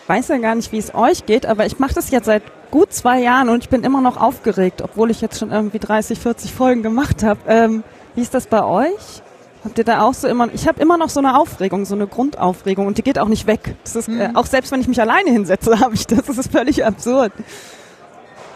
weiß 0.08 0.28
ja 0.30 0.38
gar 0.38 0.56
nicht, 0.56 0.72
wie 0.72 0.78
es 0.78 0.94
euch 0.96 1.26
geht, 1.26 1.46
aber 1.46 1.66
ich 1.66 1.80
mache 1.80 1.94
das 1.94 2.10
jetzt 2.10 2.26
seit 2.26 2.44
gut 2.72 2.94
zwei 2.94 3.20
Jahren 3.20 3.50
und 3.50 3.64
ich 3.64 3.70
bin 3.70 3.84
immer 3.84 4.02
noch 4.02 4.18
aufgeregt, 4.18 4.82
obwohl 4.82 5.12
ich 5.12 5.22
jetzt 5.22 5.40
schon 5.40 5.52
irgendwie 5.52 5.80
30, 5.80 6.20
40 6.20 6.54
Folgen 6.54 6.84
gemacht 6.84 7.24
habe. 7.24 7.40
Ähm, 7.48 7.84
wie 8.16 8.22
ist 8.22 8.34
das 8.34 8.48
bei 8.48 8.64
euch? 8.64 9.22
Habt 9.64 9.78
ihr 9.78 9.84
da 9.84 10.02
auch 10.02 10.14
so 10.14 10.28
immer, 10.28 10.48
ich 10.54 10.68
habe 10.68 10.82
immer 10.82 10.98
noch 10.98 11.10
so 11.10 11.20
eine 11.20 11.38
Aufregung, 11.38 11.86
so 11.86 11.96
eine 11.96 12.08
Grundaufregung 12.08 12.88
und 12.88 12.98
die 12.98 13.02
geht 13.04 13.20
auch 13.20 13.28
nicht 13.28 13.48
weg. 13.48 13.76
Das 13.84 13.96
ist, 13.96 14.08
äh, 14.08 14.30
auch 14.34 14.46
selbst 14.46 14.72
wenn 14.72 14.82
ich 14.82 14.88
mich 14.88 15.02
alleine 15.02 15.30
hinsetze, 15.30 15.80
habe 15.82 15.96
ich 15.96 16.08
das. 16.08 16.24
Das 16.26 16.38
ist 16.38 16.52
völlig 16.52 16.86
absurd. 16.86 17.34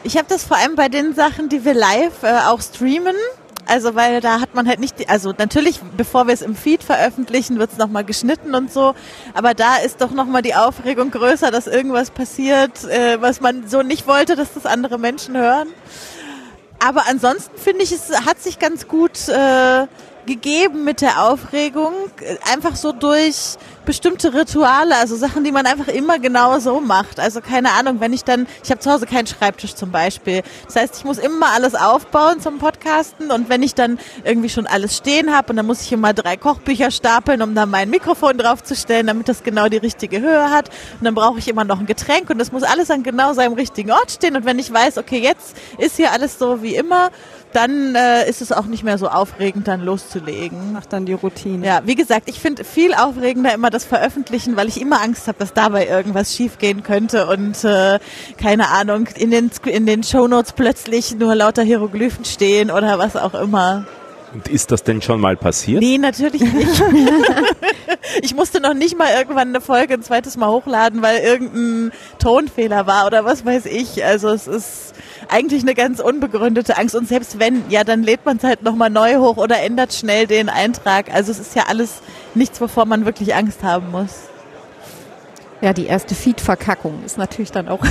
Ich 0.04 0.18
habe 0.18 0.26
das 0.30 0.46
vor 0.46 0.58
allem 0.58 0.76
bei 0.76 0.90
den 0.90 1.14
Sachen, 1.14 1.50
die 1.50 1.64
wir 1.66 1.74
live 1.74 2.24
äh, 2.24 2.48
auch 2.48 2.62
streamen. 2.62 3.16
Also 3.72 3.96
weil 3.96 4.20
da 4.20 4.42
hat 4.42 4.54
man 4.54 4.68
halt 4.68 4.82
nicht, 4.82 5.00
die, 5.00 5.08
also 5.08 5.34
natürlich, 5.38 5.80
bevor 5.96 6.28
wir 6.28 6.34
es 6.34 6.42
im 6.42 6.56
Feed 6.56 6.84
veröffentlichen, 6.84 7.58
wird 7.58 7.72
es 7.72 7.78
nochmal 7.78 8.04
geschnitten 8.04 8.54
und 8.54 8.70
so. 8.70 8.96
Aber 9.34 9.54
da 9.54 9.78
ist 9.78 10.02
doch 10.02 10.12
nochmal 10.12 10.42
die 10.42 10.56
Aufregung 10.56 11.10
größer, 11.10 11.52
dass 11.52 11.68
irgendwas 11.68 12.12
passiert, 12.12 12.84
äh, 12.84 13.22
was 13.22 13.40
man 13.40 13.70
so 13.70 13.82
nicht 13.82 14.08
wollte, 14.08 14.36
dass 14.36 14.54
das 14.56 14.66
andere 14.66 15.00
Menschen 15.00 15.38
hören. 15.38 15.70
Aber 16.86 17.08
ansonsten 17.08 17.58
finde 17.58 17.84
ich, 17.84 17.94
es 17.94 18.12
hat 18.26 18.42
sich 18.42 18.60
ganz 18.60 18.90
gut 18.90 19.30
äh, 19.30 19.88
gegeben 20.26 20.84
mit 20.84 21.02
der 21.02 21.24
Aufregung. 21.24 21.94
Einfach 22.52 22.76
so 22.76 22.92
durch 22.92 23.58
bestimmte 23.86 24.34
Rituale, 24.34 24.96
also 24.96 25.16
Sachen, 25.16 25.44
die 25.44 25.52
man 25.52 25.66
einfach 25.66 25.88
immer 25.88 26.20
genau 26.20 26.60
so 26.60 26.80
macht. 26.80 27.20
Also 27.20 27.42
keine 27.42 27.72
Ahnung, 27.72 28.00
wenn 28.00 28.14
ich 28.14 28.24
dann, 28.24 28.48
ich 28.64 28.70
habe 28.70 28.80
zu 28.80 28.92
Hause 28.92 29.06
keinen 29.06 29.28
Schreibtisch 29.28 29.76
zum 29.76 29.92
Beispiel. 29.92 30.44
Das 30.66 30.76
heißt, 30.76 30.98
ich 30.98 31.04
muss 31.04 31.18
immer 31.18 31.48
alles 31.54 31.74
aufbauen 31.74 32.40
zum 32.40 32.60
Podcasten 32.60 33.32
und 33.32 33.50
wenn 33.50 33.64
ich 33.64 33.74
dann 33.74 34.00
irgendwie 34.24 34.50
schon 34.50 34.68
alles 34.68 34.98
stehen 34.98 35.36
habe 35.36 35.52
und 35.52 35.58
dann 35.58 35.66
muss 35.66 35.82
ich 35.82 35.92
immer 35.92 36.14
drei 36.14 36.38
Kochbücher 36.38 36.92
stapeln, 36.92 37.42
um 37.42 37.56
da 37.56 37.66
mein 37.66 37.90
Mikrofon 37.90 38.38
draufzustellen, 38.38 39.08
damit 39.08 39.28
das 39.28 39.44
genau 39.44 39.68
die 39.68 39.78
richtige 39.78 40.22
Höhe 40.22 40.52
hat. 40.52 40.70
Und 41.00 41.06
dann 41.06 41.16
brauche 41.16 41.40
ich 41.40 41.48
immer 41.48 41.64
noch 41.64 41.80
ein 41.80 41.88
Getränk 41.88 42.30
und 42.30 42.38
das 42.38 42.52
muss 42.52 42.64
alles 42.64 42.92
an 42.92 43.04
genau 43.04 43.34
seinem 43.34 43.54
richtigen 43.54 43.92
Ort 43.92 44.12
stehen. 44.12 44.36
Und 44.36 44.46
wenn 44.46 44.60
ich 44.60 44.72
weiß, 44.72 45.00
okay, 45.00 45.20
jetzt 45.20 45.56
ist 45.80 45.96
hier 45.98 46.12
alles 46.12 46.38
so 46.38 46.62
wie 46.62 46.76
immer, 46.76 47.10
dann 47.54 47.96
äh, 47.96 48.30
ist 48.30 48.42
es 48.42 48.52
auch 48.52 48.66
nicht 48.66 48.84
mehr 48.84 48.98
so 48.98 49.08
aufregend, 49.08 49.68
dann 49.68 49.82
loszulegen. 49.82 50.74
Macht 50.74 50.94
dann 50.94 51.06
die 51.06 51.14
Routine. 51.14 51.66
Ja, 51.66 51.82
wie 51.86 51.96
gesagt, 51.96 52.30
ich 52.30 52.40
finde 52.40 52.64
viel 52.64 52.94
aufregender 52.94 53.54
immer 53.54 53.70
das 53.70 53.86
Veröffentlichen, 53.86 54.56
weil 54.56 54.68
ich 54.68 54.80
immer 54.80 55.02
Angst 55.02 55.28
habe, 55.28 55.40
dass 55.40 55.54
dabei 55.54 55.88
irgendwas 55.88 56.36
schiefgehen 56.36 56.84
könnte 56.84 57.28
und 57.28 57.64
äh, 57.64 58.00
keine 58.38 58.70
Ahnung, 58.70 59.08
in 59.16 59.32
den, 59.32 59.52
in 59.66 59.86
den 59.86 60.04
Shownotes 60.04 60.54
plötzlich 60.54 61.16
nur 61.16 61.36
lauter 61.36 61.64
Hieroglyphen 61.64 62.26
stehen 62.26 62.72
oder 62.72 63.00
was 63.00 63.16
auch 63.16 63.34
immer. 63.34 63.86
Und 64.34 64.48
ist 64.48 64.72
das 64.72 64.84
denn 64.84 65.02
schon 65.02 65.20
mal 65.20 65.36
passiert? 65.36 65.82
Nee, 65.82 65.98
natürlich 65.98 66.42
nicht. 66.42 66.84
ich 68.22 68.34
musste 68.34 68.62
noch 68.62 68.74
nicht 68.74 68.98
mal 68.98 69.10
irgendwann 69.18 69.50
eine 69.50 69.60
Folge 69.60 69.96
ein 69.96 70.04
zweites 70.04 70.38
Mal 70.38 70.50
hochladen, 70.50 71.02
weil 71.02 71.20
irgendein 71.20 71.92
Tonfehler 72.18 72.88
war 72.88 73.08
oder 73.08 73.26
was 73.26 73.46
weiß 73.46 73.66
ich. 73.66 74.06
Also 74.06 74.30
es 74.30 74.48
ist 74.48 74.94
eigentlich 75.28 75.64
eine 75.64 75.76
ganz 75.76 76.00
unbegründete 76.00 76.78
Angst. 76.78 76.96
Und 76.96 77.10
selbst 77.10 77.40
wenn, 77.40 77.64
ja, 77.70 77.84
dann 77.84 78.04
lädt 78.04 78.26
man 78.26 78.38
es 78.38 78.44
halt 78.44 78.64
nochmal 78.64 78.90
neu 78.90 79.18
hoch 79.18 79.36
oder 79.36 79.60
ändert 79.60 79.94
schnell 79.94 80.28
den 80.28 80.48
Eintrag. 80.48 81.14
Also 81.14 81.32
es 81.32 81.40
ist 81.40 81.56
ja 81.56 81.64
alles 81.68 82.02
nichts, 82.34 82.62
wovor 82.62 82.86
man 82.86 83.06
wirklich 83.06 83.36
Angst 83.36 83.64
haben 83.64 83.92
muss. 83.92 84.31
Ja, 85.62 85.74
die 85.74 85.86
erste 85.86 86.16
Feed-Verkackung 86.16 87.04
ist 87.06 87.20
natürlich 87.20 87.52
dann 87.52 87.68
auch 87.68 87.82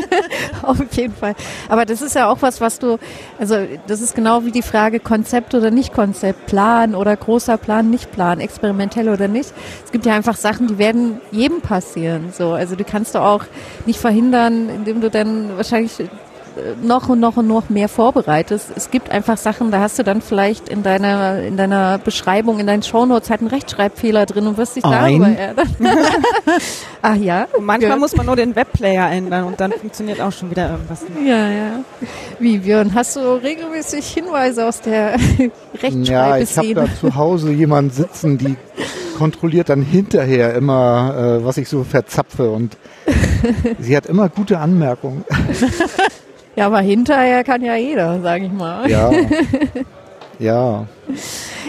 auf 0.62 0.80
jeden 0.92 1.14
Fall. 1.14 1.36
Aber 1.68 1.84
das 1.84 2.02
ist 2.02 2.16
ja 2.16 2.28
auch 2.28 2.42
was, 2.42 2.60
was 2.60 2.80
du, 2.80 2.98
also 3.38 3.56
das 3.86 4.00
ist 4.00 4.16
genau 4.16 4.44
wie 4.44 4.50
die 4.50 4.62
Frage 4.62 4.98
Konzept 4.98 5.54
oder 5.54 5.70
nicht 5.70 5.92
Konzept, 5.92 6.46
Plan 6.46 6.96
oder 6.96 7.16
großer 7.16 7.56
Plan, 7.56 7.88
nicht 7.88 8.10
Plan, 8.10 8.40
experimentell 8.40 9.08
oder 9.08 9.28
nicht. 9.28 9.52
Es 9.84 9.92
gibt 9.92 10.06
ja 10.06 10.14
einfach 10.14 10.36
Sachen, 10.36 10.66
die 10.66 10.78
werden 10.78 11.20
jedem 11.30 11.60
passieren. 11.60 12.32
So, 12.32 12.52
also 12.52 12.74
du 12.74 12.82
kannst 12.82 13.14
du 13.14 13.20
auch 13.20 13.44
nicht 13.86 14.00
verhindern, 14.00 14.68
indem 14.68 15.00
du 15.00 15.08
dann 15.08 15.56
wahrscheinlich 15.56 15.92
noch 16.82 17.08
und 17.08 17.20
noch 17.20 17.36
und 17.36 17.46
noch 17.46 17.68
mehr 17.68 17.88
vorbereitest. 17.88 18.66
Es 18.76 18.90
gibt 18.90 19.10
einfach 19.10 19.36
Sachen, 19.36 19.70
da 19.70 19.80
hast 19.80 19.98
du 19.98 20.02
dann 20.02 20.22
vielleicht 20.22 20.68
in 20.68 20.82
deiner 20.82 21.42
in 21.42 21.56
deiner 21.56 21.98
Beschreibung, 21.98 22.58
in 22.60 22.66
deinen 22.66 22.82
Shownotes 22.82 23.30
halt 23.30 23.40
einen 23.40 23.50
Rechtschreibfehler 23.50 24.26
drin 24.26 24.46
und 24.46 24.56
wirst 24.56 24.76
dich 24.76 24.84
Ein. 24.84 25.20
darüber 25.20 25.38
ärgern. 25.38 25.68
Ach 27.02 27.16
ja. 27.20 27.46
Und 27.56 27.64
manchmal 27.64 27.90
Björn? 27.90 28.00
muss 28.00 28.16
man 28.16 28.26
nur 28.26 28.36
den 28.36 28.54
Webplayer 28.56 29.10
ändern 29.10 29.44
und 29.44 29.60
dann 29.60 29.72
funktioniert 29.72 30.20
auch 30.20 30.32
schon 30.32 30.50
wieder 30.50 30.70
irgendwas. 30.70 31.04
Ja, 31.24 31.50
ja. 31.50 31.70
Wie, 32.38 32.58
Björn, 32.58 32.94
hast 32.94 33.16
du 33.16 33.20
regelmäßig 33.20 34.06
Hinweise 34.06 34.66
aus 34.66 34.80
der 34.80 35.16
Ja, 35.82 36.38
ich 36.38 36.56
habe 36.56 36.68
Rechtschreibszene? 36.68 36.74
da 36.74 36.86
zu 37.00 37.14
Hause 37.14 37.50
jemanden 37.52 37.90
sitzen, 37.90 38.38
die 38.38 38.56
kontrolliert 39.18 39.68
dann 39.68 39.82
hinterher 39.82 40.54
immer, 40.54 41.38
äh, 41.40 41.44
was 41.44 41.56
ich 41.56 41.68
so 41.68 41.84
verzapfe 41.84 42.50
und 42.50 42.76
sie 43.78 43.96
hat 43.96 44.06
immer 44.06 44.28
gute 44.28 44.58
Anmerkungen. 44.58 45.24
ja, 46.56 46.66
aber 46.66 46.80
hinterher 46.80 47.44
kann 47.44 47.62
ja 47.62 47.76
jeder, 47.76 48.20
sage 48.20 48.46
ich 48.46 48.52
mal. 48.52 48.88
Ja. 48.90 49.10
Ja. 50.38 50.86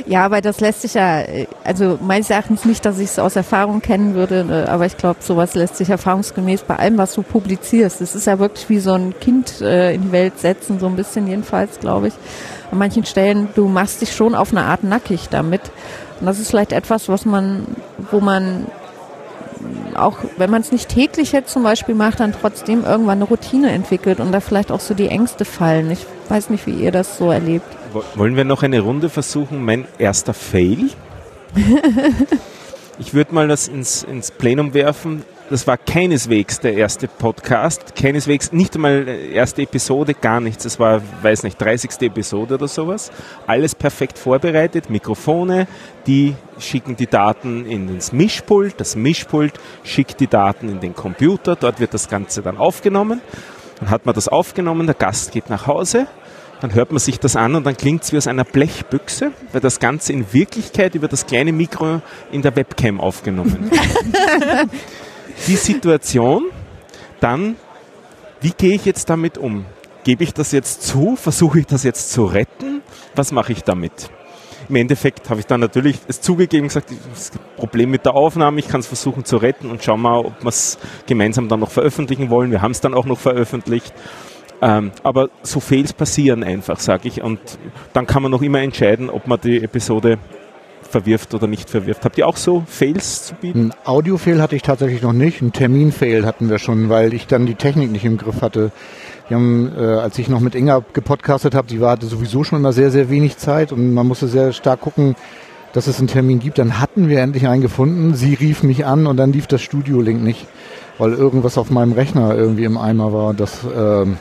Ja, 0.07 0.25
aber 0.25 0.41
das 0.41 0.59
lässt 0.59 0.81
sich 0.81 0.93
ja, 0.93 1.21
äh, 1.21 1.47
also 1.63 1.97
meines 2.01 2.29
Erachtens 2.29 2.65
nicht, 2.65 2.86
dass 2.86 2.99
ich 2.99 3.09
es 3.09 3.19
aus 3.19 3.36
Erfahrung 3.36 3.81
kennen 3.81 4.13
würde, 4.13 4.43
ne, 4.43 4.67
aber 4.69 4.86
ich 4.86 4.97
glaube, 4.97 5.17
sowas 5.21 5.55
lässt 5.55 5.77
sich 5.77 5.89
erfahrungsgemäß 5.89 6.63
bei 6.63 6.75
allem, 6.75 6.97
was 6.97 7.13
du 7.13 7.21
publizierst. 7.21 8.01
Es 8.01 8.15
ist 8.15 8.27
ja 8.27 8.39
wirklich 8.39 8.69
wie 8.69 8.79
so 8.79 8.93
ein 8.93 9.13
Kind 9.19 9.61
äh, 9.61 9.93
in 9.93 10.03
die 10.03 10.11
Welt 10.11 10.39
setzen, 10.39 10.79
so 10.79 10.88
ein 10.88 10.95
bisschen 10.95 11.27
jedenfalls, 11.27 11.79
glaube 11.79 12.07
ich. 12.07 12.13
An 12.71 12.77
manchen 12.77 13.05
Stellen, 13.05 13.49
du 13.55 13.67
machst 13.67 14.01
dich 14.01 14.15
schon 14.15 14.36
auf 14.36 14.51
eine 14.51 14.63
Art 14.63 14.83
nackig 14.83 15.29
damit. 15.29 15.61
Und 16.19 16.27
das 16.27 16.39
ist 16.39 16.49
vielleicht 16.49 16.71
etwas, 16.71 17.09
was 17.09 17.25
man, 17.25 17.65
wo 18.11 18.19
man 18.19 18.65
auch 19.95 20.18
wenn 20.38 20.49
man 20.49 20.61
es 20.61 20.72
nicht 20.72 20.89
täglich 20.89 21.32
jetzt 21.32 21.51
zum 21.51 21.63
Beispiel 21.63 21.95
macht, 21.95 22.20
dann 22.20 22.34
trotzdem 22.34 22.84
irgendwann 22.84 23.20
eine 23.20 23.26
Routine 23.26 23.72
entwickelt 23.72 24.20
und 24.20 24.32
da 24.32 24.39
vielleicht 24.39 24.72
auch 24.72 24.80
so 24.80 24.93
die 24.93 25.07
Ängste 25.07 25.45
fallen. 25.45 25.91
Ich 25.91 26.05
weiß 26.30 26.49
nicht, 26.49 26.66
wie 26.68 26.74
ihr 26.74 26.91
das 26.91 27.18
so 27.18 27.32
erlebt. 27.32 27.66
Wollen 28.16 28.36
wir 28.36 28.43
noch 28.43 28.63
eine 28.63 28.82
Runde 28.82 29.09
versuchen? 29.09 29.63
Mein 29.63 29.86
erster 29.97 30.34
Fail. 30.34 30.89
ich 32.99 33.13
würde 33.13 33.34
mal 33.34 33.47
das 33.47 33.68
ins, 33.68 34.03
ins 34.03 34.32
Plenum 34.32 34.74
werfen. 34.74 35.24
Das 35.47 35.67
war 35.67 35.77
keineswegs 35.77 36.59
der 36.59 36.73
erste 36.73 37.07
Podcast, 37.07 37.95
keineswegs 37.95 38.51
nicht 38.51 38.73
einmal 38.73 39.07
erste 39.07 39.61
Episode, 39.61 40.15
gar 40.15 40.41
nichts. 40.41 40.65
Es 40.65 40.79
war, 40.79 41.03
weiß 41.21 41.43
nicht, 41.43 41.61
30. 41.61 42.01
Episode 42.01 42.55
oder 42.55 42.67
sowas. 42.67 43.11
Alles 43.45 43.75
perfekt 43.75 44.17
vorbereitet, 44.17 44.89
Mikrofone, 44.89 45.67
die 46.07 46.33
schicken 46.57 46.95
die 46.95 47.05
Daten 47.05 47.67
ins 47.67 48.11
Mischpult, 48.11 48.79
das 48.79 48.95
Mischpult 48.95 49.53
schickt 49.83 50.19
die 50.19 50.25
Daten 50.25 50.67
in 50.67 50.79
den 50.79 50.95
Computer, 50.95 51.55
dort 51.55 51.79
wird 51.79 51.93
das 51.93 52.09
Ganze 52.09 52.41
dann 52.41 52.57
aufgenommen. 52.57 53.21
Dann 53.79 53.91
hat 53.91 54.07
man 54.07 54.15
das 54.15 54.27
aufgenommen, 54.27 54.87
der 54.87 54.95
Gast 54.95 55.31
geht 55.31 55.51
nach 55.51 55.67
Hause, 55.67 56.07
dann 56.59 56.73
hört 56.73 56.91
man 56.91 56.99
sich 56.99 57.19
das 57.19 57.35
an 57.35 57.53
und 57.53 57.67
dann 57.67 57.77
klingt 57.77 58.03
es 58.03 58.11
wie 58.11 58.17
aus 58.17 58.25
einer 58.25 58.45
Blechbüchse, 58.45 59.31
weil 59.51 59.61
das 59.61 59.79
Ganze 59.79 60.11
in 60.11 60.33
Wirklichkeit 60.33 60.95
über 60.95 61.07
das 61.07 61.27
kleine 61.27 61.51
Mikro 61.51 62.01
in 62.31 62.41
der 62.41 62.55
Webcam 62.55 62.99
aufgenommen 62.99 63.69
wird. 63.69 64.69
die 65.47 65.55
Situation, 65.55 66.43
dann, 67.19 67.55
wie 68.41 68.51
gehe 68.51 68.75
ich 68.75 68.86
jetzt 68.86 69.09
damit 69.09 69.38
um? 69.38 69.65
Gebe 70.03 70.23
ich 70.23 70.33
das 70.33 70.51
jetzt 70.51 70.83
zu? 70.83 71.15
Versuche 71.15 71.59
ich 71.59 71.65
das 71.65 71.83
jetzt 71.83 72.11
zu 72.11 72.25
retten? 72.25 72.81
Was 73.15 73.31
mache 73.31 73.53
ich 73.53 73.63
damit? 73.63 74.09
Im 74.69 74.75
Endeffekt 74.75 75.29
habe 75.29 75.39
ich 75.39 75.45
dann 75.45 75.59
natürlich 75.59 75.99
es 76.07 76.21
zugegeben, 76.21 76.67
gesagt, 76.67 76.91
das 77.11 77.31
Problem 77.55 77.91
mit 77.91 78.05
der 78.05 78.15
Aufnahme, 78.15 78.59
ich 78.59 78.67
kann 78.67 78.79
es 78.79 78.88
versuchen 78.88 79.23
zu 79.23 79.38
retten 79.38 79.69
und 79.69 79.83
schauen 79.83 80.01
mal, 80.01 80.19
ob 80.19 80.41
wir 80.41 80.49
es 80.49 80.77
gemeinsam 81.05 81.47
dann 81.47 81.59
noch 81.59 81.69
veröffentlichen 81.69 82.29
wollen. 82.29 82.51
Wir 82.51 82.61
haben 82.61 82.71
es 82.71 82.81
dann 82.81 82.93
auch 82.93 83.05
noch 83.05 83.19
veröffentlicht. 83.19 83.93
Ähm, 84.61 84.91
aber 85.03 85.29
so 85.43 85.59
Fails 85.59 85.93
passieren 85.93 86.43
einfach, 86.43 86.79
sage 86.79 87.07
ich. 87.07 87.21
Und 87.21 87.39
dann 87.93 88.07
kann 88.07 88.23
man 88.23 88.31
noch 88.31 88.41
immer 88.41 88.61
entscheiden, 88.61 89.09
ob 89.09 89.27
man 89.27 89.39
die 89.39 89.63
Episode 89.63 90.17
verwirft 90.95 91.33
oder 91.33 91.47
nicht 91.47 91.69
verwirft. 91.69 92.05
Habt 92.05 92.17
ihr 92.17 92.25
auch 92.25 92.37
so 92.37 92.63
Fails 92.67 93.25
zu 93.25 93.35
bieten? 93.35 93.71
Ein 93.71 93.73
Audio-Fail 93.83 94.41
hatte 94.41 94.55
ich 94.55 94.61
tatsächlich 94.61 95.01
noch 95.01 95.11
nicht. 95.11 95.41
Ein 95.41 95.51
Termin-Fail 95.51 96.25
hatten 96.25 96.49
wir 96.49 96.57
schon, 96.57 96.87
weil 96.87 97.13
ich 97.13 97.27
dann 97.27 97.45
die 97.45 97.55
Technik 97.55 97.91
nicht 97.91 98.05
im 98.05 98.15
Griff 98.15 98.41
hatte. 98.41 98.71
Wir 99.27 99.35
haben, 99.35 99.73
äh, 99.77 99.81
als 99.81 100.17
ich 100.19 100.29
noch 100.29 100.39
mit 100.39 100.55
Inga 100.55 100.83
gepodcastet 100.93 101.53
habe, 101.53 101.67
sie 101.69 101.81
war, 101.81 101.91
hatte 101.91 102.05
sowieso 102.05 102.45
schon 102.45 102.59
immer 102.59 102.71
sehr, 102.71 102.91
sehr 102.91 103.09
wenig 103.09 103.35
Zeit 103.35 103.73
und 103.73 103.93
man 103.93 104.07
musste 104.07 104.29
sehr 104.29 104.53
stark 104.53 104.79
gucken, 104.79 105.17
dass 105.73 105.87
es 105.87 105.99
einen 105.99 106.07
Termin 106.07 106.39
gibt. 106.39 106.59
Dann 106.59 106.79
hatten 106.79 107.09
wir 107.09 107.19
endlich 107.19 107.45
einen 107.45 107.61
gefunden. 107.61 108.13
Sie 108.15 108.33
rief 108.33 108.63
mich 108.63 108.85
an 108.85 109.05
und 109.05 109.17
dann 109.17 109.33
lief 109.33 109.47
das 109.47 109.61
Studio-Link 109.61 110.23
nicht, 110.23 110.47
weil 110.97 111.11
irgendwas 111.11 111.57
auf 111.57 111.71
meinem 111.71 111.91
Rechner 111.91 112.33
irgendwie 112.33 112.63
im 112.63 112.77
Eimer 112.77 113.11
war. 113.11 113.33
Das, 113.33 113.65
ähm, 113.77 114.15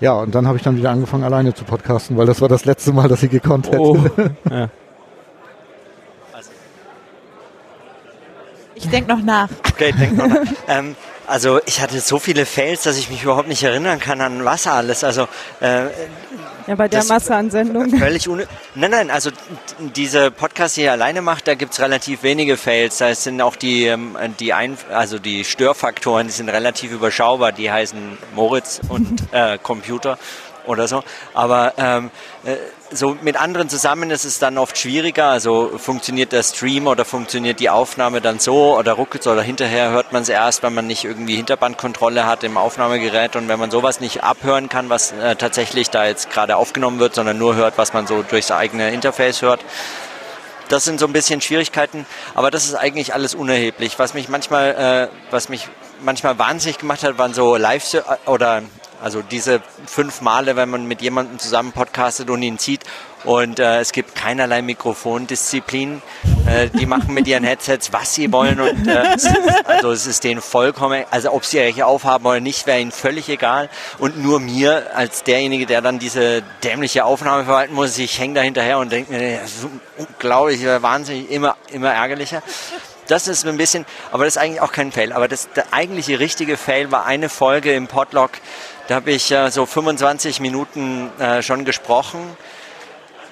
ja, 0.00 0.12
und 0.12 0.34
dann 0.34 0.46
habe 0.46 0.58
ich 0.58 0.62
dann 0.62 0.76
wieder 0.76 0.90
angefangen, 0.90 1.24
alleine 1.24 1.54
zu 1.54 1.64
podcasten, 1.64 2.18
weil 2.18 2.26
das 2.26 2.42
war 2.42 2.48
das 2.48 2.66
letzte 2.66 2.92
Mal, 2.92 3.08
dass 3.08 3.22
ich 3.22 3.30
gekonnt 3.30 3.68
hätte. 3.68 3.80
Oh, 3.80 3.96
ja. 4.50 4.68
Ich 8.78 8.88
denke 8.88 9.10
noch 9.10 9.22
nach. 9.22 9.48
Okay, 9.72 9.92
denk 9.92 10.16
noch 10.16 10.28
nach. 10.28 10.46
ähm, 10.68 10.96
also 11.26 11.60
ich 11.66 11.80
hatte 11.80 12.00
so 12.00 12.18
viele 12.18 12.46
Fails, 12.46 12.82
dass 12.84 12.96
ich 12.96 13.10
mich 13.10 13.22
überhaupt 13.22 13.48
nicht 13.48 13.62
erinnern 13.62 13.98
kann 13.98 14.20
an 14.20 14.44
was 14.44 14.66
alles. 14.66 15.04
Also 15.04 15.28
äh, 15.60 15.86
ja, 16.66 16.74
bei 16.74 16.86
der 16.86 17.04
Masse 17.04 17.34
an 17.34 17.50
Sendungen. 17.50 17.98
Völlig 17.98 18.28
ohne. 18.28 18.46
Nein, 18.74 18.90
nein, 18.90 19.10
also 19.10 19.30
diese 19.96 20.30
Podcasts, 20.30 20.76
die 20.76 20.82
ihr 20.82 20.92
alleine 20.92 21.20
macht, 21.22 21.48
da 21.48 21.54
gibt 21.54 21.72
es 21.72 21.80
relativ 21.80 22.22
wenige 22.22 22.56
Fails. 22.56 22.98
Da 22.98 23.14
sind 23.14 23.40
auch 23.40 23.56
die, 23.56 23.86
ähm, 23.86 24.16
die 24.38 24.52
Ein 24.52 24.78
also 24.92 25.18
die 25.18 25.44
Störfaktoren, 25.44 26.28
die 26.28 26.32
sind 26.32 26.48
relativ 26.48 26.92
überschaubar. 26.92 27.52
Die 27.52 27.70
heißen 27.70 28.18
Moritz 28.34 28.80
und 28.88 29.22
äh, 29.32 29.58
Computer 29.58 30.18
oder 30.68 30.88
so. 30.88 31.02
Aber 31.34 31.72
ähm, 31.76 32.10
äh, 32.44 32.56
so 32.90 33.16
mit 33.20 33.36
anderen 33.36 33.68
zusammen 33.68 34.10
ist 34.10 34.24
es 34.24 34.38
dann 34.38 34.58
oft 34.58 34.78
schwieriger. 34.78 35.26
Also 35.26 35.78
funktioniert 35.78 36.32
der 36.32 36.42
Stream 36.42 36.86
oder 36.86 37.04
funktioniert 37.04 37.60
die 37.60 37.70
Aufnahme 37.70 38.20
dann 38.20 38.38
so 38.38 38.76
oder 38.76 38.92
ruckelt 38.92 39.26
oder 39.26 39.42
hinterher 39.42 39.90
hört 39.90 40.12
man 40.12 40.22
es 40.22 40.28
erst, 40.28 40.62
wenn 40.62 40.74
man 40.74 40.86
nicht 40.86 41.04
irgendwie 41.04 41.36
Hinterbandkontrolle 41.36 42.26
hat 42.26 42.44
im 42.44 42.56
Aufnahmegerät 42.56 43.36
und 43.36 43.48
wenn 43.48 43.58
man 43.58 43.70
sowas 43.70 44.00
nicht 44.00 44.22
abhören 44.22 44.68
kann, 44.68 44.88
was 44.88 45.12
äh, 45.12 45.36
tatsächlich 45.36 45.90
da 45.90 46.06
jetzt 46.06 46.30
gerade 46.30 46.56
aufgenommen 46.56 46.98
wird, 46.98 47.14
sondern 47.14 47.38
nur 47.38 47.54
hört, 47.56 47.78
was 47.78 47.92
man 47.92 48.06
so 48.06 48.22
durchs 48.22 48.50
eigene 48.50 48.90
Interface 48.90 49.42
hört. 49.42 49.60
Das 50.68 50.84
sind 50.84 51.00
so 51.00 51.06
ein 51.06 51.14
bisschen 51.14 51.40
Schwierigkeiten, 51.40 52.04
aber 52.34 52.50
das 52.50 52.66
ist 52.66 52.74
eigentlich 52.74 53.14
alles 53.14 53.34
unerheblich. 53.34 53.98
Was 53.98 54.12
mich 54.12 54.28
manchmal, 54.28 55.08
äh, 55.10 55.32
was 55.32 55.48
mich 55.48 55.66
manchmal 56.02 56.38
wahnsinnig 56.38 56.78
gemacht 56.78 57.02
hat, 57.02 57.16
waren 57.16 57.32
so 57.32 57.56
Live- 57.56 57.96
oder 58.26 58.62
also 59.02 59.22
diese 59.22 59.60
fünf 59.86 60.20
Male, 60.20 60.56
wenn 60.56 60.68
man 60.68 60.86
mit 60.86 61.02
jemandem 61.02 61.38
zusammen 61.38 61.72
podcastet 61.72 62.30
und 62.30 62.42
ihn 62.42 62.58
zieht 62.58 62.84
und 63.24 63.58
äh, 63.58 63.80
es 63.80 63.92
gibt 63.92 64.14
keinerlei 64.14 64.62
Mikrofondisziplin. 64.62 66.02
Äh, 66.46 66.68
die 66.70 66.86
machen 66.86 67.12
mit 67.12 67.26
ihren 67.26 67.44
Headsets, 67.44 67.92
was 67.92 68.14
sie 68.14 68.32
wollen 68.32 68.60
und 68.60 68.86
äh, 68.86 69.16
also 69.64 69.90
es 69.90 70.06
ist 70.06 70.24
denen 70.24 70.40
vollkommen, 70.40 71.04
also 71.10 71.32
ob 71.32 71.44
sie 71.44 71.58
welche 71.58 71.84
aufhaben 71.86 72.24
oder 72.26 72.40
nicht, 72.40 72.66
wäre 72.66 72.80
ihnen 72.80 72.92
völlig 72.92 73.28
egal. 73.28 73.68
Und 73.98 74.22
nur 74.22 74.40
mir 74.40 74.94
als 74.94 75.24
derjenige, 75.24 75.66
der 75.66 75.82
dann 75.82 75.98
diese 75.98 76.42
dämliche 76.62 77.04
Aufnahme 77.04 77.44
verwalten 77.44 77.74
muss, 77.74 77.98
ich 77.98 78.18
hänge 78.18 78.34
da 78.34 78.40
hinterher 78.40 78.78
und 78.78 78.92
denke 78.92 79.12
mir, 79.12 79.40
das 79.40 79.50
ist 79.50 79.66
unglaublich, 79.96 80.64
wahnsinnig, 80.64 81.30
immer, 81.30 81.56
immer 81.72 81.92
ärgerlicher. 81.92 82.42
Das 83.08 83.26
ist 83.26 83.46
ein 83.46 83.56
bisschen, 83.56 83.86
aber 84.12 84.24
das 84.24 84.36
ist 84.36 84.42
eigentlich 84.42 84.60
auch 84.60 84.72
kein 84.72 84.92
Fail. 84.92 85.12
Aber 85.12 85.28
das, 85.28 85.48
der 85.56 85.72
eigentliche 85.72 86.18
richtige 86.18 86.58
Fail 86.58 86.92
war 86.92 87.06
eine 87.06 87.30
Folge 87.30 87.72
im 87.72 87.86
Podlog, 87.88 88.32
da 88.88 88.94
habe 88.94 89.10
ich 89.10 89.30
äh, 89.30 89.50
so 89.50 89.66
25 89.66 90.40
Minuten 90.40 91.10
äh, 91.20 91.42
schon 91.42 91.66
gesprochen. 91.66 92.36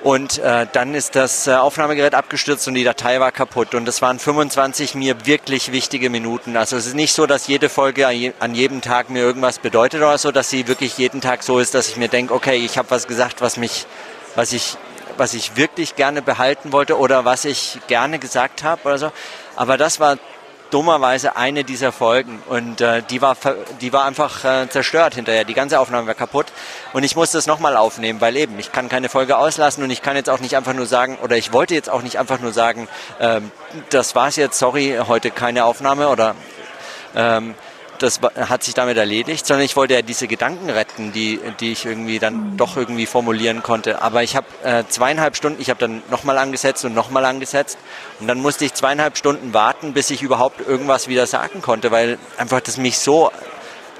Und 0.03 0.39
äh, 0.39 0.67
dann 0.71 0.95
ist 0.95 1.17
das 1.17 1.47
äh, 1.47 1.55
Aufnahmegerät 1.55 2.15
abgestürzt 2.15 2.69
und 2.69 2.75
die 2.75 2.85
Datei 2.85 3.19
war 3.21 3.33
kaputt. 3.33 3.75
Und 3.75 3.87
das 3.87 4.03
waren 4.03 4.19
25 4.19 4.95
mir 4.95 5.25
wirklich 5.25 5.73
wichtige 5.73 6.11
Minuten. 6.11 6.59
Also 6.59 6.77
es 6.77 6.87
ist 6.87 6.95
nicht 6.95 7.15
so, 7.15 7.27
dass 7.27 7.47
jede 7.47 7.71
Folge 7.71 8.07
an 8.07 8.55
jedem 8.55 8.83
Tag 8.83 9.09
mir 9.09 9.23
irgendwas 9.23 9.59
bedeutet 9.59 10.03
oder 10.03 10.19
so, 10.19 10.31
dass 10.31 10.51
sie 10.51 10.69
wirklich 10.69 10.99
jeden 10.99 11.23
Tag 11.23 11.43
so 11.43 11.59
ist, 11.59 11.75
dass 11.75 11.89
ich 11.89 11.97
mir 11.97 12.09
denke, 12.09 12.35
okay, 12.35 12.57
ich 12.57 12.77
habe 12.77 12.91
was 12.91 13.07
gesagt, 13.07 13.41
was 13.41 13.57
mich, 13.57 13.87
was 14.35 14.53
ich, 14.53 14.77
was 15.17 15.33
ich 15.33 15.57
wirklich 15.57 15.97
gerne 15.97 16.21
behalten 16.21 16.71
wollte 16.71 16.99
oder 16.99 17.25
was 17.25 17.47
ich 17.47 17.79
gerne 17.89 18.19
gesagt 18.19 18.63
habe 18.63 18.83
oder 18.85 18.99
so. 18.99 19.13
Aber 19.57 19.79
das 19.79 20.01
war 20.01 20.19
dummerweise 20.71 21.37
eine 21.37 21.65
dieser 21.65 21.93
Folgen 21.93 22.43
und 22.49 22.81
äh, 22.81 23.03
die 23.03 23.23
war 23.23 23.37
die 23.81 23.93
war 23.93 24.05
einfach 24.05 24.45
äh, 24.45 24.69
zerstört 24.69 25.15
hinterher. 25.15 25.45
Die 25.45 25.55
ganze 25.55 25.79
Aufnahme 25.81 26.07
war 26.07 26.15
kaputt 26.15 26.47
und 26.93 27.03
ich 27.05 27.17
musste 27.17 27.39
es 27.39 27.47
nochmal 27.47 27.77
aufnehmen, 27.77 28.21
weil 28.21 28.37
eben 28.37 28.59
ich 28.59 28.73
kann 28.73 28.89
keine 28.89 29.09
Folge 29.09 29.37
auslassen 29.39 29.85
und 29.85 29.91
ich 29.91 30.03
kann 30.03 30.17
jetzt 30.17 30.31
auch 30.31 30.41
nicht 30.41 30.57
einfach 30.57 30.75
nur 30.75 30.87
sagen 30.87 31.19
oder 31.23 31.37
ich 31.37 31.53
wollte 31.53 31.75
jetzt 31.75 31.91
auch 31.91 32.03
nicht 32.03 32.19
einfach 32.19 32.41
nur 32.41 32.53
sagen, 32.53 32.89
ähm, 33.21 33.51
das 33.91 34.15
war's 34.15 34.37
jetzt, 34.37 34.59
sorry, 34.59 34.99
heute 35.07 35.31
keine 35.31 35.65
Aufnahme 35.65 36.09
oder 36.09 36.35
ähm, 37.15 37.55
das 38.03 38.21
hat 38.21 38.63
sich 38.63 38.75
damit 38.75 38.97
erledigt, 38.97 39.47
sondern 39.47 39.65
ich 39.65 39.77
wollte 39.77 39.95
ja 39.95 40.03
diese 40.03 40.29
Gedanken 40.29 40.71
retten, 40.71 41.13
die, 41.13 41.41
die 41.61 41.73
ich 41.73 41.85
irgendwie 41.85 42.19
dann 42.19 42.53
mhm. 42.53 42.57
doch 42.57 42.77
irgendwie 42.77 43.07
formulieren 43.07 43.63
konnte. 43.63 44.03
Aber 44.03 44.23
ich 44.23 44.37
habe 44.37 44.47
äh, 44.63 44.85
zweieinhalb 44.89 45.37
Stunden, 45.37 45.61
ich 45.61 45.71
habe 45.71 45.81
dann 45.81 46.03
nochmal 46.11 46.39
angesetzt 46.39 46.85
und 46.85 46.95
nochmal 46.95 47.25
angesetzt 47.25 47.79
und 48.21 48.29
dann 48.29 48.41
musste 48.41 48.65
ich 48.65 48.75
zweieinhalb 48.75 49.17
Stunden 49.17 49.55
warten, 49.55 49.93
bis 49.93 50.11
ich 50.11 50.23
überhaupt 50.23 50.61
irgendwas 50.67 51.09
wieder 51.09 51.27
sagen 51.27 51.63
konnte, 51.63 51.91
weil 51.91 52.19
einfach 52.37 52.61
das 52.61 52.77
mich 52.77 52.99
so, 52.99 53.31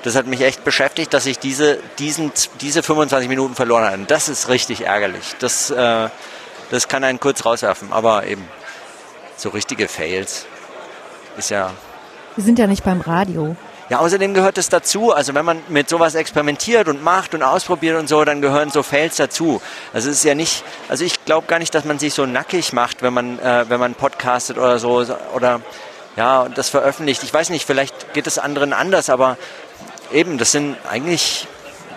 das 0.03 0.15
hat 0.15 0.27
mich 0.27 0.41
echt 0.41 0.65
beschäftigt, 0.65 1.13
dass 1.13 1.27
ich 1.27 1.39
diese, 1.39 1.79
diesen, 1.99 2.33
diese 2.61 2.83
25 2.83 3.29
Minuten 3.29 3.55
verloren 3.55 3.85
habe. 3.85 3.95
Und 3.95 4.11
das 4.11 4.29
ist 4.29 4.49
richtig 4.49 4.83
ärgerlich. 4.83 5.35
Das, 5.41 5.71
äh, 5.71 6.09
das 6.71 6.89
kann 6.89 7.05
einen 7.05 7.21
kurz 7.21 7.45
rauswerfen, 7.45 7.93
aber 7.93 8.27
eben 8.27 8.49
so 9.37 9.51
richtige 9.51 9.89
Fails 9.89 10.47
ist 11.37 11.51
ja 11.51 11.73
wir 12.37 12.45
sind 12.45 12.59
ja 12.59 12.67
nicht 12.67 12.85
beim 12.85 13.01
Radio. 13.01 13.57
Ja, 13.89 14.01
außerdem 14.01 14.35
gehört 14.35 14.59
es 14.59 14.69
dazu. 14.69 15.13
Also 15.13 15.35
wenn 15.35 15.45
man 15.45 15.63
mit 15.69 15.89
sowas 15.89 16.17
experimentiert 16.17 16.89
und 16.89 17.05
macht 17.05 17.35
und 17.35 17.43
ausprobiert 17.45 17.97
und 17.99 18.09
so, 18.09 18.25
dann 18.25 18.41
gehören 18.41 18.71
so 18.71 18.83
Fails 18.83 19.17
dazu. 19.17 19.63
Also 19.93 20.11
es 20.11 20.19
ist 20.19 20.25
ja 20.25 20.35
nicht, 20.35 20.65
also 20.89 21.05
ich 21.05 21.25
glaube 21.25 21.47
gar 21.47 21.61
nicht, 21.61 21.73
dass 21.75 21.85
man 21.85 21.99
sich 21.99 22.13
so 22.13 22.27
nackig 22.27 22.73
macht, 22.73 23.03
wenn 23.03 23.15
man, 23.15 23.39
äh, 23.39 23.65
wenn 23.69 23.79
man 23.79 23.95
podcastet 23.95 24.59
oder 24.59 24.81
so 24.81 25.07
oder 25.35 25.61
ja, 26.17 26.49
das 26.49 26.69
veröffentlicht. 26.69 27.23
Ich 27.23 27.33
weiß 27.33 27.51
nicht, 27.51 27.65
vielleicht 27.65 28.13
geht 28.13 28.27
es 28.27 28.39
anderen 28.39 28.73
anders, 28.73 29.09
aber 29.09 29.37
eben, 30.13 30.39
das 30.39 30.51
sind 30.51 30.77
eigentlich, 30.91 31.47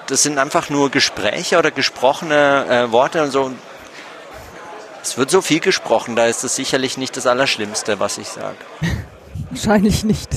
das 0.07 0.21
sind 0.21 0.37
einfach 0.37 0.69
nur 0.69 0.91
Gespräche 0.91 1.57
oder 1.57 1.71
gesprochene 1.71 2.65
äh, 2.69 2.91
Worte 2.91 3.23
und 3.23 3.31
so. 3.31 3.51
Es 5.01 5.17
wird 5.17 5.31
so 5.31 5.41
viel 5.41 5.61
gesprochen, 5.61 6.15
da 6.15 6.25
ist 6.27 6.43
es 6.43 6.55
sicherlich 6.55 6.97
nicht 6.97 7.17
das 7.17 7.25
Allerschlimmste, 7.25 7.99
was 7.99 8.19
ich 8.19 8.27
sage. 8.27 8.57
Wahrscheinlich 9.49 10.03
nicht. 10.03 10.29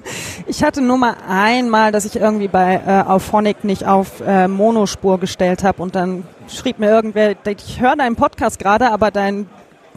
ich 0.46 0.62
hatte 0.62 0.82
nur 0.82 0.98
mal 0.98 1.16
einmal, 1.26 1.90
dass 1.90 2.04
ich 2.04 2.16
irgendwie 2.16 2.48
bei 2.48 2.80
äh, 2.86 3.08
Auphonic 3.08 3.64
nicht 3.64 3.86
auf 3.86 4.20
äh, 4.20 4.46
Monospur 4.46 5.18
gestellt 5.18 5.64
habe 5.64 5.82
und 5.82 5.94
dann 5.94 6.24
schrieb 6.48 6.78
mir 6.78 6.90
irgendwer, 6.90 7.34
ich 7.46 7.80
höre 7.80 7.96
deinen 7.96 8.16
Podcast 8.16 8.58
gerade, 8.58 8.90
aber 8.90 9.10
dein 9.10 9.46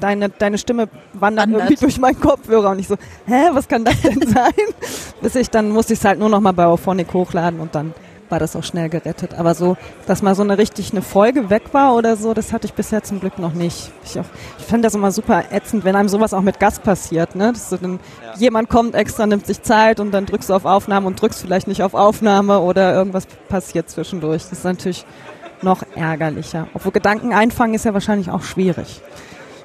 deine, 0.02 0.30
deine 0.30 0.58
Stimme 0.58 0.90
wandert, 1.14 1.48
wandert 1.48 1.62
irgendwie 1.62 1.76
durch 1.76 2.00
meinen 2.00 2.20
Kopfhörer 2.20 2.72
und 2.72 2.80
ich 2.80 2.88
so, 2.88 2.96
hä, 3.26 3.50
was 3.52 3.68
kann 3.68 3.86
das 3.86 4.02
denn 4.02 4.22
sein? 4.28 4.52
Bis 5.22 5.36
ich 5.36 5.50
dann 5.50 5.70
musste 5.70 5.94
ich 5.94 6.00
es 6.00 6.06
halt 6.06 6.20
nur 6.20 6.30
noch 6.30 6.40
mal 6.40 6.54
bei 6.54 6.66
Auphonic 6.66 7.14
hochladen 7.14 7.60
und 7.60 7.76
dann 7.76 7.94
war 8.32 8.40
das 8.40 8.56
auch 8.56 8.64
schnell 8.64 8.90
gerettet. 8.90 9.34
Aber 9.38 9.54
so, 9.54 9.78
dass 10.08 10.22
mal 10.22 10.36
so 10.36 10.42
eine 10.42 10.58
richtig 10.58 10.92
eine 10.92 11.02
Folge 11.02 11.50
weg 11.50 11.74
war 11.74 11.94
oder 11.96 12.16
so, 12.16 12.34
das 12.34 12.54
hatte 12.54 12.66
ich 12.66 12.74
bisher 12.74 13.04
zum 13.04 13.20
Glück 13.20 13.38
noch 13.38 13.54
nicht. 13.54 13.92
Ich, 14.04 14.20
auch, 14.20 14.26
ich 14.58 14.66
fand 14.66 14.84
das 14.86 14.96
immer 14.96 15.12
super 15.12 15.44
ätzend, 15.52 15.84
wenn 15.84 15.96
einem 15.96 16.10
sowas 16.10 16.34
auch 16.34 16.42
mit 16.42 16.60
Gast 16.60 16.84
passiert, 16.84 17.36
ne? 17.36 17.52
Dass 17.52 17.70
so 17.70 17.78
dann 17.78 18.00
ja. 18.24 18.34
jemand 18.38 18.70
kommt 18.70 18.96
extra, 18.96 19.28
nimmt 19.28 19.46
sich 19.46 19.62
Zeit 19.62 20.00
und 20.00 20.12
dann 20.12 20.26
drückst 20.26 20.50
du 20.50 20.54
auf 20.54 20.66
Aufnahme 20.66 21.08
und 21.08 21.22
drückst 21.22 21.42
vielleicht 21.42 21.68
nicht 21.68 21.84
auf 21.84 21.94
Aufnahme 21.94 22.60
oder 22.60 22.94
irgendwas 22.94 23.26
passiert 23.50 23.90
zwischendurch. 23.90 24.44
Das 24.44 24.54
ist 24.54 24.64
natürlich 24.64 25.06
noch 25.62 25.84
ärgerlicher. 25.96 26.68
Obwohl 26.74 26.92
Gedanken 26.92 27.34
einfangen 27.34 27.74
ist 27.74 27.86
ja 27.86 27.94
wahrscheinlich 27.94 28.30
auch 28.32 28.44
schwierig. 28.44 29.02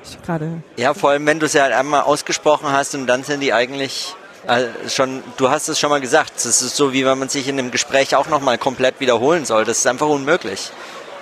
Ich 0.04 0.22
gerade. 0.22 0.62
Ja, 0.76 0.94
vor 0.94 1.10
allem 1.10 1.26
wenn 1.26 1.40
du 1.40 1.46
es 1.46 1.52
ja 1.52 1.64
einmal 1.64 2.02
ausgesprochen 2.02 2.70
hast 2.70 2.94
und 2.94 3.06
dann 3.06 3.24
sind 3.24 3.40
die 3.40 3.52
eigentlich 3.52 4.14
also 4.46 4.68
schon, 4.88 5.22
du 5.36 5.50
hast 5.50 5.68
es 5.68 5.78
schon 5.78 5.90
mal 5.90 6.00
gesagt, 6.00 6.36
es 6.36 6.46
ist 6.46 6.76
so, 6.76 6.92
wie 6.92 7.04
wenn 7.04 7.18
man 7.18 7.28
sich 7.28 7.48
in 7.48 7.58
einem 7.58 7.70
Gespräch 7.70 8.14
auch 8.14 8.28
nochmal 8.28 8.58
komplett 8.58 9.00
wiederholen 9.00 9.44
soll. 9.44 9.64
Das 9.64 9.78
ist 9.78 9.86
einfach 9.86 10.08
unmöglich. 10.08 10.70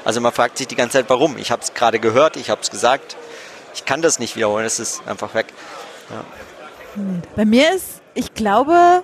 Also 0.04 0.20
man 0.20 0.32
fragt 0.32 0.58
sich 0.58 0.66
die 0.66 0.76
ganze 0.76 0.98
Zeit, 0.98 1.06
warum. 1.08 1.38
Ich 1.38 1.50
habe 1.50 1.62
es 1.62 1.72
gerade 1.74 1.98
gehört, 1.98 2.36
ich 2.36 2.50
habe 2.50 2.60
es 2.60 2.70
gesagt. 2.70 3.16
Ich 3.74 3.84
kann 3.84 4.02
das 4.02 4.18
nicht 4.18 4.36
wiederholen, 4.36 4.66
es 4.66 4.78
ist 4.78 5.02
einfach 5.06 5.34
weg. 5.34 5.46
Ja. 6.10 6.24
Bei 7.34 7.44
mir 7.44 7.72
ist, 7.72 8.02
ich 8.14 8.34
glaube, 8.34 9.02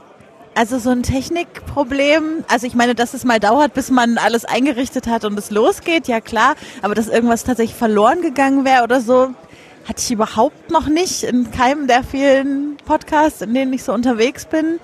also 0.54 0.78
so 0.78 0.90
ein 0.90 1.02
Technikproblem, 1.02 2.44
also 2.48 2.66
ich 2.66 2.74
meine, 2.74 2.94
dass 2.94 3.14
es 3.14 3.24
mal 3.24 3.40
dauert, 3.40 3.72
bis 3.74 3.90
man 3.90 4.18
alles 4.18 4.44
eingerichtet 4.44 5.06
hat 5.06 5.24
und 5.24 5.38
es 5.38 5.50
losgeht, 5.50 6.06
ja 6.06 6.20
klar, 6.20 6.54
aber 6.82 6.94
dass 6.94 7.08
irgendwas 7.08 7.44
tatsächlich 7.44 7.76
verloren 7.76 8.20
gegangen 8.22 8.64
wäre 8.64 8.84
oder 8.84 9.00
so, 9.00 9.30
hatte 9.90 10.02
ich 10.04 10.12
überhaupt 10.12 10.70
noch 10.70 10.86
nicht 10.86 11.24
in 11.24 11.50
keinem 11.50 11.88
der 11.88 12.04
vielen 12.04 12.76
Podcasts, 12.76 13.42
in 13.42 13.52
denen 13.52 13.72
ich 13.72 13.82
so 13.82 13.92
unterwegs 13.92 14.44
bin. 14.44 14.78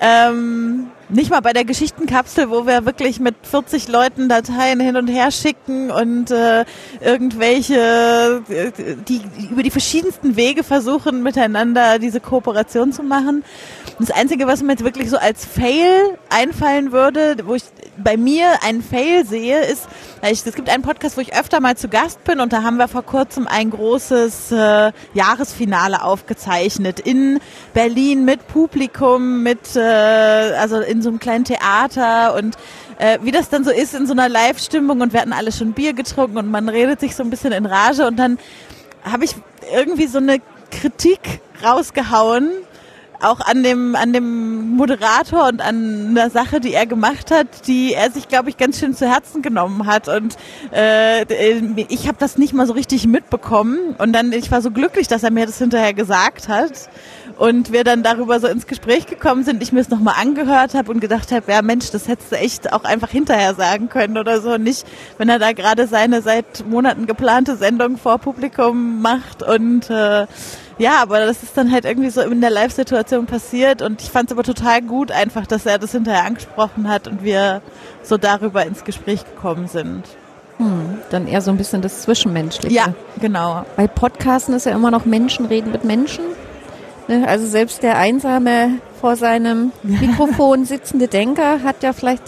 Ähm, 0.00 0.90
nicht 1.10 1.30
mal 1.30 1.40
bei 1.40 1.52
der 1.52 1.64
Geschichtenkapsel, 1.64 2.50
wo 2.50 2.66
wir 2.66 2.86
wirklich 2.86 3.20
mit 3.20 3.34
40 3.42 3.88
Leuten 3.88 4.28
Dateien 4.28 4.80
hin 4.80 4.96
und 4.96 5.08
her 5.08 5.30
schicken 5.30 5.90
und 5.90 6.30
äh, 6.30 6.64
irgendwelche, 7.00 8.42
äh, 8.48 8.72
die 9.08 9.20
über 9.50 9.62
die 9.62 9.70
verschiedensten 9.70 10.36
Wege 10.36 10.62
versuchen, 10.62 11.22
miteinander 11.22 11.98
diese 11.98 12.20
Kooperation 12.20 12.92
zu 12.92 13.02
machen. 13.02 13.44
Das 13.98 14.10
Einzige, 14.10 14.46
was 14.46 14.62
mir 14.62 14.72
jetzt 14.72 14.84
wirklich 14.84 15.10
so 15.10 15.18
als 15.18 15.44
Fail 15.44 16.18
einfallen 16.30 16.92
würde, 16.92 17.36
wo 17.44 17.54
ich 17.54 17.64
bei 18.02 18.16
mir 18.16 18.62
einen 18.62 18.82
Fail 18.82 19.26
sehe, 19.26 19.62
ist, 19.64 19.88
ich, 20.22 20.46
es 20.46 20.54
gibt 20.54 20.68
einen 20.68 20.82
Podcast, 20.82 21.16
wo 21.16 21.20
ich 21.20 21.34
öfter 21.34 21.60
mal 21.60 21.76
zu 21.76 21.88
Gast 21.88 22.24
bin 22.24 22.40
und 22.40 22.52
da 22.52 22.62
haben 22.62 22.76
wir 22.76 22.88
vor 22.88 23.02
kurzem 23.02 23.46
ein 23.46 23.70
großes 23.70 24.52
äh, 24.52 24.92
Jahresfinale 25.14 26.02
aufgezeichnet 26.02 27.00
in 27.00 27.40
Berlin 27.74 28.24
mit 28.24 28.46
Publikum, 28.48 29.42
mit 29.42 29.76
äh, 29.76 29.80
also 29.80 30.80
in 30.80 30.99
so 31.02 31.08
einem 31.08 31.18
kleinen 31.18 31.44
Theater 31.44 32.34
und 32.34 32.56
äh, 32.98 33.18
wie 33.22 33.30
das 33.30 33.48
dann 33.48 33.64
so 33.64 33.70
ist 33.70 33.94
in 33.94 34.06
so 34.06 34.12
einer 34.12 34.28
Live-Stimmung 34.28 35.00
und 35.00 35.12
wir 35.12 35.20
hatten 35.20 35.32
alle 35.32 35.52
schon 35.52 35.72
Bier 35.72 35.92
getrunken 35.92 36.38
und 36.38 36.50
man 36.50 36.68
redet 36.68 37.00
sich 37.00 37.16
so 37.16 37.22
ein 37.22 37.30
bisschen 37.30 37.52
in 37.52 37.66
Rage 37.66 38.06
und 38.06 38.16
dann 38.16 38.38
habe 39.02 39.24
ich 39.24 39.34
irgendwie 39.74 40.06
so 40.06 40.18
eine 40.18 40.38
Kritik 40.70 41.40
rausgehauen 41.64 42.50
auch 43.22 43.40
an 43.40 43.62
dem, 43.62 43.94
an 43.94 44.12
dem 44.12 44.70
Moderator 44.76 45.48
und 45.48 45.60
an 45.60 46.14
der 46.14 46.30
Sache, 46.30 46.60
die 46.60 46.72
er 46.72 46.86
gemacht 46.86 47.30
hat, 47.30 47.66
die 47.66 47.94
er 47.94 48.10
sich, 48.10 48.28
glaube 48.28 48.48
ich, 48.48 48.56
ganz 48.56 48.78
schön 48.78 48.94
zu 48.94 49.06
Herzen 49.08 49.42
genommen 49.42 49.86
hat. 49.86 50.08
Und 50.08 50.36
äh, 50.72 51.24
ich 51.88 52.08
habe 52.08 52.16
das 52.18 52.38
nicht 52.38 52.54
mal 52.54 52.66
so 52.66 52.72
richtig 52.72 53.06
mitbekommen. 53.06 53.94
Und 53.98 54.12
dann, 54.12 54.32
ich 54.32 54.50
war 54.50 54.62
so 54.62 54.70
glücklich, 54.70 55.08
dass 55.08 55.22
er 55.22 55.30
mir 55.30 55.46
das 55.46 55.58
hinterher 55.58 55.94
gesagt 55.94 56.48
hat. 56.48 56.72
Und 57.36 57.72
wir 57.72 57.84
dann 57.84 58.02
darüber 58.02 58.38
so 58.38 58.48
ins 58.48 58.66
Gespräch 58.66 59.06
gekommen 59.06 59.44
sind, 59.44 59.62
ich 59.62 59.72
mir 59.72 59.80
es 59.80 59.88
nochmal 59.88 60.16
angehört 60.20 60.74
habe 60.74 60.92
und 60.92 61.00
gedacht 61.00 61.32
habe, 61.32 61.50
ja 61.50 61.62
Mensch, 61.62 61.90
das 61.90 62.06
hättest 62.06 62.32
du 62.32 62.36
echt 62.36 62.70
auch 62.70 62.84
einfach 62.84 63.08
hinterher 63.08 63.54
sagen 63.54 63.88
können 63.88 64.18
oder 64.18 64.42
so. 64.42 64.58
Nicht, 64.58 64.86
wenn 65.16 65.30
er 65.30 65.38
da 65.38 65.52
gerade 65.52 65.86
seine 65.86 66.20
seit 66.20 66.66
Monaten 66.68 67.06
geplante 67.06 67.56
Sendung 67.56 67.96
vor 67.96 68.18
Publikum 68.18 69.00
macht 69.00 69.42
und 69.42 69.88
äh, 69.88 70.26
ja, 70.80 71.02
aber 71.02 71.20
das 71.26 71.42
ist 71.42 71.56
dann 71.56 71.70
halt 71.70 71.84
irgendwie 71.84 72.08
so 72.08 72.22
in 72.22 72.40
der 72.40 72.48
Live-Situation 72.48 73.26
passiert 73.26 73.82
und 73.82 74.00
ich 74.00 74.10
fand 74.10 74.30
es 74.30 74.32
aber 74.32 74.42
total 74.42 74.80
gut 74.80 75.12
einfach, 75.12 75.46
dass 75.46 75.66
er 75.66 75.78
das 75.78 75.92
hinterher 75.92 76.24
angesprochen 76.24 76.88
hat 76.88 77.06
und 77.06 77.22
wir 77.22 77.60
so 78.02 78.16
darüber 78.16 78.64
ins 78.64 78.84
Gespräch 78.84 79.24
gekommen 79.26 79.68
sind. 79.68 80.04
Hm, 80.56 80.98
dann 81.10 81.28
eher 81.28 81.42
so 81.42 81.50
ein 81.50 81.58
bisschen 81.58 81.82
das 81.82 82.00
Zwischenmenschliche. 82.00 82.74
Ja, 82.74 82.94
genau. 83.20 83.66
Bei 83.76 83.86
Podcasten 83.86 84.54
ist 84.54 84.64
ja 84.64 84.72
immer 84.72 84.90
noch 84.90 85.04
Menschen 85.04 85.44
reden 85.46 85.70
mit 85.70 85.84
Menschen. 85.84 86.24
Ne, 87.08 87.28
also 87.28 87.46
selbst 87.46 87.82
der 87.82 87.98
einsame 87.98 88.78
vor 89.02 89.16
seinem 89.16 89.72
Mikrofon 89.82 90.64
sitzende 90.64 91.08
Denker 91.08 91.62
hat 91.62 91.82
ja 91.82 91.92
vielleicht 91.92 92.22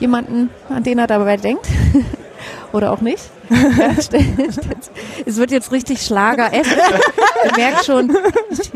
jemanden, 0.00 0.50
an 0.68 0.82
den 0.82 0.98
er 0.98 1.06
dabei 1.06 1.36
denkt. 1.36 1.66
Oder 2.74 2.90
auch 2.90 3.00
nicht. 3.00 3.22
es 5.26 5.36
wird 5.36 5.52
jetzt 5.52 5.70
richtig 5.70 6.02
Schlager. 6.02 6.50
Ich 6.52 7.56
merke 7.56 7.84
schon, 7.84 8.16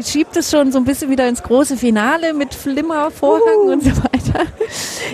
schiebt 0.01 0.37
es 0.37 0.53
schon 0.53 0.71
so 0.71 0.79
ein 0.79 0.85
bisschen 0.85 1.11
wieder 1.11 1.29
ins 1.29 1.43
große 1.43 1.77
Finale 1.77 2.33
mit 2.33 2.55
Flimmervorhang 2.55 3.59
uh. 3.65 3.73
und 3.73 3.83
so 3.83 3.91
weiter. 3.91 4.47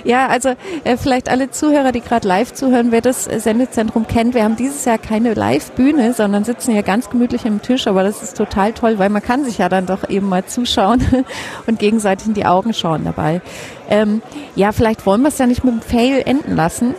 Ja, 0.04 0.26
also 0.26 0.50
äh, 0.84 0.98
vielleicht 0.98 1.30
alle 1.30 1.50
Zuhörer, 1.50 1.92
die 1.92 2.02
gerade 2.02 2.28
live 2.28 2.52
zuhören, 2.52 2.92
wer 2.92 3.00
das 3.00 3.24
Sendezentrum 3.24 4.06
kennt, 4.06 4.34
wir 4.34 4.44
haben 4.44 4.56
dieses 4.56 4.84
Jahr 4.84 4.98
keine 4.98 5.32
Live-Bühne, 5.32 6.12
sondern 6.12 6.44
sitzen 6.44 6.72
hier 6.72 6.82
ganz 6.82 7.08
gemütlich 7.08 7.46
am 7.46 7.62
Tisch, 7.62 7.86
aber 7.86 8.02
das 8.02 8.22
ist 8.22 8.36
total 8.36 8.74
toll, 8.74 8.98
weil 8.98 9.08
man 9.08 9.22
kann 9.22 9.46
sich 9.46 9.56
ja 9.56 9.70
dann 9.70 9.86
doch 9.86 10.10
eben 10.10 10.28
mal 10.28 10.44
zuschauen 10.44 11.24
und 11.66 11.78
gegenseitig 11.78 12.26
in 12.26 12.34
die 12.34 12.44
Augen 12.44 12.74
schauen 12.74 13.04
dabei. 13.04 13.40
Ähm, 13.88 14.20
ja, 14.56 14.72
vielleicht 14.72 15.06
wollen 15.06 15.22
wir 15.22 15.28
es 15.28 15.38
ja 15.38 15.46
nicht 15.46 15.64
mit 15.64 15.72
dem 15.72 15.80
Fail 15.80 16.22
enden 16.26 16.54
lassen, 16.54 16.94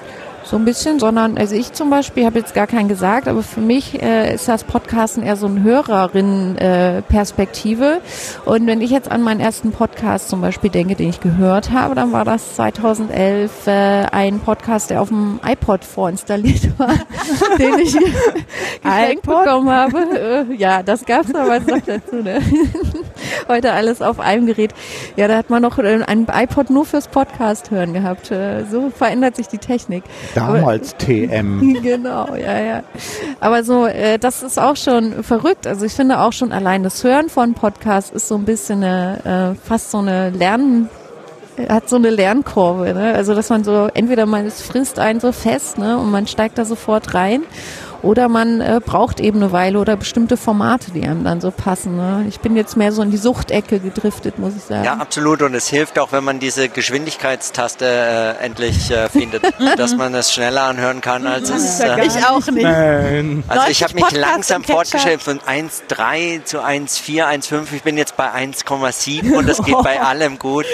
so 0.45 0.55
ein 0.57 0.65
bisschen, 0.65 0.99
sondern 0.99 1.39
also 1.39 1.55
ich 1.55 1.73
zum 1.73 1.89
Beispiel 1.89 2.23
habe 2.25 2.37
jetzt 2.37 2.53
gar 2.53 2.67
keinen 2.67 2.87
gesagt, 2.87 3.27
aber 3.27 3.41
für 3.41 3.61
mich 3.61 3.99
äh, 4.01 4.35
ist 4.35 4.47
das 4.47 4.63
Podcasten 4.63 5.23
eher 5.23 5.37
so 5.37 5.47
eine 5.47 5.63
Hörerin-Perspektive. 5.63 8.01
Äh, 8.45 8.49
und 8.49 8.67
wenn 8.67 8.81
ich 8.81 8.91
jetzt 8.91 9.11
an 9.11 9.23
meinen 9.23 9.39
ersten 9.39 9.71
Podcast 9.71 10.29
zum 10.29 10.41
Beispiel 10.41 10.69
denke, 10.69 10.93
den 10.93 11.09
ich 11.09 11.19
gehört 11.19 11.71
habe, 11.71 11.95
dann 11.95 12.11
war 12.11 12.25
das 12.25 12.53
2011 12.55 13.65
äh, 13.65 14.05
ein 14.11 14.39
Podcast, 14.39 14.91
der 14.91 15.01
auf 15.01 15.09
dem 15.09 15.39
iPod 15.43 15.83
vorinstalliert 15.83 16.77
war, 16.77 16.93
den 17.57 17.79
ich 17.79 17.97
geschenkt 18.83 19.23
bekommen 19.23 19.71
habe. 19.71 19.97
Äh, 19.97 20.45
ja, 20.55 20.83
das 20.83 21.05
gab 21.05 21.25
es 21.25 21.33
aber 21.33 21.59
noch 21.59 21.81
dazu. 21.81 22.17
Ne? 22.17 22.39
Heute 23.47 23.71
alles 23.73 24.03
auf 24.03 24.19
einem 24.19 24.45
Gerät. 24.45 24.75
Ja, 25.15 25.27
da 25.27 25.37
hat 25.37 25.49
man 25.49 25.63
noch 25.63 25.79
äh, 25.79 26.03
ein 26.05 26.27
iPod 26.31 26.69
nur 26.69 26.85
fürs 26.85 27.07
Podcast 27.07 27.71
hören 27.71 27.93
gehabt. 27.93 28.29
Äh, 28.29 28.65
so 28.69 28.91
verändert 28.91 29.35
sich 29.35 29.47
die 29.47 29.57
Technik. 29.57 30.03
Damals 30.35 30.95
TM. 30.97 31.75
Genau, 31.81 32.35
ja, 32.35 32.59
ja. 32.59 32.83
Aber 33.39 33.63
so, 33.63 33.85
äh, 33.85 34.17
das 34.19 34.43
ist 34.43 34.59
auch 34.59 34.75
schon 34.75 35.23
verrückt. 35.23 35.65
Also 35.65 35.85
ich 35.85 35.93
finde 35.93 36.19
auch 36.19 36.33
schon 36.33 36.51
allein 36.51 36.83
das 36.83 37.03
Hören 37.03 37.29
von 37.29 37.53
Podcasts 37.53 38.11
ist 38.11 38.27
so 38.27 38.35
ein 38.35 38.45
bisschen 38.45 38.83
eine, 38.83 39.55
äh, 39.55 39.67
fast 39.67 39.91
so 39.91 39.99
eine 39.99 40.29
Lernen 40.29 40.89
hat 41.69 41.89
so 41.89 41.95
eine 41.95 42.09
Lernkurve, 42.09 42.93
ne? 42.93 43.13
Also 43.13 43.33
dass 43.33 43.49
man 43.49 43.63
so 43.63 43.87
entweder 43.93 44.25
man 44.25 44.51
frisst 44.51 44.99
einen 44.99 45.19
so 45.19 45.31
fest, 45.31 45.77
ne, 45.77 45.97
und 45.97 46.11
man 46.11 46.27
steigt 46.27 46.57
da 46.57 46.65
sofort 46.65 47.13
rein 47.13 47.43
oder 48.05 48.29
man 48.29 48.61
äh, 48.61 48.79
braucht 48.85 49.19
eben 49.19 49.41
eine 49.41 49.51
Weile 49.51 49.79
oder 49.79 49.97
bestimmte 49.97 50.37
Formate, 50.37 50.91
die 50.91 51.03
einem 51.03 51.23
dann 51.23 51.41
so 51.41 51.49
passen. 51.49 51.97
Ne? 51.97 52.25
Ich 52.29 52.39
bin 52.39 52.55
jetzt 52.55 52.77
mehr 52.77 52.91
so 52.91 53.01
in 53.01 53.09
die 53.09 53.17
Suchtecke 53.17 53.79
gedriftet, 53.79 54.37
muss 54.37 54.53
ich 54.55 54.61
sagen. 54.61 54.83
Ja, 54.83 54.93
absolut. 54.97 55.41
Und 55.41 55.55
es 55.55 55.67
hilft 55.67 55.97
auch, 55.97 56.11
wenn 56.11 56.23
man 56.23 56.39
diese 56.39 56.69
Geschwindigkeitstaste 56.69 57.85
äh, 57.85 58.45
endlich 58.45 58.91
äh, 58.91 59.09
findet, 59.09 59.43
dass 59.77 59.95
man 59.95 60.13
es 60.13 60.31
schneller 60.31 60.63
anhören 60.63 61.01
kann, 61.01 61.25
als 61.25 61.49
es. 61.49 61.79
Äh, 61.79 62.05
ich 62.05 62.25
auch 62.25 62.45
nicht. 62.45 62.63
Nein. 62.63 63.43
Also 63.47 63.69
ich 63.69 63.83
habe 63.83 63.95
mich 63.95 64.11
langsam 64.11 64.63
fortgeschrieben 64.63 65.19
von 65.19 65.39
1,3 65.39 66.43
zu 66.43 66.59
1,4, 66.59 67.25
1,5. 67.25 67.65
Ich 67.75 67.81
bin 67.81 67.97
jetzt 67.97 68.15
bei 68.15 68.31
1,7 68.31 69.35
und 69.35 69.49
das 69.49 69.63
geht 69.63 69.81
bei 69.81 69.99
allem 70.05 70.37
gut. 70.37 70.65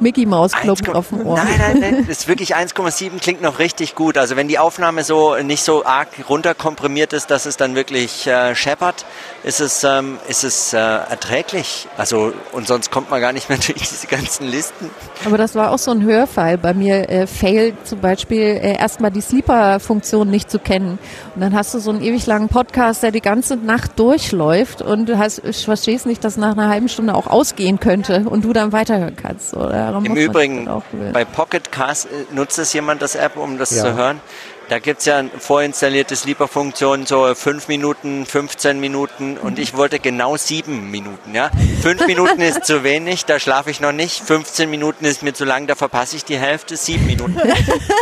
Mickey 0.00 0.24
Maus 0.24 0.52
klopft 0.52 0.88
auf 0.88 1.10
dem 1.10 1.26
Ohr. 1.26 1.36
Nein, 1.36 1.54
nein, 1.58 1.80
nein. 1.80 2.04
Das 2.08 2.20
ist 2.20 2.28
wirklich 2.28 2.56
1,7 2.56 3.20
klingt 3.20 3.42
noch 3.42 3.58
richtig 3.58 3.94
gut. 3.94 4.16
Also 4.16 4.36
wenn 4.36 4.48
die 4.48 4.58
Aufnahme 4.58 5.04
so 5.04 5.36
nicht 5.36 5.62
so 5.62 5.84
arg 5.84 6.08
runterkommt, 6.30 6.61
komprimiert 6.62 7.12
ist, 7.12 7.32
dass 7.32 7.44
es 7.44 7.56
dann 7.56 7.74
wirklich 7.74 8.24
äh, 8.28 8.54
scheppert, 8.54 9.04
ist 9.42 9.60
es, 9.60 9.82
ähm, 9.82 10.18
ist 10.28 10.44
es 10.44 10.72
äh, 10.72 10.76
erträglich. 10.78 11.88
Also 11.96 12.32
und 12.52 12.68
sonst 12.68 12.92
kommt 12.92 13.10
man 13.10 13.20
gar 13.20 13.32
nicht 13.32 13.48
mehr 13.48 13.58
durch 13.66 13.80
diese 13.80 14.06
ganzen 14.06 14.46
Listen. 14.46 14.88
Aber 15.24 15.36
das 15.36 15.56
war 15.56 15.72
auch 15.72 15.78
so 15.78 15.90
ein 15.90 16.04
Hörfall. 16.04 16.58
Bei 16.58 16.72
mir 16.72 17.08
äh, 17.10 17.26
fail 17.26 17.74
zum 17.82 18.00
Beispiel 18.00 18.42
äh, 18.42 18.76
erstmal 18.76 19.10
die 19.10 19.22
Sleeper-Funktion 19.22 20.30
nicht 20.30 20.52
zu 20.52 20.60
kennen. 20.60 21.00
Und 21.34 21.40
dann 21.40 21.52
hast 21.52 21.74
du 21.74 21.80
so 21.80 21.90
einen 21.90 22.00
ewig 22.00 22.26
langen 22.26 22.48
Podcast, 22.48 23.02
der 23.02 23.10
die 23.10 23.20
ganze 23.20 23.56
Nacht 23.56 23.98
durchläuft 23.98 24.82
und 24.82 25.08
du 25.08 25.18
hast, 25.18 25.42
ich 25.44 25.64
verstehst 25.64 26.06
nicht, 26.06 26.22
dass 26.22 26.36
nach 26.36 26.52
einer 26.52 26.68
halben 26.68 26.88
Stunde 26.88 27.16
auch 27.16 27.26
ausgehen 27.26 27.80
könnte 27.80 28.24
und 28.28 28.44
du 28.44 28.52
dann 28.52 28.70
weiterhören 28.70 29.16
kannst. 29.16 29.54
Oder? 29.54 30.00
Im 30.04 30.14
Übrigen, 30.14 30.70
bei 31.12 31.24
Pocket 31.24 31.72
Cast 31.72 32.06
äh, 32.06 32.32
nutzt 32.32 32.60
es 32.60 32.72
jemand 32.72 33.02
das 33.02 33.16
App, 33.16 33.36
um 33.36 33.58
das 33.58 33.72
ja. 33.72 33.82
zu 33.82 33.94
hören? 33.96 34.20
Da 34.68 34.78
gibt 34.78 35.00
es 35.00 35.06
ja 35.06 35.22
vorinstallierte 35.38 36.16
Sleeper-Funktionen, 36.16 37.06
so 37.06 37.34
5 37.34 37.68
Minuten, 37.68 38.24
15 38.24 38.80
Minuten 38.80 39.36
und 39.36 39.58
ich 39.58 39.76
wollte 39.76 39.98
genau 39.98 40.36
7 40.36 40.90
Minuten. 40.90 41.34
Ja? 41.34 41.50
5 41.82 42.06
Minuten 42.06 42.40
ist 42.40 42.64
zu 42.64 42.82
wenig, 42.82 43.24
da 43.24 43.38
schlafe 43.38 43.70
ich 43.70 43.80
noch 43.80 43.92
nicht. 43.92 44.22
15 44.22 44.70
Minuten 44.70 45.04
ist 45.04 45.22
mir 45.22 45.34
zu 45.34 45.44
lang, 45.44 45.66
da 45.66 45.74
verpasse 45.74 46.16
ich 46.16 46.24
die 46.24 46.38
Hälfte, 46.38 46.76
7 46.76 47.04
Minuten. 47.06 47.38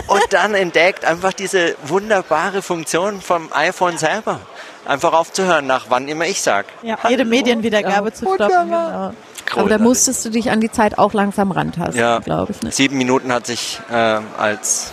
Und 0.07 0.23
dann 0.31 0.55
entdeckt 0.55 1.05
einfach 1.05 1.33
diese 1.33 1.75
wunderbare 1.85 2.63
Funktion 2.63 3.21
vom 3.21 3.53
iPhone 3.53 3.99
selber. 3.99 4.41
Einfach 4.87 5.13
aufzuhören, 5.13 5.67
nach 5.67 5.87
wann 5.89 6.09
immer 6.09 6.27
ich 6.27 6.41
sage. 6.41 6.69
Ja, 6.83 6.99
jede 7.09 7.25
Medienwiedergabe 7.25 8.09
ja. 8.09 8.15
zu 8.15 8.35
stoppen. 8.35 8.71
Genau. 8.71 9.13
Aber 9.57 9.69
da 9.69 9.79
musstest 9.79 10.25
du 10.25 10.31
dich 10.31 10.51
an 10.51 10.61
die 10.61 10.71
Zeit 10.71 10.99
auch 10.99 11.13
langsam 11.13 11.51
rantasten, 11.51 11.99
ja. 11.99 12.19
glaube 12.21 12.53
ich. 12.53 12.63
Ne? 12.63 12.71
Sieben 12.71 12.97
Minuten 12.97 13.33
hat 13.33 13.47
sich 13.47 13.81
äh, 13.91 14.21
als 14.39 14.93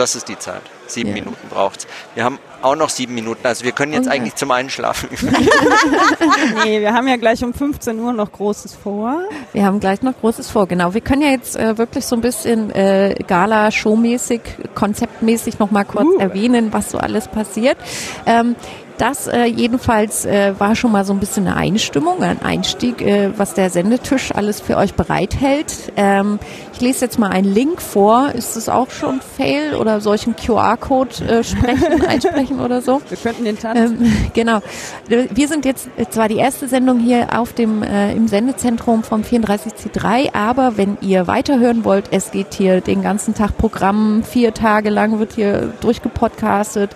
das 0.00 0.14
ist 0.14 0.28
die 0.28 0.38
Zeit. 0.38 0.62
Sieben 0.86 1.10
ja. 1.10 1.16
Minuten 1.16 1.48
braucht 1.48 1.80
es. 1.80 1.86
Wir 2.14 2.24
haben 2.24 2.38
auch 2.62 2.74
noch 2.74 2.88
sieben 2.88 3.14
Minuten, 3.14 3.46
also 3.46 3.64
wir 3.64 3.72
können 3.72 3.92
jetzt 3.92 4.06
okay. 4.06 4.16
eigentlich 4.16 4.34
zum 4.34 4.50
Einschlafen 4.50 5.08
Nee, 6.64 6.80
wir 6.80 6.92
haben 6.92 7.06
ja 7.06 7.16
gleich 7.16 7.44
um 7.44 7.54
15 7.54 7.98
Uhr 8.00 8.12
noch 8.12 8.32
Großes 8.32 8.74
vor. 8.74 9.22
Wir 9.52 9.64
haben 9.64 9.80
gleich 9.80 10.02
noch 10.02 10.18
Großes 10.20 10.50
vor, 10.50 10.66
genau. 10.66 10.92
Wir 10.94 11.00
können 11.00 11.22
ja 11.22 11.30
jetzt 11.30 11.56
äh, 11.56 11.78
wirklich 11.78 12.04
so 12.04 12.16
ein 12.16 12.22
bisschen 12.22 12.70
äh, 12.70 13.14
Gala-Showmäßig, 13.26 14.40
konzeptmäßig 14.74 15.58
nochmal 15.58 15.84
kurz 15.84 16.06
uh. 16.06 16.18
erwähnen, 16.18 16.72
was 16.72 16.90
so 16.90 16.98
alles 16.98 17.28
passiert. 17.28 17.78
Ähm, 18.26 18.56
das 19.00 19.26
äh, 19.26 19.44
jedenfalls 19.44 20.26
äh, 20.26 20.52
war 20.58 20.76
schon 20.76 20.92
mal 20.92 21.04
so 21.04 21.12
ein 21.12 21.20
bisschen 21.20 21.46
eine 21.46 21.56
Einstimmung, 21.56 22.22
ein 22.22 22.42
Einstieg, 22.42 23.00
äh, 23.00 23.30
was 23.36 23.54
der 23.54 23.70
Sendetisch 23.70 24.30
alles 24.34 24.60
für 24.60 24.76
euch 24.76 24.94
bereithält. 24.94 25.92
Ähm, 25.96 26.38
ich 26.74 26.80
lese 26.80 27.06
jetzt 27.06 27.18
mal 27.18 27.30
einen 27.30 27.52
Link 27.52 27.80
vor. 27.80 28.32
Ist 28.34 28.56
das 28.56 28.68
auch 28.68 28.90
schon 28.90 29.20
Fail 29.20 29.74
oder 29.74 30.00
solchen 30.00 30.36
QR-Code 30.36 31.24
äh, 31.24 31.44
sprechen, 31.44 32.04
einsprechen 32.08 32.60
oder 32.60 32.82
so? 32.82 33.00
Wir 33.08 33.16
könnten 33.16 33.44
den 33.44 33.58
Tanz. 33.58 33.78
Ähm, 33.78 34.12
genau. 34.34 34.60
Wir 35.08 35.48
sind 35.48 35.64
jetzt 35.64 35.88
zwar 36.10 36.28
die 36.28 36.36
erste 36.36 36.68
Sendung 36.68 37.00
hier 37.00 37.38
auf 37.38 37.52
dem 37.54 37.82
äh, 37.82 38.12
im 38.12 38.28
Sendezentrum 38.28 39.02
vom 39.02 39.22
34C3, 39.22 40.34
aber 40.34 40.76
wenn 40.76 40.98
ihr 41.00 41.26
weiterhören 41.26 41.84
wollt, 41.84 42.06
es 42.10 42.30
geht 42.32 42.54
hier 42.54 42.80
den 42.80 43.02
ganzen 43.02 43.34
Tag 43.34 43.56
Programm, 43.56 44.22
vier 44.24 44.52
Tage 44.52 44.90
lang 44.90 45.18
wird 45.18 45.32
hier 45.32 45.72
durchgepodcastet, 45.80 46.90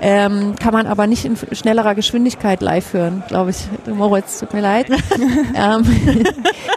ähm, 0.00 0.56
kann 0.56 0.74
man 0.74 0.86
aber 0.86 1.06
nicht 1.06 1.24
in 1.24 1.37
schnellerer 1.52 1.94
Geschwindigkeit 1.94 2.60
live 2.60 2.92
hören, 2.92 3.22
glaube 3.28 3.50
ich. 3.50 3.58
Moritz, 3.92 4.40
tut 4.40 4.52
mir 4.54 4.60
leid. 4.60 4.88
ähm, 5.54 5.84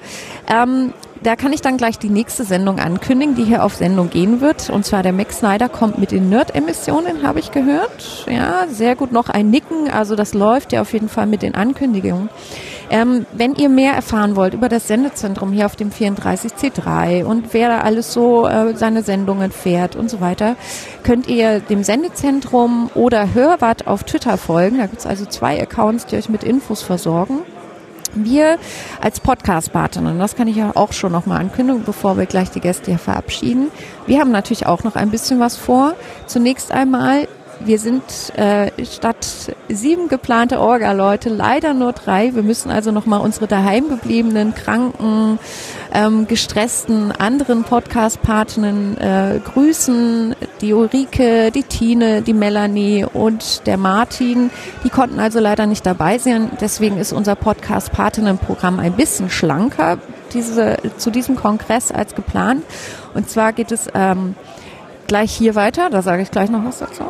Ähm, 0.48 0.94
da 1.24 1.36
kann 1.36 1.52
ich 1.52 1.62
dann 1.62 1.78
gleich 1.78 2.00
die 2.00 2.10
nächste 2.10 2.44
Sendung 2.44 2.80
ankündigen, 2.80 3.36
die 3.36 3.44
hier 3.44 3.64
auf 3.64 3.76
Sendung 3.76 4.10
gehen 4.10 4.42
wird. 4.42 4.70
Und 4.70 4.86
zwar 4.86 5.04
der 5.04 5.12
Max 5.12 5.40
Snyder 5.40 5.68
kommt 5.68 5.98
mit 5.98 6.12
den 6.12 6.30
Nerd-Emissionen, 6.30 7.24
habe 7.24 7.40
ich 7.40 7.52
gehört. 7.52 8.26
Ja, 8.30 8.68
sehr 8.70 8.96
gut 8.96 9.12
noch 9.12 9.30
ein 9.30 9.50
Nicken. 9.50 9.90
Also 9.90 10.16
das 10.16 10.34
läuft 10.34 10.72
ja 10.72 10.82
auf 10.82 10.94
jeden 10.94 11.10
Fall 11.10 11.26
mit 11.26 11.42
den 11.42 11.56
Ankündigungen. 11.56 12.30
Ähm, 12.92 13.26
wenn 13.34 13.54
ihr 13.54 13.70
mehr 13.70 13.94
erfahren 13.94 14.36
wollt 14.36 14.54
über 14.54 14.68
das 14.68 14.88
Sendezentrum 14.88 15.52
hier 15.52 15.68
auf 15.68 15.76
dem 15.76 15.92
34C3 15.92 17.24
und 17.24 17.54
wer 17.54 17.70
da 17.70 17.82
alles 17.82 18.14
so 18.14 18.48
äh, 18.48 18.76
seine 18.76 19.04
Sendungen 19.04 19.52
fährt 19.52 19.96
und 19.96 20.10
so 20.10 20.22
weiter, 20.22 20.56
könnt 21.04 21.28
ihr 21.28 21.60
dem 21.60 21.84
Sendezentrum 21.84 22.90
oder 22.96 23.34
Hörwart 23.34 23.86
auf 23.86 24.04
Twitter 24.06 24.38
folgen. 24.38 24.80
Da 24.80 24.88
gibt 24.88 25.00
es 25.00 25.06
also 25.06 25.26
zwei 25.26 25.62
Accounts, 25.62 26.08
die 26.08 26.16
euch 26.16 26.30
mit 26.30 26.44
Infos 26.44 26.82
versorgen. 26.82 27.42
Wir 28.16 28.58
als 29.02 29.20
Podcast-Partner, 29.20 30.14
das 30.16 30.36
kann 30.36 30.48
ich 30.48 30.56
ja 30.56 30.72
auch 30.76 30.94
schon 30.94 31.12
nochmal 31.12 31.40
ankündigen, 31.40 31.84
bevor 31.84 32.18
wir 32.18 32.26
gleich 32.26 32.50
die 32.50 32.60
Gäste 32.60 32.92
hier 32.92 33.00
verabschieden. 33.00 33.72
Wir 34.08 34.20
haben 34.20 34.32
natürlich 34.32 34.66
auch 34.66 34.84
noch 34.84 34.96
ein 34.96 35.12
bisschen 35.12 35.40
was 35.40 35.56
vor. 35.58 35.94
Zunächst 36.26 36.72
einmal 36.72 37.28
wir 37.60 37.78
sind 37.78 38.04
äh, 38.38 38.72
statt 38.86 39.54
sieben 39.68 40.08
geplante 40.08 40.60
Orga-Leute 40.60 41.30
leider 41.30 41.74
nur 41.74 41.92
drei. 41.92 42.34
Wir 42.34 42.44
müssen 42.44 42.72
also 42.72 42.92
nochmal 42.92 43.20
unsere 43.20 43.48
daheim 43.48 43.90
gebliebenen, 43.90 44.56
kranken, 44.56 45.40
ähm, 45.94 46.28
gestressten 46.28 47.12
anderen 47.12 47.64
Podcast-Partnern 47.64 48.98
äh, 48.98 49.40
grüßen. 49.44 50.36
Die 50.62 50.74
Ulrike, 50.74 51.52
die 51.52 51.64
Tine, 51.64 52.22
die 52.22 52.34
Melanie 52.34 53.06
und 53.06 53.68
der 53.68 53.78
Martin. 53.78 54.52
Die 54.84 54.90
konnten 54.90 55.20
also 55.20 55.40
leider 55.40 55.66
nicht 55.66 55.86
dabei 55.86 56.18
sein. 56.18 56.52
Deswegen 56.62 56.98
ist 56.98 57.12
unser 57.12 57.36
Podcast-Partinnen-Programm 57.36 58.80
ein 58.80 58.94
bisschen 58.94 59.30
schlanker 59.30 59.98
diese, 60.34 60.78
zu 60.98 61.12
diesem 61.12 61.36
Kongress 61.36 61.92
als 61.92 62.16
geplant. 62.16 62.64
Und 63.14 63.30
zwar 63.30 63.52
geht 63.52 63.72
es 63.72 63.88
ähm, 63.94 64.36
gleich 65.08 65.34
hier 65.34 65.56
weiter. 65.56 65.90
Da 65.90 66.02
sage 66.02 66.22
ich 66.22 66.32
gleich 66.32 66.50
noch 66.50 66.64
was 66.64 66.80
dazu 66.80 67.04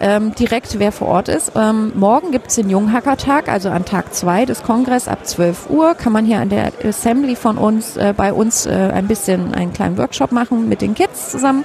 ähm, 0.00 0.34
direkt, 0.34 0.78
wer 0.78 0.92
vor 0.92 1.08
Ort 1.08 1.28
ist. 1.28 1.52
Ähm, 1.56 1.92
morgen 1.94 2.30
gibt 2.30 2.48
es 2.48 2.56
den 2.56 2.68
Junghackertag, 2.70 3.48
also 3.48 3.70
an 3.70 3.84
Tag 3.84 4.14
2 4.14 4.44
des 4.44 4.62
Kongress 4.62 5.08
ab 5.08 5.26
12 5.26 5.70
Uhr. 5.70 5.94
Kann 5.94 6.12
man 6.12 6.24
hier 6.24 6.40
an 6.40 6.48
der 6.48 6.72
Assembly 6.84 7.36
von 7.36 7.58
uns, 7.58 7.96
äh, 7.96 8.12
bei 8.16 8.32
uns 8.32 8.66
äh, 8.66 8.70
ein 8.70 9.08
bisschen 9.08 9.54
einen 9.54 9.72
kleinen 9.72 9.98
Workshop 9.98 10.32
machen 10.32 10.68
mit 10.68 10.82
den 10.82 10.94
Kids 10.94 11.30
zusammen. 11.30 11.64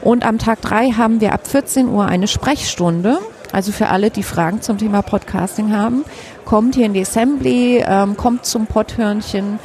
Und 0.00 0.24
am 0.26 0.38
Tag 0.38 0.60
3 0.60 0.92
haben 0.92 1.20
wir 1.20 1.32
ab 1.32 1.46
14 1.46 1.88
Uhr 1.88 2.06
eine 2.06 2.28
Sprechstunde. 2.28 3.18
Also 3.52 3.72
für 3.72 3.88
alle, 3.88 4.10
die 4.10 4.22
Fragen 4.22 4.62
zum 4.62 4.78
Thema 4.78 5.02
Podcasting 5.02 5.72
haben, 5.74 6.04
kommt 6.44 6.74
hier 6.74 6.86
in 6.86 6.92
die 6.92 7.02
Assembly, 7.02 7.84
ähm, 7.86 8.16
kommt 8.16 8.44
zum 8.44 8.66
Potthörnchen. 8.66 9.58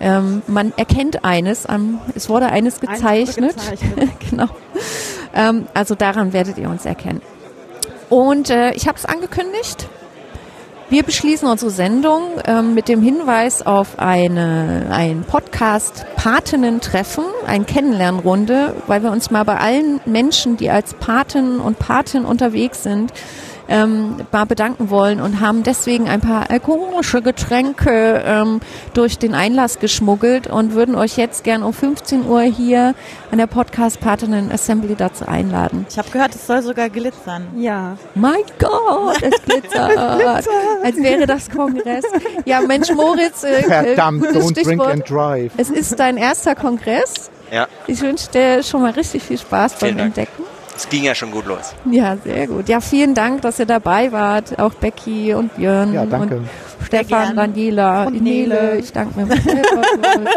Ähm, 0.00 0.42
man 0.46 0.72
erkennt 0.76 1.24
eines, 1.24 1.66
ähm, 1.68 1.98
es 2.14 2.28
wurde 2.28 2.46
eines 2.46 2.80
gezeichnet. 2.80 3.54
Eines 3.58 3.80
gezeichnet. 3.80 4.10
genau. 4.30 4.48
Ähm, 5.34 5.66
also 5.74 5.94
daran 5.94 6.32
werdet 6.32 6.58
ihr 6.58 6.68
uns 6.68 6.84
erkennen. 6.84 7.20
Und 8.14 8.48
äh, 8.48 8.70
ich 8.74 8.86
habe 8.86 8.96
es 8.96 9.06
angekündigt. 9.06 9.88
Wir 10.88 11.02
beschließen 11.02 11.48
unsere 11.48 11.72
Sendung 11.72 12.22
ähm, 12.46 12.72
mit 12.72 12.86
dem 12.86 13.02
Hinweis 13.02 13.66
auf 13.66 13.98
eine, 13.98 14.86
ein 14.90 15.24
Podcast 15.24 16.06
Patinnen-Treffen, 16.14 17.24
ein 17.44 17.66
Kennenlernrunde, 17.66 18.76
weil 18.86 19.02
wir 19.02 19.10
uns 19.10 19.32
mal 19.32 19.42
bei 19.42 19.56
allen 19.56 20.00
Menschen, 20.06 20.56
die 20.56 20.70
als 20.70 20.94
Paten 20.94 21.58
und 21.58 21.80
Patin 21.80 22.24
unterwegs 22.24 22.84
sind, 22.84 23.12
ähm, 23.68 24.16
mal 24.32 24.44
bedanken 24.44 24.90
wollen 24.90 25.20
und 25.20 25.40
haben 25.40 25.62
deswegen 25.62 26.08
ein 26.08 26.20
paar 26.20 26.50
alkoholische 26.50 27.22
Getränke 27.22 28.22
ähm, 28.24 28.60
durch 28.92 29.18
den 29.18 29.34
Einlass 29.34 29.78
geschmuggelt 29.78 30.46
und 30.46 30.74
würden 30.74 30.94
euch 30.94 31.16
jetzt 31.16 31.44
gern 31.44 31.62
um 31.62 31.72
15 31.72 32.26
Uhr 32.26 32.42
hier 32.42 32.94
an 33.30 33.38
der 33.38 33.46
Podcast 33.46 34.00
Partinnen 34.00 34.52
Assembly 34.52 34.94
dazu 34.96 35.26
einladen. 35.26 35.86
Ich 35.88 35.98
habe 35.98 36.10
gehört, 36.10 36.34
es 36.34 36.46
soll 36.46 36.62
sogar 36.62 36.90
glitzern. 36.90 37.46
Ja. 37.56 37.96
Mein 38.14 38.42
Gott, 38.58 39.22
es 39.22 39.42
glitzert. 39.44 39.90
es 39.90 40.16
glitzert. 40.16 40.48
Als 40.82 40.96
wäre 40.96 41.26
das 41.26 41.50
Kongress. 41.50 42.04
Ja, 42.44 42.60
Mensch, 42.60 42.90
Moritz. 42.92 43.44
Äh, 43.44 43.62
Verdammt, 43.62 44.24
don't 44.26 44.50
Stichwort, 44.50 44.66
drink 44.66 44.82
and 44.82 45.10
drive. 45.10 45.52
Es 45.56 45.70
ist 45.70 45.98
dein 45.98 46.16
erster 46.16 46.54
Kongress. 46.54 47.30
Ja. 47.50 47.66
Ich 47.86 48.00
wünsche 48.00 48.28
dir 48.30 48.62
schon 48.62 48.82
mal 48.82 48.92
richtig 48.92 49.22
viel 49.22 49.38
Spaß 49.38 49.78
beim 49.78 49.98
Entdecken. 49.98 50.44
Es 50.76 50.88
ging 50.88 51.04
ja 51.04 51.14
schon 51.14 51.30
gut 51.30 51.46
los. 51.46 51.74
Ja, 51.90 52.16
sehr 52.16 52.46
gut. 52.46 52.68
Ja, 52.68 52.80
vielen 52.80 53.14
Dank, 53.14 53.42
dass 53.42 53.58
ihr 53.58 53.66
dabei 53.66 54.10
wart. 54.12 54.58
Auch 54.58 54.74
Becky 54.74 55.34
und 55.34 55.54
Björn 55.56 55.92
ja, 55.92 56.04
danke. 56.04 56.36
und 56.36 56.48
Stefan, 56.84 57.36
Daniela, 57.36 58.04
und 58.04 58.22
Nele. 58.22 58.76
Ich 58.78 58.92
danke 58.92 59.18
mir. 59.18 59.26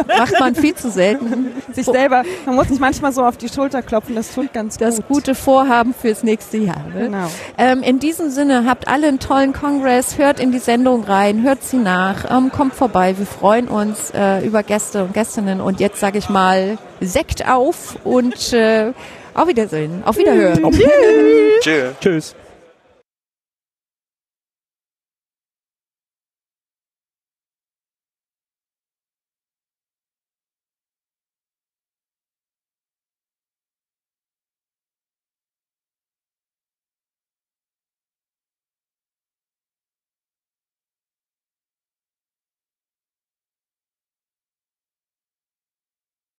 Macht 0.08 0.40
man 0.40 0.56
viel 0.56 0.76
zu 0.76 0.90
selten. 0.90 1.48
Sich 1.72 1.86
selber, 1.86 2.24
man 2.46 2.56
muss 2.56 2.68
sich 2.68 2.80
manchmal 2.80 3.12
so 3.12 3.24
auf 3.24 3.38
die 3.38 3.50
Schulter 3.50 3.82
klopfen, 3.82 4.16
das 4.16 4.34
tut 4.34 4.54
ganz 4.54 4.78
das 4.78 4.96
gut. 4.96 5.00
Das 5.00 5.08
gute 5.08 5.36
Vorhaben 5.36 5.94
fürs 5.94 6.24
nächste 6.24 6.58
Jahr. 6.58 6.84
Ne? 6.94 7.06
Genau. 7.06 7.28
Ähm, 7.58 7.84
in 7.84 8.00
diesem 8.00 8.30
Sinne, 8.30 8.66
habt 8.66 8.88
alle 8.88 9.08
einen 9.08 9.20
tollen 9.20 9.54
Kongress, 9.54 10.18
hört 10.18 10.40
in 10.40 10.52
die 10.52 10.60
Sendung 10.60 11.04
rein, 11.04 11.44
hört 11.44 11.64
sie 11.64 11.78
nach, 11.78 12.30
ähm, 12.30 12.52
kommt 12.52 12.74
vorbei. 12.74 13.18
Wir 13.18 13.26
freuen 13.26 13.68
uns 13.68 14.12
äh, 14.12 14.46
über 14.46 14.64
Gäste 14.64 15.04
und 15.04 15.14
Gästinnen. 15.14 15.62
Und 15.62 15.80
jetzt 15.80 16.00
sage 16.00 16.18
ich 16.18 16.30
mal, 16.30 16.78
Sekt 17.00 17.48
auf 17.48 17.98
und 18.04 18.54
äh, 18.54 18.94
Auf 19.38 19.48
Wiedersehen. 19.48 20.02
Auf 20.04 20.18
Wiederhören. 20.18 20.64
Tschüss. 21.62 21.94
Tschüss. 22.02 22.36